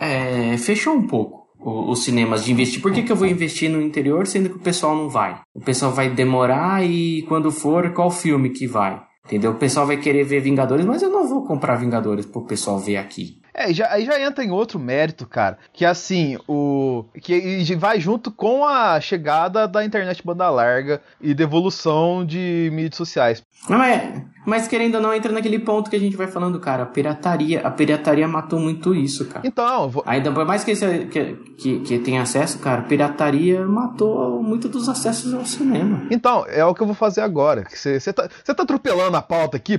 é, 0.00 0.56
fechou 0.58 0.94
um 0.94 1.06
pouco 1.06 1.38
os 1.60 2.04
cinemas 2.04 2.44
de 2.44 2.52
investir. 2.52 2.80
Por 2.80 2.92
que, 2.92 3.02
que 3.02 3.10
eu 3.10 3.16
vou 3.16 3.26
investir 3.26 3.68
no 3.68 3.82
interior 3.82 4.26
sendo 4.26 4.48
que 4.48 4.56
o 4.56 4.60
pessoal 4.60 4.96
não 4.96 5.08
vai? 5.08 5.40
O 5.54 5.60
pessoal 5.60 5.92
vai 5.92 6.08
demorar 6.08 6.84
e 6.84 7.22
quando 7.22 7.50
for, 7.50 7.92
qual 7.92 8.10
filme 8.10 8.50
que 8.50 8.66
vai? 8.66 9.02
Entendeu? 9.26 9.50
O 9.50 9.56
pessoal 9.56 9.86
vai 9.86 9.98
querer 9.98 10.24
ver 10.24 10.40
Vingadores, 10.40 10.86
mas 10.86 11.02
eu 11.02 11.10
não 11.10 11.28
vou 11.28 11.44
comprar 11.44 11.76
Vingadores 11.76 12.24
pro 12.24 12.46
pessoal 12.46 12.78
ver 12.78 12.96
aqui. 12.96 13.37
É, 13.58 13.74
já, 13.74 13.90
aí 13.90 14.04
já 14.04 14.20
entra 14.20 14.44
em 14.44 14.52
outro 14.52 14.78
mérito, 14.78 15.26
cara. 15.26 15.58
Que 15.72 15.84
assim, 15.84 16.38
o. 16.46 17.04
Que 17.20 17.74
vai 17.74 17.98
junto 17.98 18.30
com 18.30 18.64
a 18.64 19.00
chegada 19.00 19.66
da 19.66 19.84
internet 19.84 20.24
banda 20.24 20.48
larga 20.48 21.02
e 21.20 21.34
devolução 21.34 22.24
de 22.24 22.70
mídias 22.72 22.94
sociais. 22.94 23.42
Não 23.68 23.82
é. 23.82 24.24
Mas 24.46 24.68
querendo 24.68 24.94
ou 24.94 25.00
não, 25.00 25.12
entra 25.12 25.32
naquele 25.32 25.58
ponto 25.58 25.90
que 25.90 25.96
a 25.96 25.98
gente 25.98 26.16
vai 26.16 26.28
falando, 26.28 26.60
cara. 26.60 26.84
A 26.84 26.86
pirataria. 26.86 27.60
A 27.66 27.70
pirataria 27.72 28.28
matou 28.28 28.60
muito 28.60 28.94
isso, 28.94 29.26
cara. 29.26 29.44
Então, 29.44 29.90
vou... 29.90 30.04
Ainda 30.06 30.30
por 30.30 30.46
mais 30.46 30.62
que, 30.62 30.70
esse, 30.70 31.06
que, 31.06 31.34
que, 31.58 31.80
que 31.80 31.98
tenha 31.98 32.22
acesso, 32.22 32.60
cara, 32.60 32.82
pirataria 32.82 33.66
matou 33.66 34.40
muito 34.40 34.68
dos 34.68 34.88
acessos 34.88 35.34
ao 35.34 35.44
cinema. 35.44 36.06
Então, 36.12 36.46
é 36.46 36.64
o 36.64 36.72
que 36.72 36.80
eu 36.80 36.86
vou 36.86 36.94
fazer 36.94 37.22
agora. 37.22 37.64
Você 37.68 38.12
tá, 38.12 38.28
tá 38.28 38.62
atropelando 38.62 39.16
a 39.16 39.22
pauta 39.22 39.56
aqui, 39.56 39.76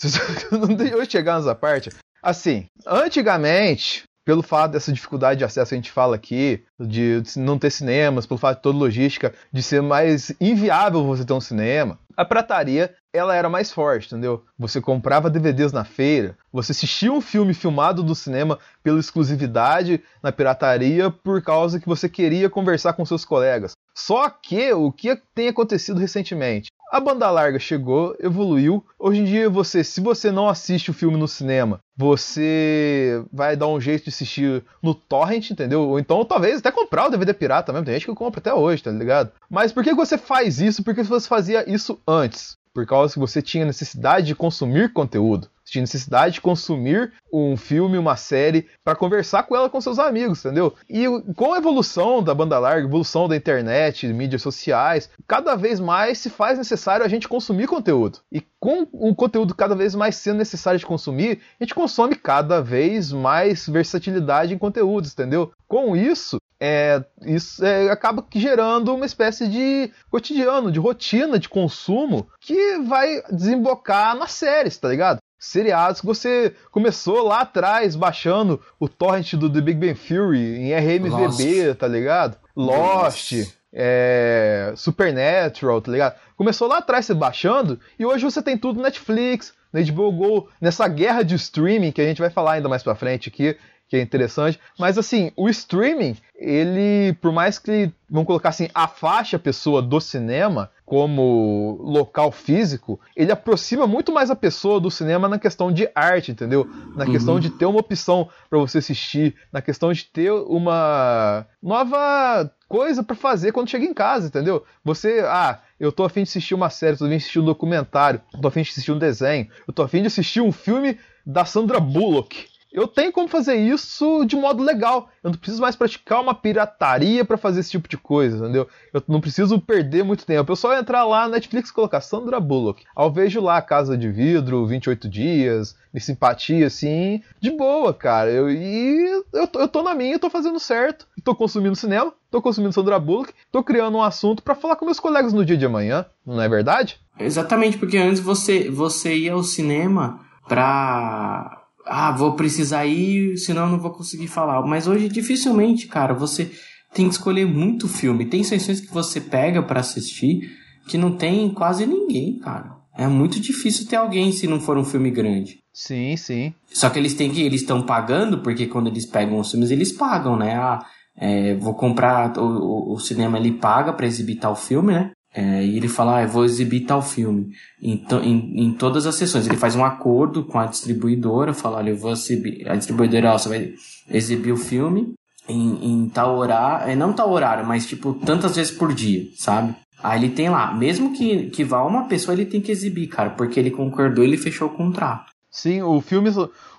não 0.52 0.68
deixa 0.68 0.94
eu 0.94 1.04
chegar 1.04 1.38
nessa 1.38 1.54
parte. 1.54 1.90
Assim, 2.22 2.66
antigamente, 2.86 4.04
pelo 4.24 4.42
fato 4.42 4.72
dessa 4.72 4.92
dificuldade 4.92 5.38
de 5.38 5.44
acesso 5.44 5.74
a 5.74 5.76
gente 5.76 5.90
fala 5.90 6.14
aqui, 6.14 6.62
de 6.78 7.22
não 7.36 7.58
ter 7.58 7.70
cinemas, 7.70 8.26
pelo 8.26 8.38
fato 8.38 8.58
de 8.58 8.62
toda 8.62 8.78
logística, 8.78 9.34
de 9.52 9.62
ser 9.62 9.82
mais 9.82 10.32
inviável 10.40 11.04
você 11.04 11.24
ter 11.24 11.32
um 11.32 11.40
cinema, 11.40 11.98
a 12.16 12.24
prataria 12.24 12.94
ela 13.12 13.34
era 13.34 13.48
mais 13.48 13.72
forte, 13.72 14.06
entendeu? 14.06 14.44
Você 14.58 14.80
comprava 14.80 15.28
DVDs 15.28 15.72
na 15.72 15.84
feira, 15.84 16.36
você 16.52 16.72
assistia 16.72 17.12
um 17.12 17.20
filme 17.20 17.52
filmado 17.52 18.02
do 18.02 18.14
cinema 18.14 18.58
pela 18.82 19.00
exclusividade 19.00 20.02
na 20.22 20.30
pirataria 20.32 21.10
por 21.10 21.42
causa 21.42 21.80
que 21.80 21.88
você 21.88 22.08
queria 22.08 22.48
conversar 22.48 22.92
com 22.92 23.04
seus 23.04 23.24
colegas. 23.24 23.72
Só 23.94 24.30
que 24.30 24.72
o 24.72 24.90
que 24.90 25.20
tem 25.34 25.48
acontecido 25.48 25.98
recentemente? 25.98 26.70
A 26.92 27.00
banda 27.00 27.30
larga 27.30 27.58
chegou, 27.58 28.14
evoluiu. 28.20 28.84
Hoje 28.98 29.22
em 29.22 29.24
dia, 29.24 29.48
você, 29.48 29.82
se 29.82 29.98
você 29.98 30.30
não 30.30 30.46
assiste 30.46 30.90
o 30.90 30.92
filme 30.92 31.16
no 31.16 31.26
cinema, 31.26 31.80
você 31.96 33.24
vai 33.32 33.56
dar 33.56 33.66
um 33.68 33.80
jeito 33.80 34.04
de 34.04 34.10
assistir 34.10 34.62
no 34.82 34.94
torrent, 34.94 35.50
entendeu? 35.50 35.88
Ou 35.88 35.98
então 35.98 36.22
talvez 36.22 36.58
até 36.58 36.70
comprar 36.70 37.06
o 37.06 37.10
DVD 37.10 37.32
pirata 37.32 37.72
mesmo. 37.72 37.86
Tem 37.86 37.94
gente 37.94 38.04
que 38.04 38.14
compra 38.14 38.40
até 38.40 38.52
hoje, 38.52 38.82
tá 38.82 38.90
ligado? 38.90 39.32
Mas 39.48 39.72
por 39.72 39.82
que 39.82 39.94
você 39.94 40.18
faz 40.18 40.60
isso? 40.60 40.84
Porque 40.84 41.02
você 41.02 41.26
fazia 41.26 41.64
isso 41.66 41.98
antes. 42.06 42.58
Por 42.74 42.84
causa 42.84 43.14
que 43.14 43.18
você 43.18 43.40
tinha 43.40 43.64
necessidade 43.64 44.26
de 44.26 44.34
consumir 44.34 44.92
conteúdo 44.92 45.48
tinha 45.72 45.82
necessidade 45.82 46.34
de 46.34 46.40
consumir 46.40 47.12
um 47.32 47.56
filme, 47.56 47.96
uma 47.96 48.14
série, 48.14 48.68
para 48.84 48.94
conversar 48.94 49.44
com 49.44 49.56
ela 49.56 49.70
com 49.70 49.80
seus 49.80 49.98
amigos, 49.98 50.44
entendeu? 50.44 50.74
E 50.88 51.06
com 51.34 51.54
a 51.54 51.58
evolução 51.58 52.22
da 52.22 52.34
banda 52.34 52.58
larga, 52.58 52.86
evolução 52.86 53.26
da 53.26 53.34
internet, 53.34 54.06
mídias 54.08 54.42
sociais, 54.42 55.08
cada 55.26 55.56
vez 55.56 55.80
mais 55.80 56.18
se 56.18 56.28
faz 56.28 56.58
necessário 56.58 57.06
a 57.06 57.08
gente 57.08 57.26
consumir 57.26 57.66
conteúdo. 57.66 58.18
E 58.30 58.42
com 58.60 58.86
o 58.92 59.14
conteúdo 59.14 59.54
cada 59.54 59.74
vez 59.74 59.94
mais 59.94 60.16
sendo 60.16 60.36
necessário 60.36 60.78
de 60.78 60.84
consumir, 60.84 61.40
a 61.58 61.64
gente 61.64 61.74
consome 61.74 62.16
cada 62.16 62.60
vez 62.60 63.10
mais 63.10 63.66
versatilidade 63.66 64.52
em 64.52 64.58
conteúdos, 64.58 65.12
entendeu? 65.12 65.52
Com 65.66 65.96
isso, 65.96 66.36
é, 66.60 67.02
isso 67.22 67.64
é, 67.64 67.90
acaba 67.90 68.24
gerando 68.34 68.94
uma 68.94 69.06
espécie 69.06 69.48
de 69.48 69.90
cotidiano, 70.10 70.70
de 70.70 70.78
rotina 70.78 71.38
de 71.38 71.48
consumo 71.48 72.28
que 72.40 72.78
vai 72.78 73.22
desembocar 73.32 74.14
nas 74.14 74.32
séries, 74.32 74.76
tá 74.76 74.88
ligado? 74.88 75.18
Seriados 75.42 76.00
que 76.00 76.06
você 76.06 76.54
começou 76.70 77.26
lá 77.26 77.40
atrás 77.40 77.96
baixando 77.96 78.62
o 78.78 78.88
torrent 78.88 79.34
do 79.34 79.52
The 79.52 79.60
Big 79.60 79.76
Bang 79.76 79.98
Theory 79.98 80.38
em 80.38 80.72
RMVB, 80.72 81.66
Lost. 81.66 81.78
tá 81.78 81.88
ligado? 81.88 82.36
Lost, 82.54 83.32
é, 83.72 84.72
Supernatural, 84.76 85.80
tá 85.80 85.90
ligado? 85.90 86.14
Começou 86.36 86.68
lá 86.68 86.78
atrás 86.78 87.06
você 87.06 87.14
baixando 87.14 87.80
e 87.98 88.06
hoje 88.06 88.24
você 88.24 88.40
tem 88.40 88.56
tudo 88.56 88.80
Netflix, 88.80 89.52
na 89.72 89.80
HBO 89.80 90.12
Go, 90.12 90.48
nessa 90.60 90.86
guerra 90.86 91.24
de 91.24 91.34
streaming 91.34 91.90
que 91.90 92.00
a 92.00 92.04
gente 92.04 92.20
vai 92.20 92.30
falar 92.30 92.52
ainda 92.52 92.68
mais 92.68 92.84
pra 92.84 92.94
frente 92.94 93.28
aqui, 93.28 93.56
que 93.92 93.96
é 93.98 94.00
interessante. 94.00 94.58
Mas 94.78 94.96
assim, 94.96 95.32
o 95.36 95.50
streaming, 95.50 96.16
ele, 96.34 97.12
por 97.20 97.30
mais 97.30 97.58
que, 97.58 97.92
vamos 98.08 98.26
colocar 98.26 98.48
assim, 98.48 98.70
afaste 98.74 99.36
a 99.36 99.38
pessoa 99.38 99.82
do 99.82 100.00
cinema, 100.00 100.70
como 100.86 101.78
local 101.78 102.32
físico, 102.32 102.98
ele 103.14 103.30
aproxima 103.30 103.86
muito 103.86 104.10
mais 104.10 104.30
a 104.30 104.36
pessoa 104.36 104.80
do 104.80 104.90
cinema 104.90 105.28
na 105.28 105.38
questão 105.38 105.70
de 105.70 105.90
arte, 105.94 106.32
entendeu? 106.32 106.66
Na 106.96 107.04
uhum. 107.04 107.12
questão 107.12 107.38
de 107.38 107.50
ter 107.50 107.66
uma 107.66 107.80
opção 107.80 108.30
para 108.48 108.58
você 108.58 108.78
assistir, 108.78 109.34
na 109.52 109.60
questão 109.60 109.92
de 109.92 110.06
ter 110.06 110.32
uma 110.32 111.46
nova 111.62 112.50
coisa 112.66 113.02
para 113.02 113.14
fazer 113.14 113.52
quando 113.52 113.68
chega 113.68 113.84
em 113.84 113.92
casa, 113.92 114.28
entendeu? 114.28 114.64
Você, 114.82 115.22
ah, 115.26 115.60
eu 115.78 115.92
tô 115.92 116.02
afim 116.02 116.22
de 116.22 116.30
assistir 116.30 116.54
uma 116.54 116.70
série, 116.70 116.96
tô 116.96 117.04
afim 117.04 117.10
de 117.10 117.16
assistir 117.16 117.40
um 117.40 117.44
documentário, 117.44 118.22
tô 118.40 118.48
afim 118.48 118.62
de 118.62 118.70
assistir 118.70 118.92
um 118.92 118.98
desenho, 118.98 119.48
eu 119.68 119.74
tô 119.74 119.82
afim 119.82 120.00
de 120.00 120.06
assistir 120.06 120.40
um 120.40 120.50
filme 120.50 120.98
da 121.26 121.44
Sandra 121.44 121.78
Bullock 121.78 122.51
eu 122.72 122.88
tenho 122.88 123.12
como 123.12 123.28
fazer 123.28 123.56
isso 123.56 124.24
de 124.24 124.34
modo 124.34 124.62
legal. 124.62 125.08
Eu 125.22 125.30
não 125.30 125.38
preciso 125.38 125.60
mais 125.60 125.76
praticar 125.76 126.20
uma 126.20 126.34
pirataria 126.34 127.24
para 127.24 127.36
fazer 127.36 127.60
esse 127.60 127.70
tipo 127.70 127.88
de 127.88 127.96
coisa, 127.96 128.38
entendeu? 128.38 128.66
Eu 128.92 129.02
não 129.06 129.20
preciso 129.20 129.60
perder 129.60 130.02
muito 130.02 130.24
tempo. 130.24 130.50
Eu 130.50 130.56
só 130.56 130.76
entrar 130.76 131.04
lá 131.04 131.22
na 131.22 131.34
Netflix 131.34 131.70
e 131.70 131.72
colocar 131.72 132.00
Sandra 132.00 132.40
Bullock. 132.40 132.84
Ao 132.94 133.12
vejo 133.12 133.40
lá 133.40 133.60
Casa 133.60 133.96
de 133.96 134.10
Vidro, 134.10 134.66
28 134.66 135.08
dias, 135.08 135.76
de 135.92 136.00
simpatia, 136.00 136.66
assim, 136.66 137.22
de 137.40 137.50
boa, 137.50 137.92
cara. 137.92 138.30
Eu, 138.30 138.50
e 138.50 139.22
eu, 139.32 139.48
eu 139.54 139.68
tô 139.68 139.82
na 139.82 139.94
minha, 139.94 140.14
eu 140.14 140.20
tô 140.20 140.30
fazendo 140.30 140.58
certo. 140.58 141.06
Tô 141.22 141.34
consumindo 141.34 141.76
cinema, 141.76 142.12
tô 142.30 142.40
consumindo 142.40 142.72
Sandra 142.72 142.98
Bullock, 142.98 143.32
tô 143.50 143.62
criando 143.62 143.96
um 143.98 144.02
assunto 144.02 144.42
para 144.42 144.54
falar 144.54 144.76
com 144.76 144.84
meus 144.84 144.98
colegas 144.98 145.32
no 145.32 145.44
dia 145.44 145.56
de 145.56 145.66
amanhã, 145.66 146.06
não 146.26 146.40
é 146.40 146.48
verdade? 146.48 146.98
Exatamente, 147.18 147.78
porque 147.78 147.98
antes 147.98 148.20
você, 148.20 148.70
você 148.70 149.14
ia 149.14 149.34
ao 149.34 149.42
cinema 149.42 150.20
pra 150.48 151.61
ah, 151.86 152.12
vou 152.12 152.34
precisar 152.34 152.86
ir, 152.86 153.36
senão 153.36 153.68
não 153.68 153.78
vou 153.78 153.90
conseguir 153.90 154.28
falar. 154.28 154.62
Mas 154.62 154.86
hoje 154.86 155.08
dificilmente, 155.08 155.86
cara, 155.86 156.14
você 156.14 156.50
tem 156.94 157.08
que 157.08 157.14
escolher 157.14 157.46
muito 157.46 157.88
filme. 157.88 158.26
Tem 158.26 158.44
sessões 158.44 158.80
que 158.80 158.92
você 158.92 159.20
pega 159.20 159.62
para 159.62 159.80
assistir 159.80 160.50
que 160.88 160.98
não 160.98 161.16
tem 161.16 161.48
quase 161.50 161.86
ninguém, 161.86 162.38
cara. 162.38 162.76
É 162.96 163.06
muito 163.06 163.40
difícil 163.40 163.86
ter 163.86 163.96
alguém 163.96 164.32
se 164.32 164.46
não 164.46 164.60
for 164.60 164.76
um 164.76 164.84
filme 164.84 165.10
grande. 165.10 165.58
Sim, 165.72 166.16
sim. 166.16 166.52
Só 166.66 166.90
que 166.90 166.98
eles 166.98 167.14
têm 167.14 167.30
que 167.30 167.40
eles 167.40 167.62
estão 167.62 167.82
pagando 167.82 168.42
porque 168.42 168.66
quando 168.66 168.88
eles 168.88 169.06
pegam 169.06 169.38
os 169.38 169.50
filmes 169.50 169.70
eles 169.70 169.92
pagam, 169.92 170.36
né? 170.36 170.54
Ah, 170.54 170.84
é, 171.16 171.54
vou 171.54 171.74
comprar 171.74 172.36
o, 172.36 172.42
o, 172.42 172.94
o 172.94 172.98
cinema 172.98 173.38
ele 173.38 173.52
paga 173.52 173.92
para 173.92 174.06
exibir 174.06 174.36
tal 174.36 174.54
filme, 174.54 174.92
né? 174.92 175.12
É, 175.34 175.64
e 175.64 175.76
ele 175.76 175.88
fala, 175.88 176.18
ah, 176.18 176.22
eu 176.22 176.28
vou 176.28 176.44
exibir 176.44 176.80
tal 176.80 177.00
filme 177.00 177.52
em, 177.80 178.04
em, 178.22 178.64
em, 178.64 178.72
todas 178.72 179.06
as 179.06 179.14
sessões. 179.14 179.46
Ele 179.46 179.56
faz 179.56 179.74
um 179.74 179.84
acordo 179.84 180.44
com 180.44 180.58
a 180.58 180.66
distribuidora, 180.66 181.54
fala, 181.54 181.78
olha, 181.78 181.90
eu 181.90 181.96
vou 181.96 182.12
exibir, 182.12 182.68
a 182.68 182.76
distribuidora, 182.76 183.32
ó, 183.32 183.38
você 183.38 183.48
vai 183.48 183.72
exibir 184.10 184.52
o 184.52 184.58
filme 184.58 185.14
em, 185.48 186.04
em 186.04 186.08
tal 186.08 186.36
horário, 186.36 186.90
é, 186.90 186.94
não 186.94 187.12
tal 187.12 187.30
horário, 187.30 187.66
mas 187.66 187.86
tipo, 187.86 188.12
tantas 188.12 188.56
vezes 188.56 188.72
por 188.72 188.92
dia, 188.92 189.26
sabe? 189.36 189.74
Aí 190.02 190.18
ele 190.18 190.30
tem 190.30 190.50
lá, 190.50 190.74
mesmo 190.74 191.12
que, 191.14 191.46
que 191.50 191.64
vá 191.64 191.82
uma 191.82 192.04
pessoa, 192.08 192.34
ele 192.34 192.44
tem 192.44 192.60
que 192.60 192.72
exibir, 192.72 193.06
cara, 193.06 193.30
porque 193.30 193.58
ele 193.58 193.70
concordou, 193.70 194.24
ele 194.24 194.36
fechou 194.36 194.68
o 194.68 194.72
contrato. 194.72 195.32
Sim, 195.50 195.82
o 195.82 196.00
filme, 196.00 196.30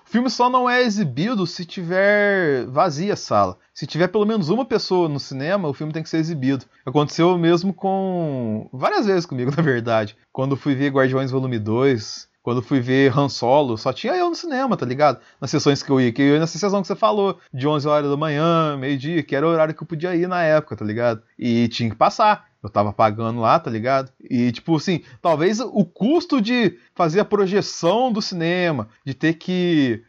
o 0.06 0.10
filme 0.10 0.30
só 0.30 0.50
não 0.50 0.68
é 0.68 0.82
exibido 0.82 1.46
se 1.46 1.64
tiver 1.64 2.66
vazia 2.66 3.14
a 3.14 3.16
sala. 3.16 3.58
Se 3.72 3.86
tiver 3.86 4.08
pelo 4.08 4.26
menos 4.26 4.48
uma 4.48 4.64
pessoa 4.64 5.08
no 5.08 5.18
cinema, 5.18 5.68
o 5.68 5.74
filme 5.74 5.92
tem 5.92 6.02
que 6.02 6.08
ser 6.08 6.18
exibido. 6.18 6.66
Aconteceu 6.84 7.36
mesmo 7.38 7.72
com. 7.72 8.68
várias 8.72 9.06
vezes 9.06 9.26
comigo, 9.26 9.50
na 9.56 9.62
verdade. 9.62 10.16
Quando 10.32 10.56
fui 10.56 10.74
ver 10.74 10.92
Guardiões 10.92 11.30
Volume 11.30 11.58
2, 11.58 12.28
quando 12.44 12.60
fui 12.60 12.78
ver 12.78 13.18
Han 13.18 13.30
Solo, 13.30 13.78
só 13.78 13.90
tinha 13.90 14.14
eu 14.14 14.28
no 14.28 14.36
cinema, 14.36 14.76
tá 14.76 14.84
ligado? 14.84 15.18
Nas 15.40 15.50
sessões 15.50 15.82
que 15.82 15.90
eu 15.90 15.98
ia, 15.98 16.12
que 16.12 16.20
eu 16.20 16.34
ia 16.34 16.38
nessa 16.38 16.58
sessão 16.58 16.82
que 16.82 16.86
você 16.86 16.94
falou, 16.94 17.38
de 17.52 17.66
11 17.66 17.88
horas 17.88 18.10
da 18.10 18.16
manhã, 18.18 18.76
meio-dia, 18.76 19.22
que 19.22 19.34
era 19.34 19.46
o 19.46 19.50
horário 19.50 19.74
que 19.74 19.82
eu 19.82 19.86
podia 19.86 20.14
ir 20.14 20.28
na 20.28 20.42
época, 20.42 20.76
tá 20.76 20.84
ligado? 20.84 21.22
E 21.38 21.66
tinha 21.68 21.88
que 21.88 21.96
passar. 21.96 22.44
Eu 22.62 22.68
tava 22.70 22.92
pagando 22.92 23.40
lá, 23.40 23.58
tá 23.58 23.70
ligado? 23.70 24.10
E, 24.22 24.50
tipo 24.52 24.76
assim, 24.76 25.02
talvez 25.20 25.60
o 25.60 25.84
custo 25.84 26.40
de 26.40 26.78
fazer 26.94 27.20
a 27.20 27.24
projeção 27.24 28.12
do 28.12 28.22
cinema, 28.22 28.88
de 29.04 29.14
ter 29.14 29.34
que 29.34 30.02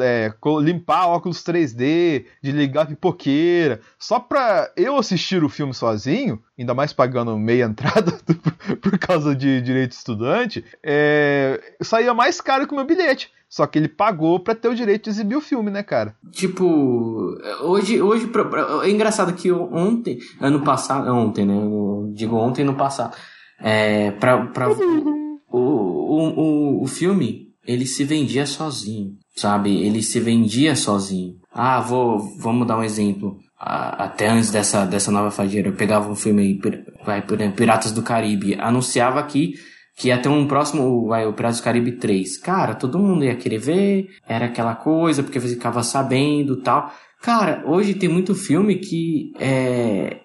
é, 0.00 0.32
limpar 0.60 1.06
óculos 1.06 1.42
3D, 1.42 2.26
de 2.42 2.52
ligar 2.52 2.82
a 2.82 2.86
pipoqueira, 2.86 3.80
só 3.98 4.18
pra 4.18 4.70
eu 4.76 4.96
assistir 4.96 5.42
o 5.42 5.48
filme 5.48 5.72
sozinho, 5.72 6.42
ainda 6.58 6.74
mais 6.74 6.92
pagando 6.92 7.38
meia 7.38 7.64
entrada 7.66 8.12
por 8.82 8.98
causa 8.98 9.34
de 9.34 9.60
direito 9.62 9.90
de 9.90 9.96
estudante, 9.96 10.64
é, 10.82 11.60
saía 11.80 12.12
mais 12.12 12.40
caro 12.40 12.66
que 12.66 12.72
o 12.72 12.76
meu 12.76 12.84
bilhete. 12.84 13.34
Só 13.48 13.64
que 13.64 13.78
ele 13.78 13.88
pagou 13.88 14.40
pra 14.40 14.56
ter 14.56 14.68
o 14.68 14.74
direito 14.74 15.04
de 15.04 15.10
exibir 15.10 15.36
o 15.36 15.40
filme, 15.40 15.70
né, 15.70 15.80
cara? 15.80 16.16
Tipo, 16.32 17.38
hoje, 17.62 18.02
hoje 18.02 18.28
é 18.82 18.90
engraçado 18.90 19.32
que 19.34 19.52
ontem, 19.52 20.18
ano 20.40 20.62
passado, 20.62 21.08
ontem, 21.14 21.46
né? 21.46 21.54
Eu 21.54 22.10
digo 22.12 22.36
ontem 22.36 22.64
no 22.64 22.74
passado. 22.74 23.16
É, 23.60 24.10
pra, 24.10 24.46
pra, 24.46 24.66
o, 25.50 25.58
o, 25.58 26.40
o, 26.40 26.82
o 26.82 26.86
filme, 26.86 27.48
ele 27.66 27.86
se 27.86 28.04
vendia 28.04 28.46
sozinho, 28.46 29.12
sabe? 29.34 29.82
Ele 29.82 30.02
se 30.02 30.20
vendia 30.20 30.76
sozinho. 30.76 31.34
Ah, 31.52 31.80
vou, 31.80 32.18
vamos 32.38 32.66
dar 32.66 32.78
um 32.78 32.84
exemplo. 32.84 33.38
Até 33.58 34.28
antes 34.28 34.50
dessa, 34.50 34.84
dessa 34.84 35.10
nova 35.10 35.30
fadeira, 35.30 35.68
eu 35.68 35.74
pegava 35.74 36.10
um 36.10 36.14
filme 36.14 36.42
aí, 36.42 36.60
vai, 37.04 37.24
Piratas 37.52 37.90
do 37.90 38.02
Caribe, 38.02 38.54
anunciava 38.60 39.22
que 39.22 39.54
que 39.98 40.08
ia 40.08 40.18
ter 40.18 40.28
um 40.28 40.46
próximo, 40.46 41.06
vai, 41.06 41.26
o 41.26 41.32
Piratas 41.32 41.58
do 41.58 41.64
Caribe 41.64 41.92
3. 41.92 42.36
Cara, 42.36 42.74
todo 42.74 42.98
mundo 42.98 43.24
ia 43.24 43.34
querer 43.34 43.58
ver, 43.58 44.10
era 44.28 44.44
aquela 44.44 44.74
coisa, 44.74 45.22
porque 45.22 45.40
você 45.40 45.54
ficava 45.54 45.82
sabendo 45.82 46.60
tal. 46.60 46.92
Cara, 47.22 47.62
hoje 47.66 47.94
tem 47.94 48.08
muito 48.08 48.34
filme 48.34 48.76
que 48.76 49.32
é, 49.40 50.18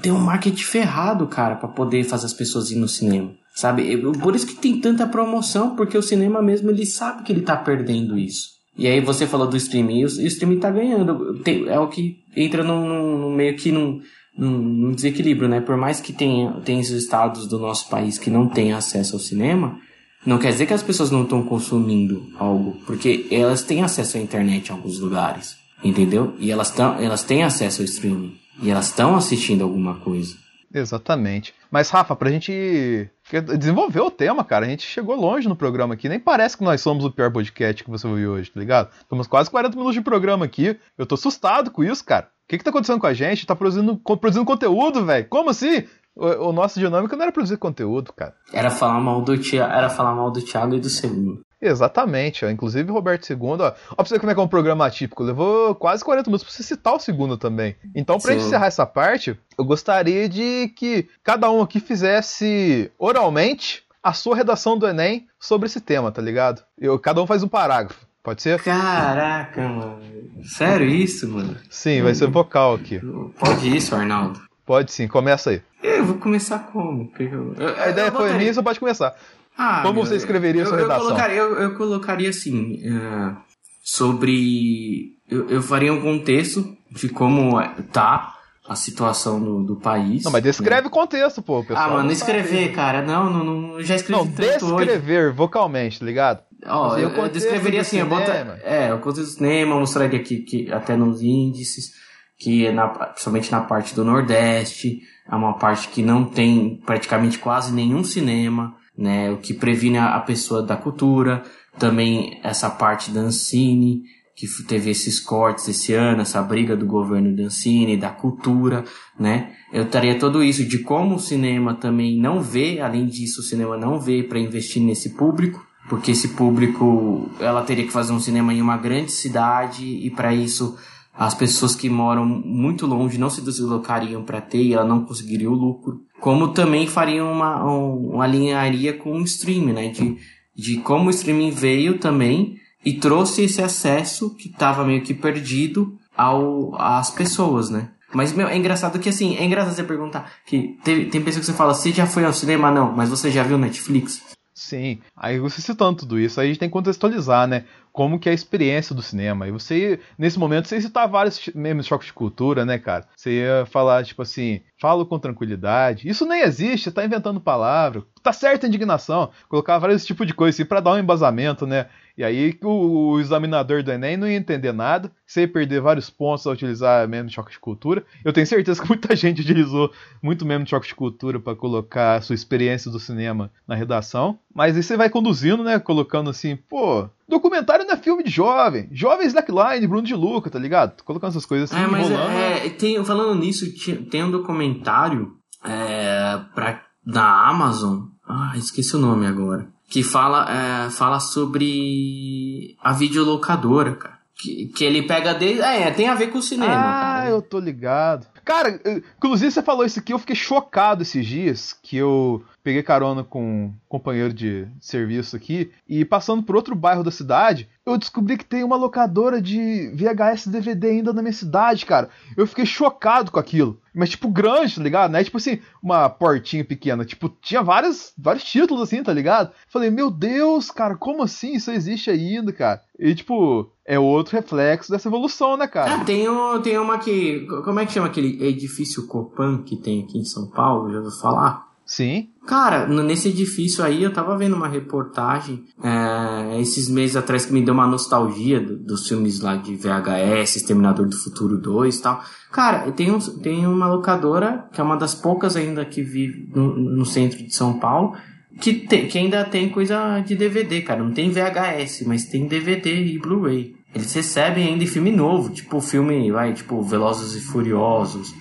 tem 0.00 0.12
um 0.12 0.20
marketing 0.20 0.62
ferrado, 0.62 1.26
cara, 1.26 1.56
para 1.56 1.68
poder 1.68 2.04
fazer 2.04 2.26
as 2.26 2.32
pessoas 2.32 2.70
ir 2.70 2.76
no 2.76 2.86
cinema. 2.86 3.34
Sabe? 3.54 3.96
Por 4.18 4.34
isso 4.34 4.46
que 4.46 4.54
tem 4.54 4.80
tanta 4.80 5.06
promoção, 5.06 5.74
porque 5.76 5.98
o 5.98 6.02
cinema 6.02 6.40
mesmo 6.40 6.70
ele 6.70 6.86
sabe 6.86 7.22
que 7.22 7.32
ele 7.32 7.42
tá 7.42 7.56
perdendo 7.56 8.18
isso. 8.18 8.60
E 8.76 8.86
aí 8.86 9.00
você 9.00 9.26
falou 9.26 9.46
do 9.46 9.56
streaming, 9.56 10.00
e 10.00 10.04
o 10.04 10.26
streaming 10.26 10.58
tá 10.58 10.70
ganhando. 10.70 11.34
Tem, 11.40 11.68
é 11.68 11.78
o 11.78 11.88
que 11.88 12.18
entra 12.34 12.64
no, 12.64 13.18
no 13.18 13.30
meio 13.30 13.56
que 13.56 13.70
num, 13.70 14.00
num, 14.36 14.92
desequilíbrio, 14.92 15.48
né? 15.48 15.60
Por 15.60 15.76
mais 15.76 16.00
que 16.00 16.12
tenha, 16.12 16.52
tenha 16.64 16.80
esses 16.80 17.02
estados 17.02 17.46
do 17.46 17.58
nosso 17.58 17.88
país 17.90 18.18
que 18.18 18.30
não 18.30 18.48
têm 18.48 18.72
acesso 18.72 19.16
ao 19.16 19.20
cinema, 19.20 19.78
não 20.24 20.38
quer 20.38 20.52
dizer 20.52 20.66
que 20.66 20.74
as 20.74 20.82
pessoas 20.82 21.10
não 21.10 21.24
estão 21.24 21.42
consumindo 21.42 22.26
algo, 22.38 22.80
porque 22.86 23.26
elas 23.30 23.62
têm 23.62 23.82
acesso 23.82 24.16
à 24.16 24.20
internet 24.20 24.68
em 24.68 24.72
alguns 24.72 24.98
lugares, 24.98 25.56
entendeu? 25.82 26.34
E 26.38 26.50
elas, 26.50 26.70
tão, 26.70 26.94
elas 26.98 27.22
têm 27.22 27.42
acesso 27.42 27.82
ao 27.82 27.86
streaming, 27.86 28.34
e 28.62 28.70
elas 28.70 28.86
estão 28.86 29.16
assistindo 29.16 29.62
alguma 29.62 29.96
coisa. 29.96 30.36
Exatamente. 30.72 31.54
Mas, 31.70 31.90
Rafa, 31.90 32.14
pra 32.14 32.30
gente 32.30 33.10
desenvolver 33.58 34.00
o 34.00 34.10
tema, 34.10 34.44
cara, 34.44 34.66
a 34.66 34.68
gente 34.68 34.86
chegou 34.86 35.16
longe 35.16 35.48
no 35.48 35.56
programa 35.56 35.94
aqui. 35.94 36.08
Nem 36.08 36.20
parece 36.20 36.56
que 36.56 36.64
nós 36.64 36.80
somos 36.80 37.04
o 37.04 37.10
pior 37.10 37.32
podcast 37.32 37.82
que 37.82 37.90
você 37.90 38.06
ouviu 38.06 38.32
hoje, 38.32 38.50
tá 38.50 38.60
ligado? 38.60 38.90
Estamos 39.00 39.26
quase 39.26 39.50
40 39.50 39.76
minutos 39.76 39.94
de 39.94 40.02
programa 40.02 40.44
aqui. 40.44 40.78
Eu 40.96 41.06
tô 41.06 41.16
assustado 41.16 41.70
com 41.70 41.82
isso, 41.82 42.04
cara 42.04 42.28
que, 42.50 42.58
que 42.58 42.64
tá 42.64 42.70
acontecendo 42.70 42.98
com 42.98 43.06
a 43.06 43.14
gente? 43.14 43.46
Tá 43.46 43.54
produzindo, 43.54 43.96
produzindo 43.96 44.44
conteúdo, 44.44 45.04
velho. 45.04 45.28
Como 45.28 45.50
assim? 45.50 45.84
O, 46.16 46.48
o, 46.48 46.52
nosso 46.52 46.80
dinâmico 46.80 47.14
não 47.14 47.22
era 47.22 47.32
produzir 47.32 47.56
conteúdo, 47.56 48.12
cara. 48.12 48.34
Era 48.52 48.70
falar 48.70 48.98
mal 48.98 49.22
do 49.22 49.38
Thiago, 49.38 49.72
era 49.72 49.88
falar 49.88 50.14
mal 50.16 50.32
do 50.32 50.42
Thiago 50.42 50.74
e 50.74 50.80
do 50.80 50.90
Segundo. 50.90 51.42
Exatamente, 51.60 52.44
ó. 52.44 52.50
inclusive 52.50 52.90
Roberto 52.90 53.26
Segundo, 53.26 53.62
ó. 53.62 53.72
ó, 53.90 53.94
pra 53.96 54.04
você 54.04 54.14
ver 54.14 54.20
como 54.20 54.32
é 54.32 54.34
que 54.34 54.40
é 54.40 54.42
um 54.42 54.48
programa 54.48 54.86
atípico, 54.86 55.22
levou 55.22 55.74
quase 55.74 56.04
40 56.04 56.28
minutos 56.28 56.44
pra 56.44 56.52
você 56.52 56.62
citar 56.62 56.94
o 56.94 57.00
segundo 57.00 57.36
também. 57.36 57.76
Então, 57.94 58.18
pra 58.18 58.32
Sim. 58.32 58.38
encerrar 58.38 58.66
essa 58.66 58.86
parte, 58.86 59.38
eu 59.58 59.64
gostaria 59.64 60.28
de 60.28 60.72
que 60.76 61.08
cada 61.22 61.50
um 61.50 61.60
aqui 61.60 61.80
fizesse 61.80 62.90
oralmente 62.98 63.84
a 64.02 64.12
sua 64.12 64.34
redação 64.34 64.78
do 64.78 64.88
Enem 64.88 65.26
sobre 65.38 65.66
esse 65.66 65.80
tema, 65.80 66.10
tá 66.10 66.22
ligado? 66.22 66.62
Eu, 66.78 66.98
cada 66.98 67.22
um 67.22 67.26
faz 67.26 67.42
um 67.42 67.48
parágrafo. 67.48 68.06
Pode 68.22 68.42
ser? 68.42 68.62
Caraca, 68.62 69.66
mano. 69.66 69.98
Sério 70.42 70.86
isso, 70.88 71.26
mano? 71.28 71.56
Sim, 71.70 72.02
vai 72.02 72.14
ser 72.14 72.28
vocal 72.28 72.74
aqui. 72.74 73.00
Pode 73.38 73.74
isso, 73.74 73.94
Arnaldo? 73.94 74.40
Pode 74.64 74.92
sim, 74.92 75.08
começa 75.08 75.50
aí. 75.50 75.62
Eu 75.82 76.04
vou 76.04 76.16
começar 76.16 76.58
como? 76.70 77.10
Eu, 77.18 77.54
eu, 77.54 77.82
a 77.82 77.88
ideia 77.88 78.12
foi 78.12 78.32
minha, 78.34 78.52
você 78.52 78.62
pode 78.62 78.78
começar. 78.78 79.14
Ah, 79.62 79.82
como 79.82 80.02
você 80.02 80.16
escreveria 80.16 80.62
a 80.62 80.66
sua 80.66 80.78
redação? 80.78 81.04
Colocaria, 81.04 81.36
eu, 81.36 81.74
colocaria 81.74 82.30
assim, 82.30 82.80
uh, 82.88 83.36
sobre... 83.84 85.18
Eu, 85.28 85.62
faria 85.62 85.92
um 85.92 86.00
contexto 86.00 86.76
de 86.90 87.10
como 87.10 87.60
tá 87.92 88.34
a 88.66 88.74
situação 88.74 89.38
do, 89.38 89.62
do 89.62 89.76
país. 89.76 90.24
Não, 90.24 90.32
mas 90.32 90.42
descreve 90.42 90.82
né? 90.82 90.86
o 90.86 90.90
contexto, 90.90 91.42
pô. 91.42 91.62
ah, 91.74 91.88
mano, 91.88 92.10
escrever, 92.10 92.72
cara. 92.72 93.02
Não, 93.02 93.28
não, 93.28 93.44
não, 93.44 93.82
já 93.82 93.96
escrevi 93.96 94.18
Não, 94.18 94.26
descrever 94.26 95.26
hoje. 95.26 95.36
vocalmente, 95.36 96.00
tá 96.00 96.06
ligado? 96.06 96.42
Ó, 96.64 96.96
eu, 96.96 97.10
eu 97.10 97.28
descreveria 97.28 97.82
assim, 97.82 97.98
eu 97.98 98.06
bota, 98.06 98.32
é, 98.64 98.94
o 98.94 98.98
contexto 98.98 99.26
do 99.26 99.34
cinema, 99.34 99.74
eu 99.74 99.80
mostraria 99.80 100.18
aqui 100.18 100.38
que 100.38 100.72
até 100.72 100.96
nos 100.96 101.20
índices, 101.20 101.90
que 102.38 102.66
é 102.66 102.72
na, 102.72 102.88
principalmente 102.88 103.52
na 103.52 103.60
parte 103.60 103.94
do 103.94 104.04
Nordeste, 104.04 105.00
é 105.30 105.34
uma 105.34 105.58
parte 105.58 105.88
que 105.88 106.02
não 106.02 106.24
tem 106.24 106.80
praticamente 106.86 107.38
quase 107.38 107.72
nenhum 107.72 108.02
cinema, 108.02 108.74
né, 108.96 109.30
o 109.30 109.38
que 109.38 109.54
previne 109.54 109.98
a, 109.98 110.18
pessoa 110.20 110.62
da 110.62 110.76
cultura, 110.76 111.42
também 111.78 112.38
essa 112.42 112.68
parte 112.68 113.10
da 113.10 113.20
Ancine, 113.20 114.02
que 114.34 114.46
teve 114.64 114.90
esses 114.90 115.20
cortes 115.20 115.68
esse 115.68 115.92
ano, 115.92 116.22
essa 116.22 116.40
briga 116.42 116.76
do 116.76 116.86
governo 116.86 117.36
da 117.36 117.44
Ancine, 117.44 117.96
da 117.96 118.08
cultura, 118.08 118.84
né? 119.18 119.52
Eu 119.72 119.84
estaria 119.84 120.18
todo 120.18 120.42
isso 120.42 120.64
de 120.64 120.78
como 120.78 121.16
o 121.16 121.20
cinema 121.20 121.74
também 121.74 122.18
não 122.18 122.40
vê, 122.40 122.80
além 122.80 123.06
disso, 123.06 123.40
o 123.40 123.44
cinema 123.44 123.76
não 123.76 124.00
vê 124.00 124.22
para 124.22 124.38
investir 124.38 124.82
nesse 124.82 125.10
público, 125.10 125.64
porque 125.88 126.12
esse 126.12 126.28
público 126.28 127.30
ela 127.38 127.62
teria 127.62 127.84
que 127.84 127.92
fazer 127.92 128.12
um 128.12 128.20
cinema 128.20 128.54
em 128.54 128.62
uma 128.62 128.78
grande 128.78 129.12
cidade 129.12 129.84
e 129.84 130.08
para 130.10 130.34
isso 130.34 130.76
as 131.20 131.34
pessoas 131.34 131.76
que 131.76 131.90
moram 131.90 132.24
muito 132.24 132.86
longe 132.86 133.18
não 133.18 133.28
se 133.28 133.42
deslocariam 133.42 134.22
para 134.22 134.40
ter 134.40 134.62
e 134.62 134.72
ela 134.72 134.86
não 134.86 135.04
conseguiria 135.04 135.50
o 135.50 135.54
lucro. 135.54 136.00
Como 136.18 136.48
também 136.48 136.86
faria 136.86 137.22
uma, 137.22 137.62
uma 137.62 138.24
alinharia 138.24 138.94
com 138.94 139.12
o 139.12 139.24
streaming, 139.24 139.74
né? 139.74 139.88
De, 139.88 140.16
de 140.56 140.78
como 140.78 141.08
o 141.08 141.10
streaming 141.10 141.50
veio 141.50 141.98
também 141.98 142.56
e 142.82 142.94
trouxe 142.94 143.42
esse 143.42 143.60
acesso 143.60 144.34
que 144.34 144.48
estava 144.48 144.82
meio 144.82 145.02
que 145.02 145.12
perdido 145.12 145.94
ao, 146.16 146.74
às 146.80 147.10
pessoas, 147.10 147.68
né? 147.68 147.90
Mas, 148.14 148.32
meu, 148.32 148.48
é 148.48 148.56
engraçado 148.56 148.98
que, 148.98 149.10
assim, 149.10 149.36
é 149.36 149.44
engraçado 149.44 149.74
você 149.74 149.84
perguntar 149.84 150.32
que 150.46 150.78
tem, 150.82 151.04
tem 151.10 151.20
pessoas 151.20 151.44
que 151.44 151.52
você 151.52 151.56
fala, 151.56 151.74
você 151.74 151.92
já 151.92 152.06
foi 152.06 152.24
ao 152.24 152.32
cinema? 152.32 152.70
Não, 152.70 152.92
mas 152.96 153.10
você 153.10 153.30
já 153.30 153.42
viu 153.42 153.58
Netflix? 153.58 154.22
Sim, 154.60 155.00
aí 155.16 155.38
você 155.38 155.58
citando 155.62 156.00
tudo 156.00 156.20
isso, 156.20 156.38
aí 156.38 156.44
a 156.46 156.48
gente 156.50 156.60
tem 156.60 156.68
que 156.68 156.72
contextualizar, 156.74 157.48
né? 157.48 157.64
Como 157.90 158.18
que 158.18 158.28
é 158.28 158.32
a 158.32 158.34
experiência 158.34 158.94
do 158.94 159.00
cinema. 159.00 159.48
E 159.48 159.50
você, 159.50 159.98
nesse 160.18 160.38
momento, 160.38 160.68
você 160.68 160.74
ia 160.74 160.82
citar 160.82 161.08
vários 161.08 161.48
memes 161.54 161.86
choques 161.86 162.08
de 162.08 162.12
cultura, 162.12 162.62
né, 162.66 162.78
cara? 162.78 163.08
Você 163.16 163.40
ia 163.40 163.64
falar, 163.64 164.04
tipo 164.04 164.20
assim, 164.20 164.60
falo 164.78 165.06
com 165.06 165.18
tranquilidade. 165.18 166.06
Isso 166.06 166.26
nem 166.26 166.42
existe, 166.42 166.84
você 166.84 166.90
tá 166.92 167.02
inventando 167.02 167.40
palavra. 167.40 168.04
Tá 168.22 168.34
certa 168.34 168.66
indignação. 168.66 169.30
Colocar 169.48 169.78
vários 169.78 170.04
tipos 170.04 170.26
de 170.26 170.34
coisa 170.34 170.54
assim 170.54 170.68
pra 170.68 170.80
dar 170.80 170.92
um 170.92 170.98
embasamento, 170.98 171.66
né? 171.66 171.86
E 172.16 172.24
aí 172.24 172.58
o, 172.62 173.12
o, 173.12 173.20
examinador 173.20 173.82
do 173.82 173.90
Enem 173.90 174.16
não 174.16 174.28
ia 174.28 174.36
entender 174.36 174.72
nada, 174.72 175.10
você 175.26 175.42
ia 175.42 175.48
perder 175.48 175.80
vários 175.80 176.10
pontos 176.10 176.46
ao 176.46 176.52
utilizar 176.52 177.08
meme 177.08 177.28
de 177.28 177.34
choque 177.34 177.52
de 177.52 177.58
cultura. 177.58 178.04
Eu 178.24 178.32
tenho 178.32 178.46
certeza 178.46 178.80
que 178.80 178.88
muita 178.88 179.14
gente 179.16 179.40
utilizou 179.40 179.92
muito 180.22 180.44
meme 180.44 180.64
de 180.64 180.70
choque 180.70 180.88
de 180.88 180.94
cultura 180.94 181.38
para 181.38 181.56
colocar 181.56 182.16
a 182.16 182.20
sua 182.20 182.34
experiência 182.34 182.90
do 182.90 183.00
cinema 183.00 183.50
na 183.66 183.74
redação. 183.74 184.38
Mas 184.54 184.76
aí 184.76 184.82
você 184.82 184.96
vai 184.96 185.08
conduzindo, 185.08 185.62
né? 185.62 185.78
Colocando 185.78 186.30
assim, 186.30 186.56
pô, 186.56 187.08
documentário 187.28 187.86
não 187.86 187.94
é 187.94 187.96
filme 187.96 188.22
de 188.22 188.30
jovem. 188.30 188.88
Jovem 188.92 189.26
Slackline, 189.26 189.86
Bruno 189.86 190.06
de 190.06 190.14
Luca, 190.14 190.50
tá 190.50 190.58
ligado? 190.58 191.02
Colocando 191.04 191.30
essas 191.30 191.46
coisas 191.46 191.72
assim. 191.72 191.82
É, 191.82 191.86
mas 191.86 192.10
é, 192.10 192.68
tem, 192.70 193.02
falando 193.04 193.38
nisso, 193.38 193.66
tem 194.10 194.24
um 194.24 194.30
documentário 194.30 195.32
é, 195.64 196.40
pra, 196.54 196.82
da 197.04 197.48
Amazon. 197.48 198.08
Ah, 198.28 198.52
esqueci 198.56 198.94
o 198.94 198.98
nome 199.00 199.26
agora 199.26 199.68
que 199.90 200.04
fala, 200.04 200.46
é, 200.48 200.90
fala 200.90 201.18
sobre 201.18 202.76
a 202.80 202.92
videolocadora, 202.92 203.96
cara. 203.96 204.20
Que, 204.40 204.66
que 204.68 204.84
ele 204.84 205.02
pega 205.02 205.34
desde. 205.34 205.60
É, 205.60 205.90
tem 205.90 206.08
a 206.08 206.14
ver 206.14 206.28
com 206.28 206.38
o 206.38 206.42
cinema. 206.42 206.72
Ah, 206.72 207.16
cara. 207.16 207.28
eu 207.28 207.42
tô 207.42 207.58
ligado. 207.58 208.26
Cara, 208.50 208.80
inclusive 209.16 209.48
você 209.48 209.62
falou 209.62 209.84
isso 209.84 210.00
aqui, 210.00 210.12
eu 210.12 210.18
fiquei 210.18 210.34
chocado 210.34 211.02
esses 211.02 211.24
dias 211.24 211.72
que 211.72 211.96
eu 211.96 212.42
peguei 212.64 212.82
carona 212.82 213.22
com 213.22 213.42
um 213.66 213.74
companheiro 213.88 214.34
de 214.34 214.66
serviço 214.80 215.36
aqui 215.36 215.70
e 215.88 216.04
passando 216.04 216.42
por 216.42 216.56
outro 216.56 216.74
bairro 216.74 217.04
da 217.04 217.12
cidade, 217.12 217.68
eu 217.86 217.96
descobri 217.96 218.36
que 218.36 218.44
tem 218.44 218.62
uma 218.62 218.76
locadora 218.76 219.40
de 219.40 219.92
VHS 219.94 220.48
DVD 220.48 220.88
ainda 220.88 221.12
na 221.12 221.22
minha 221.22 221.32
cidade, 221.32 221.86
cara. 221.86 222.10
Eu 222.36 222.46
fiquei 222.46 222.66
chocado 222.66 223.30
com 223.30 223.38
aquilo. 223.38 223.80
Mas, 223.92 224.10
tipo, 224.10 224.28
grande, 224.28 224.76
tá 224.76 224.82
ligado? 224.82 225.10
Não 225.10 225.18
é 225.18 225.24
tipo 225.24 225.38
assim, 225.38 225.58
uma 225.82 226.08
portinha 226.08 226.64
pequena. 226.64 227.04
Tipo, 227.04 227.28
tinha 227.28 227.62
vários, 227.62 228.12
vários 228.16 228.44
títulos 228.44 228.82
assim, 228.82 229.02
tá 229.02 229.12
ligado? 229.12 229.52
Falei, 229.68 229.90
meu 229.90 230.10
Deus, 230.10 230.70
cara, 230.70 230.96
como 230.96 231.22
assim? 231.22 231.54
Isso 231.54 231.72
existe 231.72 232.10
ainda, 232.10 232.52
cara? 232.52 232.82
E, 232.98 233.14
tipo, 233.14 233.72
é 233.84 233.98
outro 233.98 234.36
reflexo 234.36 234.92
dessa 234.92 235.08
evolução, 235.08 235.56
né, 235.56 235.66
cara? 235.66 235.94
Ah, 235.94 236.04
tem, 236.04 236.28
um, 236.28 236.60
tem 236.62 236.78
uma 236.78 236.98
que. 236.98 237.46
Como 237.64 237.80
é 237.80 237.86
que 237.86 237.92
chama 237.92 238.06
aquele 238.06 238.38
edifício 238.48 239.06
Copan 239.06 239.62
que 239.62 239.76
tem 239.76 240.02
aqui 240.02 240.18
em 240.18 240.24
São 240.24 240.46
Paulo? 240.46 240.90
Já 240.90 240.98
ouviu 240.98 241.12
falar? 241.12 241.70
Sim. 241.90 242.28
Cara, 242.46 242.86
nesse 242.86 243.30
edifício 243.30 243.82
aí 243.82 244.04
eu 244.04 244.12
tava 244.12 244.38
vendo 244.38 244.54
uma 244.54 244.68
reportagem 244.68 245.64
é, 245.82 246.60
esses 246.60 246.88
meses 246.88 247.16
atrás 247.16 247.46
que 247.46 247.52
me 247.52 247.64
deu 247.64 247.74
uma 247.74 247.86
nostalgia 247.86 248.60
do, 248.60 248.76
dos 248.76 249.08
filmes 249.08 249.40
lá 249.40 249.56
de 249.56 249.74
VHS, 249.74 250.54
Exterminador 250.54 251.08
do 251.08 251.16
Futuro 251.16 251.58
2 251.58 251.96
e 251.96 252.02
tal. 252.02 252.22
Cara, 252.52 252.92
tem, 252.92 253.10
um, 253.10 253.18
tem 253.18 253.66
uma 253.66 253.88
locadora, 253.88 254.68
que 254.72 254.80
é 254.80 254.84
uma 254.84 254.96
das 254.96 255.16
poucas 255.16 255.56
ainda 255.56 255.84
que 255.84 256.00
vive 256.00 256.48
no, 256.54 256.76
no 256.76 257.04
centro 257.04 257.38
de 257.38 257.52
São 257.52 257.80
Paulo, 257.80 258.16
que, 258.60 258.74
te, 258.74 259.06
que 259.06 259.18
ainda 259.18 259.44
tem 259.44 259.68
coisa 259.68 260.20
de 260.20 260.36
DVD, 260.36 260.82
cara. 260.82 261.02
Não 261.02 261.12
tem 261.12 261.30
VHS, 261.30 262.04
mas 262.06 262.26
tem 262.26 262.46
DVD 262.46 263.04
e 263.04 263.18
Blu-ray. 263.18 263.74
Eles 263.94 264.12
recebem 264.12 264.68
ainda 264.68 264.86
filme 264.86 265.10
novo, 265.10 265.50
tipo 265.50 265.80
filme, 265.80 266.30
vai, 266.30 266.52
tipo 266.52 266.82
Velozes 266.82 267.34
e 267.34 267.44
Furiosos, 267.44 268.34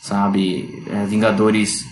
sabe? 0.00 0.84
É, 0.88 1.04
Vingadores 1.06 1.84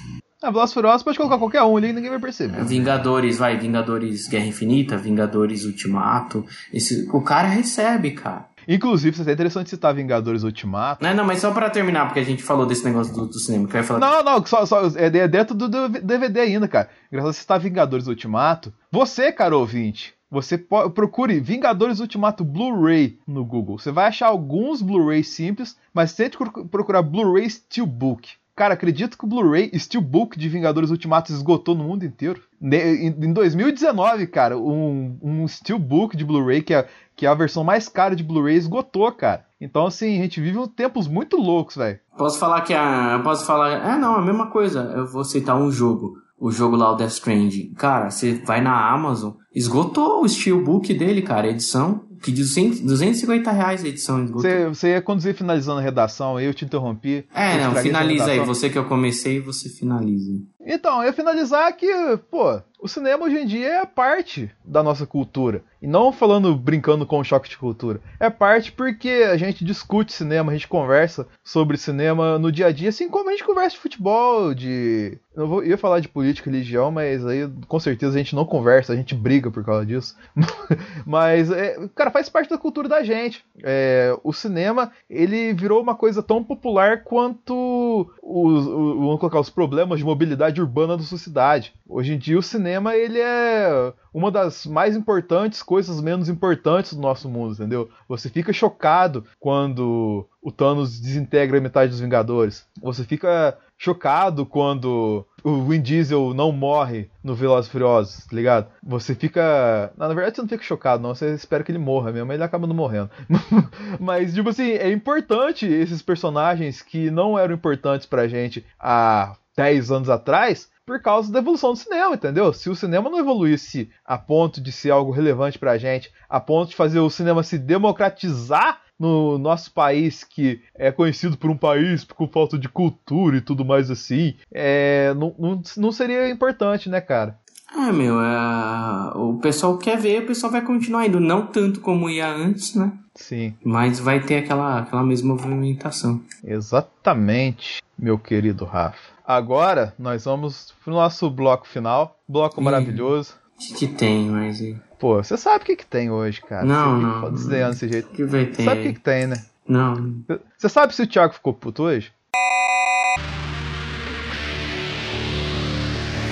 a 0.43 0.51
Velozes 0.51 0.73
Furiosos 0.73 1.03
pode 1.03 1.19
colocar 1.19 1.37
qualquer 1.37 1.63
um 1.63 1.77
ali 1.77 1.89
e 1.89 1.93
ninguém 1.93 2.09
vai 2.09 2.19
perceber. 2.19 2.65
Vingadores, 2.65 3.37
vai, 3.37 3.59
Vingadores 3.59 4.27
Guerra 4.27 4.47
Infinita, 4.47 4.97
Vingadores 4.97 5.67
Ultimato. 5.67 6.47
Esse, 6.73 7.07
o 7.13 7.21
cara 7.21 7.47
recebe, 7.47 8.13
cara. 8.13 8.49
Inclusive, 8.67 9.21
isso 9.21 9.29
é 9.29 9.33
interessante 9.33 9.69
citar 9.69 9.95
Vingadores 9.95 10.43
Ultimato. 10.43 11.05
Não, 11.05 11.13
não, 11.13 11.25
mas 11.27 11.41
só 11.41 11.51
para 11.51 11.69
terminar, 11.69 12.07
porque 12.07 12.21
a 12.21 12.25
gente 12.25 12.43
falou 12.43 12.65
desse 12.65 12.85
negócio 12.87 13.13
do, 13.13 13.27
do 13.27 13.39
cinema. 13.39 13.69
Que 13.69 13.77
eu 13.77 13.81
ia 13.81 13.85
falar 13.85 14.01
não, 14.01 14.23
não, 14.23 14.47
só, 14.47 14.65
só, 14.65 14.87
é 14.97 15.29
dentro 15.29 15.55
do, 15.55 15.69
do 15.69 15.89
DVD 15.89 16.41
ainda, 16.41 16.67
cara. 16.67 16.89
Engraçado 17.13 17.35
citar 17.35 17.61
Vingadores 17.61 18.07
Ultimato. 18.07 18.73
Você, 18.91 19.31
cara 19.33 19.55
ouvinte, 19.55 20.15
você 20.31 20.57
procure 20.57 21.41
Vingadores 21.41 21.99
Ultimato 21.99 22.45
Blu-ray 22.45 23.18
no 23.26 23.45
Google. 23.45 23.78
Você 23.78 23.91
vai 23.91 24.07
achar 24.07 24.28
alguns 24.28 24.81
Blu-ray 24.81 25.24
simples, 25.24 25.76
mas 25.93 26.14
tente 26.14 26.39
procurar 26.70 27.03
Blu-ray 27.03 27.51
Steelbook. 27.51 28.31
Cara, 28.55 28.74
acredito 28.74 29.16
que 29.16 29.24
o 29.24 29.26
Blu-ray 29.26 29.70
Steelbook 29.78 30.39
de 30.39 30.49
Vingadores 30.49 30.91
Ultimato 30.91 31.33
esgotou 31.33 31.74
no 31.74 31.85
mundo 31.85 32.05
inteiro. 32.05 32.43
Em 32.61 33.33
2019, 33.33 34.26
cara, 34.26 34.59
um, 34.59 35.18
um 35.22 35.49
Steelbook 35.49 36.16
de 36.16 36.24
Blu-ray, 36.24 36.62
que 36.62 36.74
é, 36.74 36.87
que 37.16 37.24
é 37.24 37.28
a 37.28 37.35
versão 37.35 37.64
mais 37.64 37.89
cara 37.89 38.14
de 38.14 38.22
Blu-ray, 38.22 38.57
esgotou, 38.57 39.11
cara. 39.12 39.47
Então, 39.61 39.87
assim, 39.87 40.18
a 40.18 40.22
gente 40.22 40.41
vive 40.41 40.59
tempos 40.68 41.09
muito 41.09 41.37
loucos, 41.37 41.76
velho. 41.76 41.99
Posso 42.16 42.39
falar 42.39 42.61
que 42.61 42.74
a. 42.74 43.18
Posso 43.24 43.47
falar. 43.47 43.95
É, 43.95 43.99
não, 43.99 44.16
a 44.16 44.22
mesma 44.22 44.49
coisa. 44.49 44.93
Eu 44.95 45.07
vou 45.07 45.24
citar 45.24 45.57
um 45.57 45.70
jogo. 45.70 46.18
O 46.39 46.51
jogo 46.51 46.76
lá, 46.76 46.93
o 46.93 46.97
Death 46.97 47.12
Stranding. 47.12 47.72
Cara, 47.74 48.11
você 48.11 48.35
vai 48.45 48.61
na 48.62 48.91
Amazon, 48.91 49.33
esgotou 49.55 50.22
o 50.22 50.28
Steelbook 50.28 50.92
dele, 50.94 51.22
cara, 51.22 51.48
edição 51.48 52.09
que 52.22 52.30
de 52.30 52.42
250 52.42 53.51
reais 53.51 53.84
a 53.84 53.88
edição. 53.88 54.26
Você, 54.26 54.66
você 54.66 54.88
ia 54.90 55.03
conduzir 55.03 55.34
finalizando 55.34 55.80
a 55.80 55.82
redação, 55.82 56.38
eu 56.38 56.53
te 56.53 56.64
interrompi. 56.64 57.26
É, 57.34 57.59
não, 57.59 57.74
finaliza 57.76 58.26
aí. 58.26 58.40
Você 58.40 58.68
que 58.68 58.76
eu 58.76 58.84
comecei, 58.84 59.40
você 59.40 59.68
finaliza. 59.68 60.38
Então, 60.61 61.01
eu 61.01 61.07
ia 61.07 61.12
finalizar 61.12 61.74
que, 61.74 61.88
pô, 62.30 62.61
o 62.80 62.86
cinema 62.86 63.24
hoje 63.24 63.38
em 63.38 63.46
dia 63.46 63.68
é 63.68 63.86
parte 63.86 64.51
da 64.64 64.82
nossa 64.82 65.07
cultura. 65.07 65.64
E 65.81 65.87
não 65.87 66.12
falando 66.12 66.55
brincando 66.55 67.07
com 67.07 67.18
o 67.18 67.24
choque 67.24 67.49
de 67.49 67.57
cultura. 67.57 68.01
É 68.18 68.28
parte 68.28 68.70
porque 68.70 69.26
a 69.31 69.37
gente 69.37 69.64
discute 69.64 70.12
cinema, 70.12 70.51
a 70.51 70.55
gente 70.55 70.68
conversa 70.68 71.26
sobre 71.43 71.78
cinema 71.78 72.39
no 72.39 72.53
dia 72.53 72.66
a 72.66 72.72
dia, 72.72 72.91
assim 72.91 73.09
como 73.09 73.31
a 73.31 73.33
gente 73.33 73.45
conversa 73.45 73.76
de 73.76 73.83
futebol, 73.83 74.55
de. 74.55 75.18
Eu 75.35 75.47
vou, 75.47 75.64
ia 75.64 75.78
falar 75.78 76.01
de 76.01 76.09
política 76.09 76.51
e 76.51 76.53
religião, 76.53 76.91
mas 76.91 77.24
aí 77.24 77.49
com 77.66 77.81
certeza 77.81 78.14
a 78.14 78.18
gente 78.18 78.35
não 78.35 78.45
conversa, 78.45 78.93
a 78.93 78.97
gente 78.97 79.14
briga 79.14 79.51
por 79.51 79.64
causa 79.64 79.87
disso. 79.87 80.16
mas, 81.07 81.51
é, 81.51 81.89
cara, 81.95 82.11
faz 82.11 82.28
parte 82.28 82.51
da 82.51 82.59
cultura 82.59 82.89
da 82.89 83.03
gente. 83.03 83.43
É, 83.62 84.14
o 84.22 84.33
cinema, 84.33 84.93
ele 85.09 85.55
virou 85.55 85.81
uma 85.81 85.95
coisa 85.95 86.22
tão 86.22 86.45
popular 86.45 87.05
quanto 87.05 88.11
os, 88.22 88.66
os, 88.66 88.97
vamos 88.97 89.20
colocar, 89.20 89.41
os 89.41 89.49
problemas 89.49 89.99
de 89.99 90.05
mobilidade 90.05 90.61
urbana 90.61 90.97
da 90.97 91.05
sociedade. 91.05 91.72
Hoje 91.89 92.14
em 92.14 92.18
dia 92.18 92.39
o 92.39 92.43
cinema 92.43 92.95
ele 92.95 93.18
é 93.18 93.93
uma 94.13 94.31
das 94.31 94.67
mais 94.67 94.97
importantes 94.97 95.63
coisas 95.63 96.01
menos 96.01 96.29
importantes 96.29 96.95
do 96.95 97.01
nosso 97.01 97.29
mundo, 97.29 97.55
entendeu? 97.55 97.89
Você 98.09 98.29
fica 98.29 98.53
chocado 98.53 99.25
quando 99.39 100.27
o 100.43 100.51
Thanos 100.51 100.99
desintegra 101.01 101.61
metade 101.61 101.91
dos 101.91 102.01
Vingadores. 102.01 102.67
Você 102.83 103.05
fica 103.05 103.57
chocado 103.77 104.45
quando 104.45 105.25
o 105.43 105.63
Vin 105.63 105.81
Diesel 105.81 106.35
não 106.35 106.53
morre 106.53 107.11
no 107.25 107.35
Velozes 107.35 107.71
Furiosos, 107.71 108.27
tá 108.27 108.37
ligado? 108.37 108.69
Você 108.83 109.15
fica... 109.15 109.93
Não, 109.97 110.09
na 110.09 110.15
verdade 110.15 110.37
você 110.37 110.43
não 110.43 110.49
fica 110.49 110.63
chocado, 110.63 111.03
não. 111.03 111.15
Você 111.15 111.35
espera 111.35 111.65
que 111.65 111.73
ele 111.73 111.79
morra 111.79 112.13
mesmo, 112.13 112.27
mas 112.27 112.35
ele 112.35 112.45
acaba 112.45 112.67
não 112.67 112.75
morrendo. 112.75 113.11
mas, 113.99 114.35
tipo 114.35 114.51
assim, 114.51 114.73
é 114.73 114.91
importante 114.91 115.67
esses 115.67 116.03
personagens 116.03 116.83
que 116.83 117.11
não 117.11 117.39
eram 117.39 117.55
importantes 117.55 118.07
pra 118.07 118.29
gente 118.29 118.65
há 118.79 119.35
10 119.57 119.91
anos 119.91 120.09
atrás 120.09 120.69
por 120.91 121.01
causa 121.01 121.32
da 121.32 121.38
evolução 121.38 121.70
do 121.70 121.78
cinema, 121.78 122.16
entendeu? 122.16 122.53
Se 122.53 122.68
o 122.68 122.74
cinema 122.74 123.09
não 123.09 123.20
evoluísse 123.20 123.88
a 124.05 124.18
ponto 124.18 124.61
de 124.61 124.72
ser 124.72 124.91
algo 124.91 125.12
relevante 125.12 125.57
pra 125.57 125.78
gente, 125.78 126.12
a 126.28 126.41
ponto 126.41 126.70
de 126.70 126.74
fazer 126.74 126.99
o 126.99 127.09
cinema 127.09 127.45
se 127.45 127.57
democratizar 127.57 128.80
no 128.99 129.38
nosso 129.38 129.72
país, 129.72 130.24
que 130.24 130.61
é 130.74 130.91
conhecido 130.91 131.38
por 131.38 131.49
um 131.49 131.57
país 131.57 132.03
com 132.03 132.26
falta 132.26 132.59
de 132.59 132.68
cultura 132.68 133.36
e 133.36 133.41
tudo 133.41 133.64
mais 133.64 133.88
assim, 133.88 134.34
é, 134.53 135.14
não, 135.14 135.32
não, 135.38 135.62
não 135.76 135.93
seria 135.93 136.28
importante, 136.28 136.88
né, 136.88 137.01
cara? 137.01 137.38
É, 137.77 137.93
meu, 137.93 138.21
é... 138.21 139.12
o 139.14 139.39
pessoal 139.41 139.79
quer 139.79 139.97
ver, 139.99 140.23
o 140.23 140.27
pessoal 140.27 140.51
vai 140.53 140.61
continuar 140.62 141.07
indo. 141.07 141.21
Não 141.21 141.47
tanto 141.47 141.81
como 141.81 142.11
ia 142.11 142.29
antes, 142.29 142.75
né? 142.75 142.93
Sim. 143.14 143.55
Mas 143.64 143.99
vai 144.01 144.21
ter 144.21 144.39
aquela, 144.39 144.81
aquela 144.81 145.03
mesma 145.03 145.35
movimentação. 145.35 146.21
Exatamente, 146.45 147.83
meu 147.99 148.18
querido 148.18 148.64
Rafa. 148.64 148.99
Agora 149.27 149.95
nós 149.99 150.25
vamos 150.25 150.75
pro 150.83 150.93
nosso 150.93 151.31
bloco 151.31 151.66
final. 151.68 152.18
Bloco 152.29 152.61
maravilhoso. 152.61 153.35
O 153.71 153.75
que 153.75 153.87
tem, 153.87 154.29
mas. 154.29 154.61
e- 154.61 154.77
Pô, 154.99 155.23
você 155.23 155.37
sabe 155.37 155.62
o 155.62 155.66
que, 155.66 155.77
que 155.77 155.87
tem 155.87 156.11
hoje, 156.11 156.41
cara. 156.43 156.64
Não, 156.64 156.97
você 156.97 157.07
não. 157.07 157.21
Pode 157.21 157.35
desenhar 157.37 157.71
desse 157.71 157.89
jeito. 157.89 158.09
O 158.09 158.11
que 158.12 158.25
vai 158.25 158.47
ter? 158.47 158.64
Sabe 158.64 158.81
o 158.81 158.83
que, 158.85 158.93
que 158.95 159.01
tem, 159.01 159.27
né? 159.27 159.43
Não. 159.66 160.23
Você 160.59 160.68
sabe 160.68 160.95
se 160.95 161.03
o 161.03 161.07
Thiago 161.07 161.33
ficou 161.33 161.55
puto 161.55 161.85
hoje? 161.85 162.12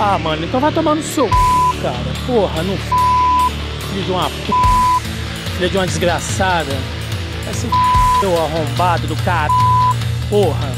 Ah, 0.00 0.16
mano, 0.16 0.44
então 0.44 0.60
vai 0.60 0.72
tomar 0.72 0.94
no 0.94 1.02
seu 1.02 1.26
c, 1.26 1.82
cara. 1.82 1.96
Porra, 2.24 2.62
não 2.62 2.74
f... 2.74 2.94
Filho 3.90 4.04
de 4.04 4.10
uma 4.12 4.30
p... 4.30 4.52
Filho 5.56 5.70
de 5.70 5.76
uma 5.76 5.86
desgraçada. 5.86 6.72
Vai 7.44 7.54
ser 7.54 7.68
seu 8.20 8.36
arrombado 8.36 9.08
do 9.08 9.16
cara. 9.24 9.52
Porra. 10.30 10.72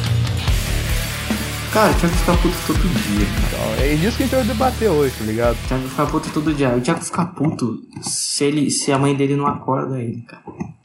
Cara, 1.72 1.90
o 1.90 1.94
Thiago 1.94 2.14
fica 2.14 2.32
puto 2.32 2.56
todo 2.66 2.78
dia. 2.78 3.26
Então, 3.46 3.84
é 3.84 3.94
disso 3.94 4.16
que 4.16 4.22
a 4.22 4.26
gente 4.26 4.34
vai 4.36 4.44
debater 4.44 4.88
hoje, 4.88 5.14
tá 5.18 5.24
ligado? 5.24 5.56
O 5.56 5.68
Thiago 5.68 5.88
fica 5.88 6.06
puto 6.06 6.30
todo 6.30 6.54
dia. 6.54 6.76
O 6.76 6.80
Thiago 6.80 7.04
fica 7.04 7.26
puto 7.26 7.78
se, 8.00 8.44
ele, 8.44 8.70
se 8.70 8.90
a 8.90 8.98
mãe 8.98 9.14
dele 9.14 9.36
não 9.36 9.46
acorda 9.46 10.00
ele, 10.00 10.22
cara. 10.22 10.42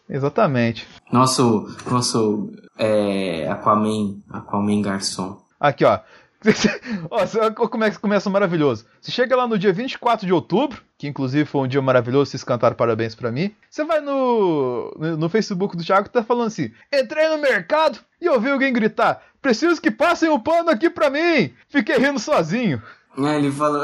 Exatamente. 0.10 0.86
Nosso, 1.12 1.74
nosso 1.90 2.52
é, 2.78 3.48
Aquaman, 3.50 4.18
Aquaman 4.30 4.82
garçom. 4.82 5.38
Aqui, 5.60 5.86
ó. 5.86 6.00
Ó, 7.10 7.18
ó, 7.64 7.68
como 7.68 7.84
é 7.84 7.92
que 7.92 8.00
começa 8.00 8.30
maravilhoso. 8.30 8.86
Você 9.02 9.12
chega 9.12 9.36
lá 9.36 9.48
no 9.48 9.58
dia 9.58 9.74
24 9.74 10.26
de 10.26 10.34
outubro, 10.34 10.82
que 10.98 11.08
inclusive 11.08 11.46
foi 11.46 11.62
um 11.62 11.68
dia 11.68 11.82
maravilhoso, 11.82 12.32
vocês 12.32 12.44
cantaram 12.44 12.76
parabéns 12.76 13.16
pra 13.16 13.32
mim. 13.32 13.54
Você 13.70 13.84
vai 13.84 14.02
no, 14.02 14.94
no, 15.18 15.30
Facebook 15.30 15.76
do 15.76 15.84
Thiago 15.84 16.08
e 16.08 16.12
tá 16.12 16.24
falando 16.24 16.48
assim: 16.48 16.72
entrei 16.94 17.28
no 17.30 17.40
mercado 17.40 18.00
e 18.22 18.30
ouvi 18.30 18.50
alguém 18.50 18.72
gritar: 18.74 19.22
preciso 19.42 19.82
que 19.82 19.92
passem 19.92 20.30
o 20.30 20.40
pano 20.40 20.70
aqui 20.70 20.90
pra 20.90 21.10
mim! 21.10 21.54
Fiquei 21.68 21.98
rindo 21.98 22.20
sozinho. 22.20 22.82
É, 23.18 23.38
ele 23.38 23.52
falou. 23.52 23.84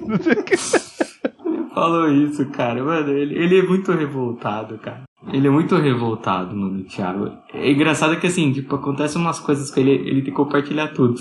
ele 0.00 1.68
falou 1.74 2.08
isso, 2.10 2.46
cara. 2.50 2.82
Mano, 2.82 3.10
ele, 3.10 3.34
ele 3.34 3.58
é 3.58 3.62
muito 3.62 3.92
revoltado, 3.92 4.78
cara. 4.78 5.02
Ele 5.32 5.46
é 5.46 5.50
muito 5.50 5.76
revoltado, 5.76 6.56
mano, 6.56 6.80
o 6.80 6.84
Thiago. 6.84 7.30
É 7.52 7.70
engraçado 7.70 8.18
que 8.18 8.26
assim, 8.26 8.52
tipo, 8.52 8.74
acontecem 8.74 9.20
umas 9.20 9.38
coisas 9.38 9.70
que 9.70 9.78
ele, 9.78 9.90
ele 9.90 10.22
tem 10.22 10.24
que 10.24 10.30
compartilhar 10.32 10.88
tudo. 10.88 11.20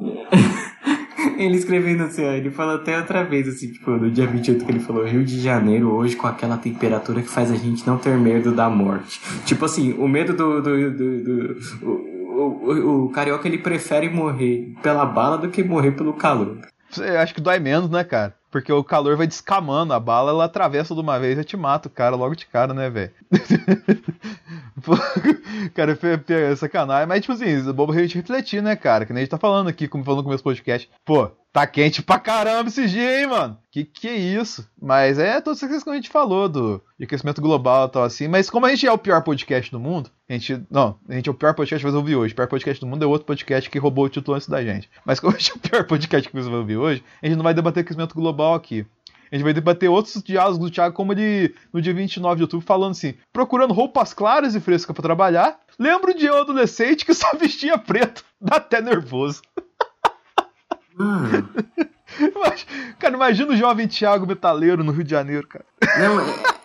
ele 1.38 1.56
escrevendo 1.56 2.04
assim, 2.04 2.24
ó, 2.24 2.32
ele 2.32 2.50
falou 2.50 2.76
até 2.76 2.96
outra 2.98 3.22
vez, 3.24 3.48
assim, 3.48 3.72
tipo, 3.72 3.90
no 3.92 4.10
dia 4.10 4.26
28 4.26 4.64
que 4.64 4.70
ele 4.70 4.80
falou, 4.80 5.04
Rio 5.04 5.24
de 5.24 5.40
Janeiro 5.40 5.90
hoje 5.92 6.16
com 6.16 6.26
aquela 6.26 6.56
temperatura 6.56 7.22
que 7.22 7.28
faz 7.28 7.50
a 7.50 7.56
gente 7.56 7.86
não 7.86 7.98
ter 7.98 8.16
medo 8.18 8.52
da 8.52 8.68
morte. 8.70 9.20
Tipo 9.44 9.64
assim, 9.64 9.92
o 9.94 10.06
medo 10.08 10.32
do. 10.34 10.60
do, 10.62 10.90
do, 10.90 11.24
do- 11.24 11.56
o, 11.82 12.40
o, 12.42 13.04
o 13.06 13.08
carioca 13.10 13.46
ele 13.46 13.58
prefere 13.58 14.08
morrer 14.08 14.72
pela 14.82 15.04
bala 15.04 15.36
do 15.36 15.48
que 15.50 15.62
morrer 15.62 15.90
pelo 15.92 16.14
calor. 16.14 16.58
Você 16.90 17.04
acha 17.04 17.34
que 17.34 17.40
dói 17.40 17.58
menos, 17.58 17.90
né, 17.90 18.02
cara? 18.02 18.34
Porque 18.50 18.72
o 18.72 18.82
calor 18.82 19.16
vai 19.16 19.26
descamando, 19.26 19.94
a 19.94 20.00
bala 20.00 20.32
ela 20.32 20.44
atravessa 20.44 20.94
de 20.94 21.00
uma 21.00 21.18
vez 21.18 21.38
e 21.38 21.44
te 21.44 21.56
mata 21.56 21.88
o 21.88 21.90
cara 21.90 22.16
logo 22.16 22.34
de 22.34 22.46
cara, 22.46 22.74
né, 22.74 22.90
velho? 22.90 23.12
Cara, 25.74 25.98
é, 26.28 26.56
sacanagem. 26.56 27.06
Mas, 27.06 27.20
tipo 27.20 27.32
assim, 27.32 27.68
é 27.68 27.72
bom 27.72 27.90
a 27.90 27.98
gente 27.98 28.16
refletir, 28.16 28.62
né, 28.62 28.76
cara? 28.76 29.04
Que 29.04 29.12
nem 29.12 29.20
a 29.20 29.24
gente 29.24 29.30
tá 29.30 29.38
falando 29.38 29.68
aqui, 29.68 29.86
como 29.86 30.04
falando 30.04 30.18
no 30.18 30.24
começo 30.24 30.42
do 30.42 30.44
podcast. 30.44 30.88
Pô, 31.04 31.30
tá 31.52 31.66
quente 31.66 32.02
pra 32.02 32.18
caramba 32.18 32.68
esse 32.68 32.86
dia, 32.86 33.20
hein, 33.20 33.26
mano? 33.26 33.58
Que 33.70 33.84
que 33.84 34.08
é 34.08 34.16
isso? 34.16 34.68
Mas 34.80 35.18
é 35.18 35.28
essas 35.36 35.60
coisas 35.60 35.82
que 35.82 35.90
a 35.90 35.94
gente 35.94 36.08
falou 36.08 36.48
do 36.48 36.82
aquecimento 37.00 37.40
global 37.40 37.86
e 37.86 37.90
tal 37.90 38.04
assim. 38.04 38.28
Mas 38.28 38.48
como 38.48 38.66
a 38.66 38.70
gente 38.70 38.86
é 38.86 38.92
o 38.92 38.98
pior 38.98 39.22
podcast 39.22 39.70
do 39.70 39.80
mundo, 39.80 40.10
a 40.28 40.32
gente. 40.32 40.62
Não, 40.70 40.98
a 41.08 41.14
gente 41.14 41.28
é 41.28 41.32
o 41.32 41.34
pior 41.34 41.54
podcast 41.54 41.84
que 41.84 41.90
vai 41.90 41.98
ouvir 41.98 42.16
hoje. 42.16 42.32
O 42.32 42.36
pior 42.36 42.48
podcast 42.48 42.80
do 42.80 42.86
mundo 42.86 43.04
é 43.04 43.06
outro 43.06 43.26
podcast 43.26 43.68
que 43.68 43.78
roubou 43.78 44.04
o 44.04 44.08
título 44.08 44.36
antes 44.36 44.48
da 44.48 44.62
gente. 44.62 44.90
Mas 45.04 45.20
como 45.20 45.34
a 45.34 45.38
gente 45.38 45.52
é 45.52 45.54
o 45.54 45.58
pior 45.58 45.86
podcast 45.86 46.28
que 46.28 46.34
você 46.34 46.48
vai 46.48 46.58
ouvir 46.58 46.76
hoje, 46.76 47.04
a 47.22 47.26
gente 47.26 47.36
não 47.36 47.44
vai 47.44 47.54
debater 47.54 47.82
aquecimento 47.82 48.14
global 48.14 48.54
aqui. 48.54 48.86
A 49.32 49.36
gente 49.36 49.44
vai 49.44 49.52
debater 49.52 49.88
outros 49.88 50.20
diálogos 50.22 50.58
do 50.58 50.70
Thiago, 50.70 50.94
como 50.94 51.12
ele 51.12 51.54
no 51.72 51.80
dia 51.80 51.94
29 51.94 52.36
de 52.36 52.42
outubro, 52.42 52.66
falando 52.66 52.92
assim: 52.92 53.14
procurando 53.32 53.72
roupas 53.72 54.12
claras 54.12 54.54
e 54.54 54.60
frescas 54.60 54.92
pra 54.92 55.02
trabalhar. 55.02 55.58
Lembro 55.78 56.12
de 56.12 56.26
eu 56.26 56.40
adolescente 56.40 57.06
que 57.06 57.14
só 57.14 57.36
vestia 57.36 57.78
preto. 57.78 58.24
Dá 58.40 58.56
até 58.56 58.80
nervoso. 58.80 59.40
Mano, 60.98 61.48
Imag- 62.20 62.66
Cara, 62.98 63.14
imagina 63.14 63.52
o 63.52 63.56
jovem 63.56 63.86
Thiago 63.86 64.26
metaleiro 64.26 64.82
no 64.84 64.92
Rio 64.92 65.04
de 65.04 65.10
Janeiro, 65.10 65.46
cara. 65.46 65.64
não, 65.98 66.20
é... 66.20 66.60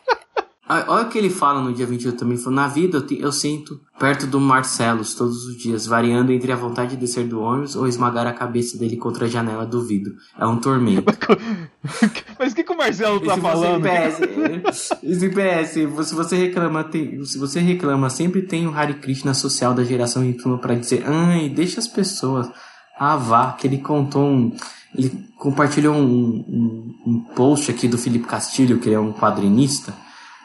Ah, 0.67 0.83
Olha 0.87 1.05
o 1.05 1.09
que 1.09 1.17
ele 1.19 1.29
fala 1.29 1.61
no 1.61 1.71
dia 1.71 1.85
28 1.85 2.17
também. 2.17 2.37
Falou, 2.37 2.55
na 2.55 2.67
vida 2.67 2.97
eu, 2.97 3.05
te- 3.05 3.19
eu 3.21 3.31
sinto 3.31 3.79
perto 3.99 4.25
do 4.25 4.39
Marcelos 4.39 5.13
todos 5.13 5.45
os 5.45 5.55
dias, 5.57 5.85
variando 5.85 6.31
entre 6.31 6.51
a 6.51 6.55
vontade 6.55 6.91
de 6.91 6.97
descer 6.97 7.27
do 7.27 7.39
ônibus 7.39 7.75
ou 7.75 7.87
esmagar 7.87 8.25
a 8.25 8.33
cabeça 8.33 8.75
dele 8.75 8.97
contra 8.97 9.25
a 9.25 9.27
janela 9.29 9.63
do 9.63 9.83
vidro. 9.85 10.15
É 10.39 10.43
um 10.47 10.57
tormento. 10.57 11.03
Mas 12.39 12.51
o 12.51 12.55
que, 12.55 12.63
que 12.63 12.71
o 12.73 12.77
Marcelo 12.77 13.19
tá 13.21 13.37
falando? 13.37 13.83
PS, 13.83 14.97
se 15.19 15.29
PS, 15.29 15.69
se 16.07 16.15
você 16.15 16.35
reclama, 16.35 16.83
tem, 16.83 17.23
se 17.23 17.37
você 17.37 17.59
reclama, 17.59 18.09
sempre 18.09 18.41
tem 18.41 18.67
um 18.67 18.75
Hare 18.75 18.95
Krishna 18.95 19.35
social 19.35 19.75
da 19.75 19.83
geração 19.83 20.25
Y 20.25 20.57
pra 20.57 20.73
dizer, 20.73 21.03
ai, 21.07 21.47
deixa 21.47 21.79
as 21.79 21.87
pessoas. 21.87 22.49
Ah, 22.97 23.15
vá, 23.15 23.51
que 23.53 23.67
ele 23.67 23.79
contou 23.79 24.23
um. 24.25 24.55
Ele 24.95 25.11
compartilhou 25.37 25.95
um, 25.95 26.45
um, 26.47 26.95
um 27.05 27.19
post 27.35 27.69
aqui 27.69 27.87
do 27.87 27.97
Felipe 27.97 28.27
Castilho, 28.27 28.79
que 28.79 28.93
é 28.93 28.99
um 28.99 29.11
quadrinista, 29.11 29.93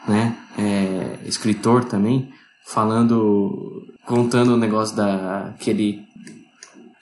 né? 0.07 0.35
É, 0.57 1.19
escritor 1.25 1.85
também, 1.85 2.29
falando. 2.65 3.87
contando 4.05 4.53
o 4.53 4.57
negócio 4.57 4.95
da. 4.95 5.53
que 5.59 5.69
ele 5.69 6.11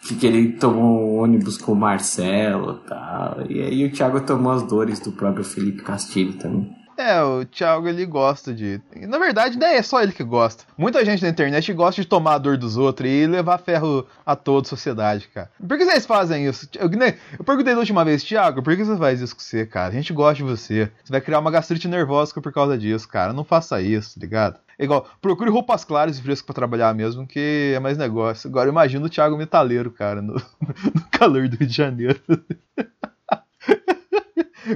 que 0.02 0.26
ele 0.26 0.54
tomou 0.54 1.00
um 1.00 1.20
ônibus 1.20 1.58
com 1.58 1.74
o 1.74 1.76
Marcelo 1.76 2.82
e 2.84 2.90
tal. 2.90 3.46
E 3.50 3.62
aí 3.62 3.86
o 3.86 3.92
Thiago 3.92 4.22
tomou 4.22 4.52
as 4.52 4.64
dores 4.64 5.00
do 5.00 5.12
próprio 5.12 5.44
Felipe 5.44 5.84
Castilho 5.84 6.34
também. 6.34 6.79
É, 7.00 7.24
o 7.24 7.46
Thiago 7.46 7.88
ele 7.88 8.06
gosta 8.06 8.54
de. 8.54 8.82
Na 9.08 9.18
verdade, 9.18 9.58
não 9.58 9.66
é 9.66 9.82
só 9.82 10.04
ele 10.04 10.12
que 10.12 10.22
gosta. 10.22 10.66
Muita 10.78 11.06
gente 11.06 11.24
na 11.24 11.30
internet 11.30 11.72
gosta 11.72 12.02
de 12.02 12.08
tomar 12.08 12.34
a 12.34 12.38
dor 12.38 12.58
dos 12.58 12.76
outros 12.76 13.10
e 13.10 13.26
levar 13.26 13.58
ferro 13.58 14.06
a 14.26 14.36
toda 14.36 14.68
a 14.68 14.70
sociedade, 14.70 15.30
cara. 15.30 15.50
Por 15.66 15.78
que 15.78 15.86
vocês 15.86 16.06
fazem 16.06 16.46
isso? 16.46 16.68
Eu, 16.76 16.90
eu 16.92 17.46
perguntei 17.46 17.74
da 17.74 17.80
última 17.80 18.04
vez, 18.04 18.22
Thiago, 18.22 18.62
por 18.62 18.76
que 18.76 18.84
você 18.84 18.98
faz 18.98 19.22
isso 19.22 19.34
com 19.34 19.42
você, 19.42 19.66
cara? 19.66 19.88
A 19.88 19.96
gente 19.96 20.12
gosta 20.12 20.36
de 20.36 20.44
você. 20.44 20.92
Você 21.02 21.10
vai 21.10 21.22
criar 21.22 21.40
uma 21.40 21.50
gastrite 21.50 21.88
nervosa 21.88 22.34
por 22.34 22.52
causa 22.52 22.78
disso, 22.78 23.08
cara. 23.08 23.32
Não 23.32 23.46
faça 23.46 23.82
isso, 23.82 24.20
tá 24.20 24.26
ligado? 24.26 24.60
É 24.78 24.84
igual, 24.84 25.08
procure 25.22 25.50
roupas 25.50 25.86
claras 25.86 26.20
e 26.20 26.22
frescas 26.22 26.46
pra 26.46 26.54
trabalhar 26.54 26.94
mesmo, 26.94 27.26
que 27.26 27.72
é 27.74 27.80
mais 27.80 27.98
negócio. 27.98 28.50
Agora 28.50 28.68
imagina 28.68 29.06
o 29.06 29.10
Thiago 29.10 29.38
metaleiro, 29.38 29.90
cara, 29.90 30.22
no, 30.22 30.34
no 30.94 31.02
calor 31.10 31.48
do 31.48 31.56
Rio 31.56 31.68
de 31.68 31.74
Janeiro. 31.74 32.20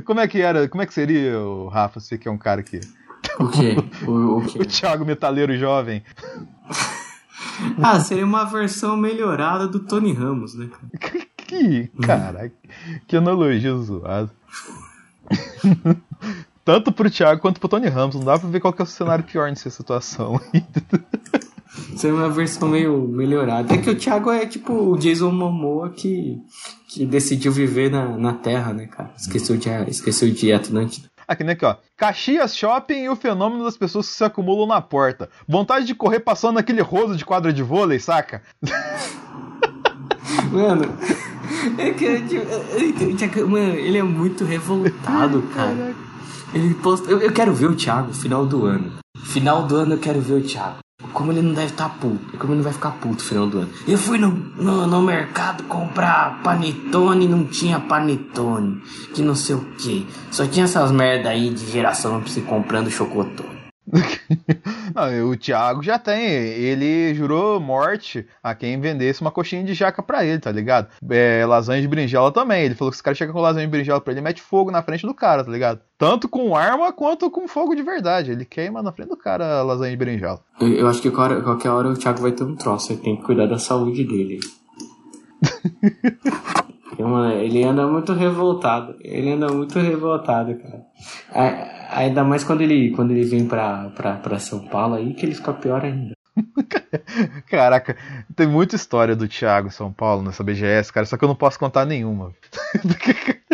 Como 0.06 0.20
é 0.20 0.28
que 0.28 0.42
era? 0.42 0.68
Como 0.68 0.82
é 0.82 0.86
que 0.86 0.94
seria, 0.94 1.40
o 1.40 1.68
Rafa, 1.68 2.00
você 2.00 2.18
que 2.18 2.28
é 2.28 2.32
um 2.32 2.38
cara 2.38 2.64
que. 2.64 2.80
O 3.40 3.48
quê? 3.48 3.76
O, 4.06 4.12
o 4.12 4.38
O 4.38 4.46
quê? 4.46 4.66
Thiago 4.66 5.06
Metaleiro 5.06 5.58
Jovem. 5.58 6.04
Ah, 7.82 8.00
seria 8.00 8.26
uma 8.26 8.46
versão 8.46 8.98
melhorada 8.98 9.68
do 9.68 9.80
Tony 9.80 10.12
Ramos, 10.12 10.56
né? 10.56 10.70
cara? 11.00 11.24
Que. 11.46 11.92
Caraca, 12.02 12.52
que 13.06 13.16
analogia 13.18 13.76
zoada. 13.76 14.32
Tanto 16.66 16.92
pro 16.92 17.12
Thiago 17.12 17.42
quanto 17.42 17.60
pro 17.60 17.70
Tony 17.70 17.88
Ramos. 17.90 18.16
Não 18.16 18.24
dá 18.24 18.40
pra 18.40 18.50
ver 18.50 18.60
qual 18.60 18.74
que 18.74 18.82
é 18.82 18.86
o 18.86 18.88
cenário 18.88 19.24
pior 19.24 19.50
nessa 19.50 19.70
situação. 19.70 20.40
É 22.04 22.08
uma 22.12 22.30
versão 22.30 22.70
meio 22.70 23.08
melhorada. 23.08 23.74
É 23.74 23.78
que 23.78 23.90
o 23.90 23.96
Thiago 23.96 24.32
é 24.32 24.46
tipo 24.46 24.74
o 24.74 24.98
Jason 24.98 25.32
Momoa 25.32 25.90
que, 25.92 26.42
que 26.94 27.06
decidiu 27.06 27.52
viver 27.52 27.90
na, 27.90 28.06
na 28.18 28.34
Terra, 28.34 28.72
né, 28.72 28.86
cara? 28.86 29.12
Esqueceu 29.18 29.58
de, 29.58 29.70
esqueceu 29.90 30.30
de 30.30 30.54
Atlântida. 30.54 31.10
Aqui, 31.28 31.44
né, 31.44 31.54
aqui, 31.54 31.66
ó. 31.66 31.76
Caxias 31.98 32.56
Shopping 32.56 33.04
e 33.04 33.10
o 33.10 33.16
fenômeno 33.16 33.64
das 33.64 33.78
pessoas 33.78 34.08
que 34.08 34.14
se 34.14 34.24
acumulam 34.24 34.68
na 34.68 34.82
porta. 34.82 35.30
Vontade 35.48 35.86
de 35.86 35.96
correr 35.96 36.20
passando 36.20 36.60
aquele 36.60 36.82
roso 36.82 37.16
de 37.16 37.26
quadra 37.26 37.52
de 37.52 37.64
vôlei, 37.64 38.00
saca? 38.00 38.44
Mano, 40.52 40.86
é 41.78 43.44
mano, 43.44 43.76
ele 43.76 43.98
é 43.98 44.04
muito 44.04 44.44
revoltado, 44.44 45.42
cara. 45.54 45.96
Ele 46.54 46.74
posta, 46.76 47.10
eu, 47.10 47.20
eu 47.20 47.32
quero 47.32 47.54
ver 47.54 47.68
o 47.68 47.76
Thiago 47.76 48.14
final 48.14 48.46
do 48.46 48.66
ano. 48.66 48.92
Final 49.26 49.66
do 49.66 49.76
ano 49.78 49.94
eu 49.94 50.00
quero 50.00 50.22
ver 50.22 50.34
o 50.34 50.42
Thiago. 50.42 50.83
Como 51.12 51.32
ele 51.32 51.42
não 51.42 51.54
deve 51.54 51.68
estar 51.68 51.90
tá 51.90 51.96
puto. 51.96 52.38
Como 52.38 52.54
ele 52.54 52.58
não 52.58 52.64
vai 52.64 52.74
ficar 52.74 52.92
puto 52.92 53.16
no 53.16 53.30
final 53.30 53.48
do 53.48 53.60
ano. 53.60 53.70
Eu 53.88 53.98
fui 53.98 54.18
no, 54.18 54.30
no, 54.30 54.88
no, 54.88 55.02
mercado 55.02 55.64
comprar 55.64 56.42
panetone 56.44 57.28
não 57.28 57.44
tinha 57.44 57.80
panetone. 57.80 58.82
Que 59.14 59.22
não 59.22 59.36
sei 59.36 59.56
o 59.56 59.66
que. 59.78 60.08
Só 60.32 60.46
tinha 60.46 60.66
essas 60.66 60.92
merda 60.92 61.30
aí 61.30 61.50
de 61.50 61.70
geração 61.70 62.20
você 62.20 62.42
comprando 62.42 62.90
chocotone. 62.90 63.53
Não, 64.96 65.30
o 65.30 65.38
Thiago 65.38 65.84
já 65.84 66.00
tem. 66.00 66.24
Ele 66.24 67.14
jurou 67.14 67.60
morte 67.60 68.26
a 68.42 68.56
quem 68.56 68.80
vendesse 68.80 69.22
uma 69.22 69.32
coxinha 69.32 69.64
de 69.64 69.74
jaca 69.74 70.02
pra 70.02 70.26
ele, 70.26 70.40
tá 70.40 70.52
ligado? 70.52 70.88
É, 71.10 71.46
lasanha 71.46 71.82
de 71.82 71.88
berinjela 71.88 72.32
também. 72.32 72.64
Ele 72.64 72.76
falou 72.76 72.92
que 72.92 72.98
se 72.98 73.02
o 73.02 73.04
cara 73.04 73.16
chega 73.16 73.34
com 73.34 73.42
lasanha 73.42 73.66
de 73.66 73.72
berinjela 73.72 74.00
pra 74.00 74.12
ele, 74.12 74.20
ele 74.20 74.24
mete 74.24 74.42
fogo 74.42 74.72
na 74.72 74.82
frente 74.82 75.06
do 75.06 75.14
cara, 75.14 75.44
tá 75.44 75.52
ligado? 75.52 75.82
Tanto 75.98 76.28
com 76.28 76.56
arma 76.56 76.92
quanto 76.94 77.30
com 77.30 77.48
fogo 77.48 77.76
de 77.76 77.84
verdade. 77.84 78.32
Ele 78.32 78.46
queima 78.46 78.82
na 78.82 78.92
frente 78.92 79.10
do 79.10 79.18
cara 79.18 79.60
a 79.60 79.64
lasanha 79.64 79.92
de 79.92 79.98
berinjela. 79.98 80.40
Eu, 80.60 80.74
eu 80.74 80.88
acho 80.88 81.02
que 81.02 81.12
qualquer 81.12 81.70
hora 81.70 81.90
o 81.90 81.98
Thiago 81.98 82.22
vai 82.22 82.32
ter 82.32 82.44
um 82.44 82.56
troço. 82.56 82.94
Ele 82.94 83.02
tem 83.02 83.16
que 83.18 83.24
cuidar 83.24 83.48
da 83.48 83.58
saúde 83.58 84.04
dele. 84.04 84.40
Ele 87.44 87.64
anda 87.64 87.88
muito 87.88 88.14
revoltado. 88.14 88.96
Ele 89.02 89.32
anda 89.32 89.52
muito 89.52 89.80
revoltado, 89.80 90.56
cara. 90.56 90.86
Ainda 91.92 92.24
mais 92.24 92.44
quando 92.44 92.62
ele, 92.62 92.92
quando 92.92 93.12
ele 93.12 93.24
vem 93.26 93.46
pra, 93.48 93.90
pra, 93.90 94.14
pra 94.16 94.40
São 94.40 94.60
Paulo 94.68 94.96
aí, 94.96 95.14
que 95.14 95.26
ele 95.26 95.36
fica 95.36 95.54
pior 95.54 95.84
ainda. 95.84 96.14
Caraca, 97.48 97.96
tem 98.36 98.48
muita 98.48 98.76
história 98.76 99.16
do 99.16 99.28
Thiago 99.28 99.70
São 99.70 99.92
Paulo 99.92 100.24
nessa 100.24 100.44
BGS, 100.44 100.92
cara, 100.92 101.06
só 101.06 101.18
que 101.18 101.24
eu 101.24 101.28
não 101.28 101.36
posso 101.36 101.60
contar 101.60 101.86
nenhuma. 101.86 102.32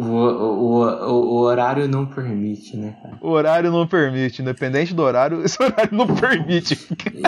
O, 0.00 0.14
o, 0.14 0.76
o, 0.76 0.77
o, 0.88 1.40
horário 1.40 1.88
não 1.88 2.06
permite, 2.06 2.76
né, 2.76 2.96
cara? 3.02 3.18
O 3.20 3.28
horário 3.30 3.70
não 3.70 3.86
permite, 3.86 4.42
independente 4.42 4.94
do 4.94 5.02
horário, 5.02 5.42
esse 5.44 5.62
horário 5.62 5.90
não 5.92 6.06
permite. 6.06 6.78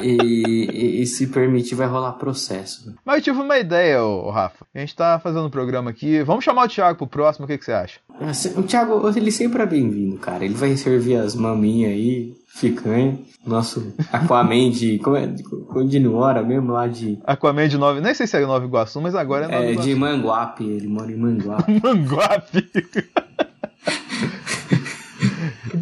E, 0.03 0.23
e, 0.23 1.03
e 1.03 1.07
se 1.07 1.27
permitir, 1.27 1.75
vai 1.75 1.87
rolar 1.87 2.13
processo. 2.13 2.95
Mas 3.05 3.17
eu 3.17 3.23
tive 3.23 3.41
uma 3.41 3.59
ideia, 3.59 4.03
ô, 4.03 4.31
Rafa. 4.31 4.65
A 4.75 4.79
gente 4.79 4.95
tá 4.95 5.19
fazendo 5.19 5.47
um 5.47 5.51
programa 5.51 5.91
aqui. 5.91 6.23
Vamos 6.23 6.45
chamar 6.45 6.65
o 6.65 6.69
Thiago 6.69 6.99
pro 6.99 7.07
próximo, 7.07 7.45
o 7.45 7.49
que, 7.49 7.59
que 7.59 7.65
você 7.65 7.73
acha? 7.73 8.01
O 8.57 8.63
Thiago, 8.63 9.09
ele 9.17 9.33
sempre 9.33 9.63
é 9.63 9.67
bem-vindo, 9.67 10.17
cara. 10.19 10.45
Ele 10.45 10.55
vai 10.55 10.77
servir 10.77 11.17
as 11.17 11.35
maminhas 11.35 11.93
aí, 11.93 12.35
ficanha. 12.49 13.19
Nosso 13.47 13.95
Aquaman 14.13 14.71
de. 14.71 14.99
Como 14.99 15.17
é? 15.17 15.27
De, 15.27 15.99
Nuora 15.99 16.43
mesmo, 16.43 16.73
lá 16.73 16.87
de. 16.87 17.19
Aquaman 17.25 17.67
de 17.69 17.79
Nove. 17.79 18.03
Nem 18.03 18.13
sei 18.13 18.27
se 18.27 18.37
é 18.37 18.45
Nova 18.45 18.65
Iguaçu, 18.67 19.01
mas 19.01 19.15
agora 19.15 19.47
é 19.47 19.49
Nova 19.49 19.65
É, 19.65 19.73
Iguaçu. 19.73 19.89
de 19.89 19.95
Manguape. 19.95 20.65
Ele 20.65 20.87
mora 20.87 21.11
em 21.11 21.17
Manguape. 21.17 21.73
Manguape! 21.83 22.71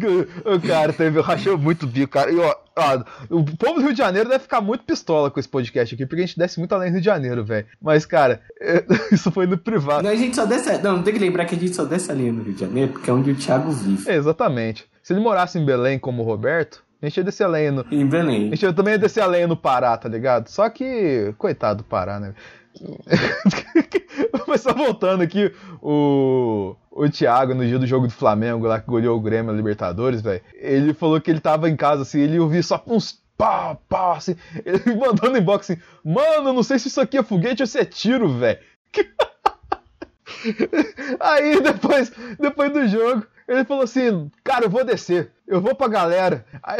o 0.45 0.59
cara 0.67 0.93
teve, 0.93 1.19
rachou 1.21 1.57
muito 1.57 1.87
bico, 1.87 2.13
cara. 2.13 2.31
E, 2.31 2.37
ó, 2.37 2.55
ó, 2.75 3.03
o 3.29 3.43
povo 3.43 3.75
do 3.75 3.81
Rio 3.81 3.91
de 3.91 3.97
Janeiro 3.97 4.29
deve 4.29 4.43
ficar 4.43 4.61
muito 4.61 4.83
pistola 4.83 5.29
com 5.29 5.39
esse 5.39 5.49
podcast 5.49 5.95
aqui, 5.95 6.05
porque 6.05 6.23
a 6.23 6.25
gente 6.25 6.37
desce 6.37 6.59
muito 6.59 6.73
além 6.73 6.89
do 6.89 6.93
Rio 6.93 7.01
de 7.01 7.05
Janeiro, 7.05 7.43
velho. 7.43 7.65
Mas, 7.81 8.05
cara, 8.05 8.41
isso 9.11 9.31
foi 9.31 9.45
no 9.45 9.57
privado. 9.57 10.03
Não, 10.03 10.09
a 10.09 10.15
gente 10.15 10.35
só 10.35 10.45
desce. 10.45 10.81
Não, 10.81 11.01
tem 11.03 11.13
que 11.13 11.19
lembrar 11.19 11.45
que 11.45 11.55
a 11.55 11.59
gente 11.59 11.75
só 11.75 11.85
desce 11.85 12.11
ali 12.11 12.31
no 12.31 12.43
Rio 12.43 12.53
de 12.53 12.59
Janeiro, 12.59 12.91
porque 12.91 13.09
é 13.09 13.13
onde 13.13 13.31
o 13.31 13.35
Thiago 13.35 13.71
vive. 13.71 14.09
É, 14.09 14.15
exatamente. 14.15 14.85
Se 15.01 15.13
ele 15.13 15.21
morasse 15.21 15.57
em 15.57 15.65
Belém 15.65 15.97
como 15.97 16.21
o 16.21 16.25
Roberto, 16.25 16.83
a 17.01 17.05
gente 17.05 17.17
ia 17.17 17.23
descer 17.23 17.45
a 17.45 17.47
lenha 17.47 17.71
no. 17.71 17.85
Em 17.91 18.05
Belém. 18.05 18.51
A 18.51 18.55
gente 18.55 18.73
também 18.73 18.93
ia 18.93 18.99
descer 18.99 19.21
a 19.21 19.25
lenha 19.25 19.47
no 19.47 19.55
Pará, 19.55 19.97
tá 19.97 20.09
ligado? 20.09 20.49
Só 20.49 20.69
que, 20.69 21.33
coitado 21.37 21.79
do 21.79 21.83
Pará, 21.85 22.19
né? 22.19 22.33
Mas 24.47 24.61
só 24.61 24.73
voltando 24.73 25.21
aqui, 25.21 25.53
o, 25.81 26.75
o 26.91 27.09
Thiago, 27.09 27.53
no 27.53 27.65
dia 27.65 27.79
do 27.79 27.87
jogo 27.87 28.07
do 28.07 28.13
Flamengo, 28.13 28.67
lá 28.67 28.79
que 28.79 28.87
goleou 28.87 29.17
o 29.17 29.21
Grêmio 29.21 29.55
Libertadores, 29.55 30.21
velho, 30.21 30.41
ele 30.55 30.93
falou 30.93 31.19
que 31.21 31.29
ele 31.29 31.39
tava 31.39 31.69
em 31.69 31.75
casa, 31.75 32.03
assim, 32.03 32.19
ele 32.19 32.39
ouvia 32.39 32.63
só 32.63 32.81
uns 32.87 33.21
pá, 33.37 33.77
pá, 33.87 34.17
assim, 34.17 34.35
ele 34.65 34.95
mandando 34.95 35.37
em 35.37 35.41
box 35.41 35.71
assim, 35.71 35.81
mano, 36.03 36.51
não 36.51 36.61
sei 36.61 36.77
se 36.77 36.89
isso 36.89 36.99
aqui 36.99 37.17
é 37.17 37.23
foguete 37.23 37.63
ou 37.63 37.67
se 37.67 37.79
é 37.79 37.85
tiro, 37.85 38.27
velho. 38.27 38.59
Aí 41.19 41.61
depois, 41.61 42.11
depois 42.39 42.71
do 42.71 42.87
jogo, 42.87 43.25
ele 43.49 43.65
falou 43.65 43.83
assim: 43.83 44.29
Cara, 44.43 44.65
eu 44.65 44.69
vou 44.69 44.85
descer, 44.85 45.31
eu 45.47 45.59
vou 45.59 45.73
pra 45.73 45.87
galera. 45.87 46.45
Aí, 46.61 46.77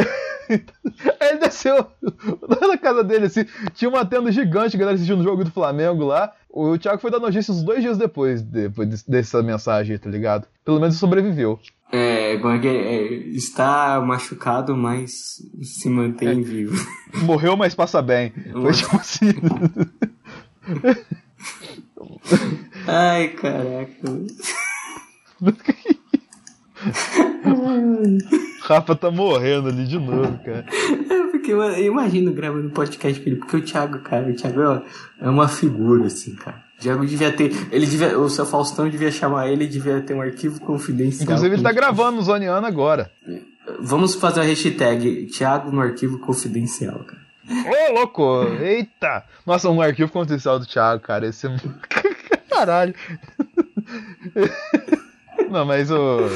aí 1.20 1.20
ele 1.32 1.40
desceu 1.40 1.88
na 2.68 2.78
casa 2.78 3.04
dele, 3.04 3.26
assim, 3.26 3.44
tinha 3.74 3.90
uma 3.90 4.06
tenda 4.06 4.32
gigante, 4.32 4.78
galera 4.78 4.96
assistindo 4.96 5.20
o 5.20 5.24
jogo 5.24 5.44
do 5.44 5.52
Flamengo 5.52 6.06
lá. 6.06 6.32
O 6.50 6.78
Thiago 6.78 7.02
foi 7.02 7.12
dar 7.12 7.20
notícias 7.20 7.58
uns 7.58 7.64
dois 7.64 7.82
dias 7.82 7.98
depois, 7.98 8.42
depois 8.42 9.04
dessa 9.04 9.44
mensagem, 9.44 9.98
tá 9.98 10.10
ligado? 10.10 10.48
Pelo 10.64 10.80
menos 10.80 10.96
sobreviveu. 10.96 11.60
É, 11.92 12.36
é, 12.36 12.68
é, 12.68 13.14
está 13.30 14.00
machucado, 14.00 14.78
mas 14.78 15.42
se 15.64 15.90
mantém 15.90 16.30
é. 16.30 16.36
vivo. 16.36 16.76
Morreu, 17.24 17.58
mas 17.58 17.74
passa 17.74 18.00
bem. 18.02 18.32
Foi 18.52 18.74
tipo 18.74 18.96
assim. 18.96 19.34
Ai, 22.88 23.30
caraca. 23.30 23.90
Rafa 28.62 28.96
tá 28.96 29.12
morrendo 29.12 29.70
ali 29.70 29.86
de 29.86 29.98
novo, 29.98 30.38
cara. 30.44 30.66
É, 31.10 31.32
porque 31.32 31.52
eu, 31.52 31.62
eu 31.62 31.92
imagino 31.92 32.32
gravando 32.32 32.70
podcast 32.70 33.20
com 33.20 33.30
ele, 33.30 33.38
porque 33.38 33.58
o 33.58 33.62
Thiago, 33.62 34.00
cara, 34.00 34.30
o 34.30 34.34
Thiago 34.34 34.62
é, 34.62 34.82
é 35.22 35.30
uma 35.30 35.48
figura, 35.48 36.06
assim, 36.08 36.36
cara. 36.36 36.64
O 36.78 36.82
Thiago 36.82 37.06
devia 37.06 37.32
ter. 37.32 37.52
Ele 37.72 37.86
devia. 37.86 38.18
O 38.18 38.30
seu 38.30 38.46
Faustão 38.46 38.90
devia 38.90 39.12
chamar 39.12 39.50
ele 39.50 39.68
devia 39.68 40.00
ter 40.02 40.14
um 40.14 40.22
arquivo 40.22 40.62
confidencial. 40.62 41.24
Inclusive, 41.24 41.56
ele 41.56 41.64
tá 41.64 41.72
gravando 41.72 42.18
no 42.18 42.24
Zoneano 42.24 42.66
agora. 42.66 43.12
Vamos 43.80 44.16
fazer 44.16 44.42
a 44.42 44.44
hashtag 44.44 45.26
Thiago 45.28 45.72
no 45.72 45.82
arquivo 45.82 46.20
confidencial, 46.20 47.00
cara. 47.00 47.20
Ô, 47.50 47.94
louco! 47.94 48.44
Eita! 48.62 49.24
Nossa, 49.46 49.70
um 49.70 49.82
arquivo 49.82 50.12
confidencial 50.12 50.60
do 50.60 50.66
Thiago, 50.66 51.02
cara. 51.02 51.28
Esse 51.28 51.48
é. 51.48 51.56
Caralho! 52.50 52.94
Não, 55.50 55.66
mas 55.66 55.90
o. 55.92 56.30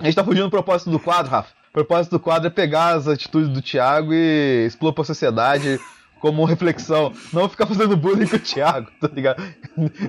A 0.00 0.04
gente 0.04 0.14
tá 0.14 0.24
fugindo 0.24 0.44
do 0.44 0.50
propósito 0.50 0.90
do 0.90 0.98
quadro, 0.98 1.30
Rafa. 1.30 1.50
O 1.68 1.72
propósito 1.72 2.12
do 2.12 2.20
quadro 2.20 2.46
é 2.46 2.50
pegar 2.50 2.94
as 2.94 3.06
atitudes 3.06 3.50
do 3.50 3.60
Thiago 3.60 4.14
e 4.14 4.64
expor 4.66 4.94
pra 4.94 5.04
sociedade 5.04 5.78
como 6.20 6.46
reflexão. 6.46 7.12
Não 7.34 7.50
ficar 7.50 7.66
fazendo 7.66 7.98
bullying 7.98 8.26
com 8.26 8.36
o 8.36 8.40
Thiago, 8.40 8.90
tá 8.98 9.10
ligado? 9.12 9.42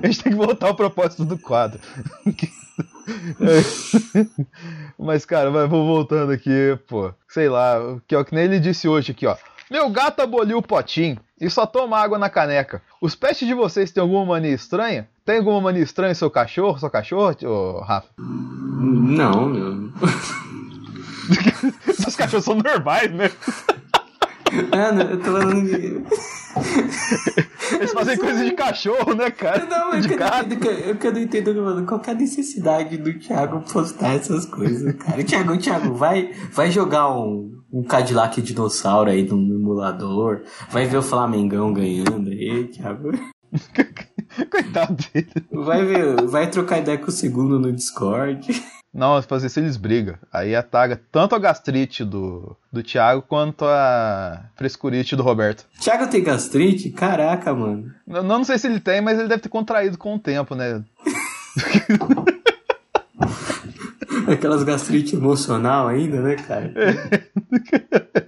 A 0.01 0.07
gente 0.07 0.23
tem 0.23 0.31
que 0.31 0.37
voltar 0.37 0.67
ao 0.67 0.75
propósito 0.75 1.25
do 1.25 1.37
quadro. 1.37 1.81
Mas, 4.97 5.25
cara, 5.25 5.67
vou 5.67 5.85
voltando 5.85 6.31
aqui, 6.31 6.79
pô. 6.87 7.13
Sei 7.27 7.49
lá, 7.49 7.75
que, 8.07 8.15
ó, 8.15 8.23
que 8.23 8.33
nem 8.33 8.45
ele 8.45 8.61
disse 8.61 8.87
hoje 8.87 9.11
aqui, 9.11 9.27
ó. 9.27 9.35
Meu 9.69 9.89
gato 9.89 10.21
aboliu 10.21 10.57
o 10.57 10.63
potinho 10.63 11.19
e 11.41 11.49
só 11.49 11.65
toma 11.65 11.97
água 11.97 12.19
na 12.19 12.29
caneca. 12.29 12.83
Os 13.01 13.15
pets 13.15 13.47
de 13.47 13.53
vocês 13.55 13.91
têm 13.91 13.99
alguma 13.99 14.23
mania 14.23 14.53
estranha? 14.53 15.09
Tem 15.25 15.39
alguma 15.39 15.59
mania 15.59 15.81
estranha 15.81 16.13
seu 16.13 16.29
cachorro, 16.29 16.79
seu 16.79 16.89
cachorro, 16.89 17.35
ô, 17.43 17.79
Rafa? 17.81 18.07
Não, 18.17 19.47
meu. 19.49 19.91
Seus 21.95 22.15
cachorros 22.15 22.45
são 22.45 22.55
normais, 22.55 23.11
né? 23.11 23.31
Mano, 24.71 25.01
eu 25.01 25.17
tô 25.17 25.23
falando 25.23 25.69
que... 25.69 26.03
Eles 27.75 27.93
fazem 27.93 28.17
coisa 28.17 28.43
de 28.43 28.51
cachorro, 28.51 29.13
né, 29.13 29.31
cara? 29.31 29.65
Não, 29.65 29.93
eu, 29.93 30.01
de 30.01 30.07
que, 30.57 30.67
eu, 30.67 30.97
eu 31.01 31.13
não 31.13 31.21
entendo, 31.21 31.61
mano, 31.61 31.85
qual 31.85 32.01
é 32.05 32.11
a 32.11 32.13
necessidade 32.13 32.97
do 32.97 33.17
Thiago 33.17 33.61
postar 33.71 34.15
essas 34.15 34.45
coisas, 34.45 34.93
cara. 34.95 35.23
Thiago, 35.23 35.57
Thiago, 35.57 35.93
vai, 35.93 36.31
vai 36.51 36.69
jogar 36.69 37.11
um, 37.13 37.61
um 37.71 37.83
Cadillac 37.83 38.41
dinossauro 38.41 39.09
aí 39.09 39.23
no 39.23 39.37
emulador, 39.37 40.41
vai 40.69 40.85
ver 40.85 40.97
o 40.97 41.03
Flamengão 41.03 41.73
ganhando 41.73 42.29
aí, 42.29 42.67
Thiago. 42.67 43.11
Coitado 44.49 44.95
dele. 45.13 45.31
Vai 45.51 45.85
ver, 45.85 46.21
vai 46.25 46.49
trocar 46.49 46.79
ideia 46.79 46.97
com 46.97 47.07
o 47.07 47.11
segundo 47.11 47.59
no 47.59 47.71
Discord. 47.71 48.63
Não, 48.93 49.21
fazer 49.21 49.47
se 49.47 49.59
eles 49.61 49.77
brigam. 49.77 50.15
Aí 50.31 50.53
ataca 50.53 50.99
tanto 51.11 51.33
a 51.33 51.39
gastrite 51.39 52.03
do, 52.03 52.57
do 52.71 52.83
Thiago 52.83 53.21
quanto 53.21 53.63
a 53.63 54.43
frescurite 54.55 55.15
do 55.15 55.23
Roberto. 55.23 55.65
Thiago 55.79 56.07
tem 56.07 56.21
gastrite? 56.21 56.89
Caraca, 56.89 57.53
mano. 57.53 57.93
Não, 58.05 58.21
não 58.21 58.43
sei 58.43 58.57
se 58.57 58.67
ele 58.67 58.81
tem, 58.81 58.99
mas 58.99 59.17
ele 59.17 59.29
deve 59.29 59.43
ter 59.43 59.49
contraído 59.49 59.97
com 59.97 60.15
o 60.15 60.19
tempo, 60.19 60.55
né? 60.55 60.83
Aquelas 64.27 64.63
gastrite 64.63 65.15
emocional 65.15 65.87
ainda, 65.87 66.21
né, 66.21 66.35
cara? 66.35 66.73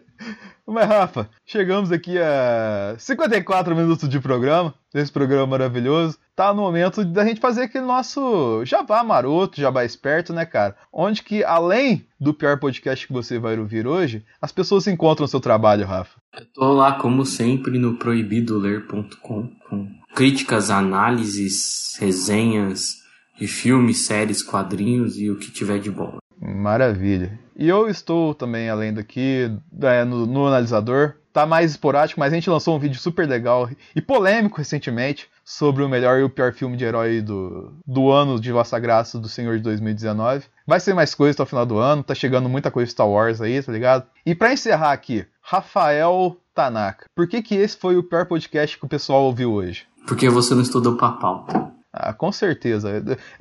Mas, 0.73 0.87
Rafa, 0.87 1.29
chegamos 1.45 1.91
aqui 1.91 2.17
a 2.17 2.95
54 2.97 3.75
minutos 3.75 4.09
de 4.09 4.19
programa, 4.19 4.73
desse 4.91 5.11
programa 5.11 5.45
maravilhoso. 5.45 6.17
Tá 6.35 6.51
no 6.51 6.63
momento 6.63 7.05
da 7.05 7.23
gente 7.23 7.39
fazer 7.39 7.63
aquele 7.63 7.85
nosso 7.85 8.65
jabá 8.65 9.03
maroto, 9.03 9.61
jabá 9.61 9.85
esperto, 9.85 10.33
né, 10.33 10.47
cara? 10.47 10.75
Onde 10.91 11.21
que, 11.21 11.43
além 11.43 12.07
do 12.19 12.33
pior 12.33 12.57
podcast 12.57 13.05
que 13.05 13.13
você 13.13 13.37
vai 13.37 13.55
ouvir 13.55 13.85
hoje, 13.85 14.25
as 14.41 14.51
pessoas 14.51 14.87
encontram 14.87 15.25
o 15.25 15.27
seu 15.27 15.39
trabalho, 15.39 15.85
Rafa. 15.85 16.19
Eu 16.35 16.45
tô 16.51 16.73
lá, 16.73 16.93
como 16.93 17.23
sempre, 17.23 17.77
no 17.77 17.97
proibidoler.com, 17.97 19.49
com 19.69 19.87
críticas, 20.15 20.71
análises, 20.71 21.95
resenhas 21.99 22.95
de 23.39 23.45
filmes, 23.45 24.07
séries, 24.07 24.41
quadrinhos 24.41 25.19
e 25.19 25.29
o 25.29 25.37
que 25.37 25.51
tiver 25.51 25.79
de 25.79 25.91
bom. 25.91 26.17
Maravilha. 26.41 27.42
E 27.57 27.69
eu 27.69 27.87
estou 27.87 28.33
também, 28.33 28.69
além 28.69 28.93
daqui, 28.93 29.51
é, 29.81 30.03
no, 30.03 30.25
no, 30.25 30.47
analisador. 30.47 31.15
Tá 31.31 31.47
mais 31.47 31.71
esporádico, 31.71 32.19
mas 32.19 32.31
a 32.31 32.35
gente 32.35 32.49
lançou 32.49 32.75
um 32.75 32.79
vídeo 32.79 32.99
super 32.99 33.27
legal 33.27 33.67
e 33.95 34.01
polêmico 34.01 34.59
recentemente 34.59 35.27
sobre 35.43 35.83
o 35.83 35.89
melhor 35.89 36.19
e 36.19 36.23
o 36.23 36.29
pior 36.29 36.53
filme 36.53 36.77
de 36.77 36.85
herói 36.85 37.21
do, 37.21 37.73
do 37.87 38.11
ano 38.11 38.39
de 38.39 38.51
Vossa 38.51 38.77
Graça 38.77 39.19
do 39.19 39.27
Senhor 39.27 39.57
de 39.57 39.63
2019. 39.63 40.45
Vai 40.67 40.79
ser 40.79 40.93
mais 40.93 41.15
coisa 41.15 41.33
até 41.35 41.43
o 41.43 41.47
final 41.47 41.65
do 41.65 41.79
ano, 41.79 42.03
tá 42.03 42.13
chegando 42.13 42.47
muita 42.47 42.69
coisa 42.69 42.91
Star 42.91 43.09
Wars 43.09 43.41
aí, 43.41 43.61
tá 43.63 43.71
ligado? 43.71 44.05
E 44.23 44.35
para 44.35 44.53
encerrar 44.53 44.91
aqui, 44.91 45.25
Rafael 45.41 46.37
Tanaka. 46.53 47.07
Por 47.15 47.27
que, 47.27 47.41
que 47.41 47.55
esse 47.55 47.75
foi 47.75 47.97
o 47.97 48.03
pior 48.03 48.27
podcast 48.27 48.77
que 48.77 48.85
o 48.85 48.89
pessoal 48.89 49.23
ouviu 49.23 49.53
hoje? 49.53 49.87
Porque 50.07 50.29
você 50.29 50.53
não 50.53 50.61
estudou 50.61 50.95
pra 50.95 51.13
pauta. 51.13 51.72
Ah, 51.95 52.11
com 52.11 52.31
certeza. 52.31 52.89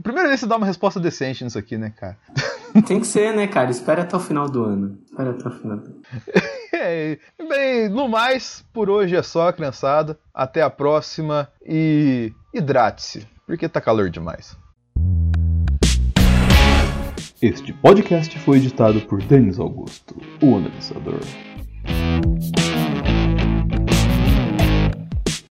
Primeiro 0.03 0.29
vez 0.29 0.41
você 0.41 0.47
dá 0.47 0.59
uma 0.59 0.67
resposta 0.67 1.01
decente 1.01 1.43
nisso 1.43 1.59
aqui, 1.59 1.79
né, 1.79 1.91
cara? 1.97 2.19
Tem 2.87 3.01
que 3.01 3.07
ser, 3.07 3.35
né, 3.35 3.47
cara? 3.47 3.71
Espera 3.71 4.03
até 4.03 4.15
o 4.15 4.21
final 4.21 4.47
do 4.47 4.63
ano. 4.63 4.99
Espera 5.07 5.31
até 5.31 5.49
o 5.49 5.51
final 5.53 5.79
do 5.79 5.87
ano. 5.87 6.03
é, 6.75 7.19
bem, 7.49 7.89
no 7.89 8.09
mais, 8.09 8.63
por 8.71 8.91
hoje 8.91 9.17
é 9.17 9.23
só, 9.23 9.51
criançada. 9.53 10.19
Até 10.35 10.61
a 10.61 10.69
próxima 10.69 11.49
e 11.65 12.31
hidrate-se, 12.53 13.27
porque 13.47 13.67
tá 13.71 13.81
calor 13.81 14.11
demais. 14.11 14.55
Este 17.41 17.73
podcast 17.73 18.39
foi 18.41 18.59
editado 18.59 19.01
por 19.01 19.23
Denis 19.23 19.59
Augusto, 19.59 20.15
o 20.43 20.57
analisador. 20.57 21.21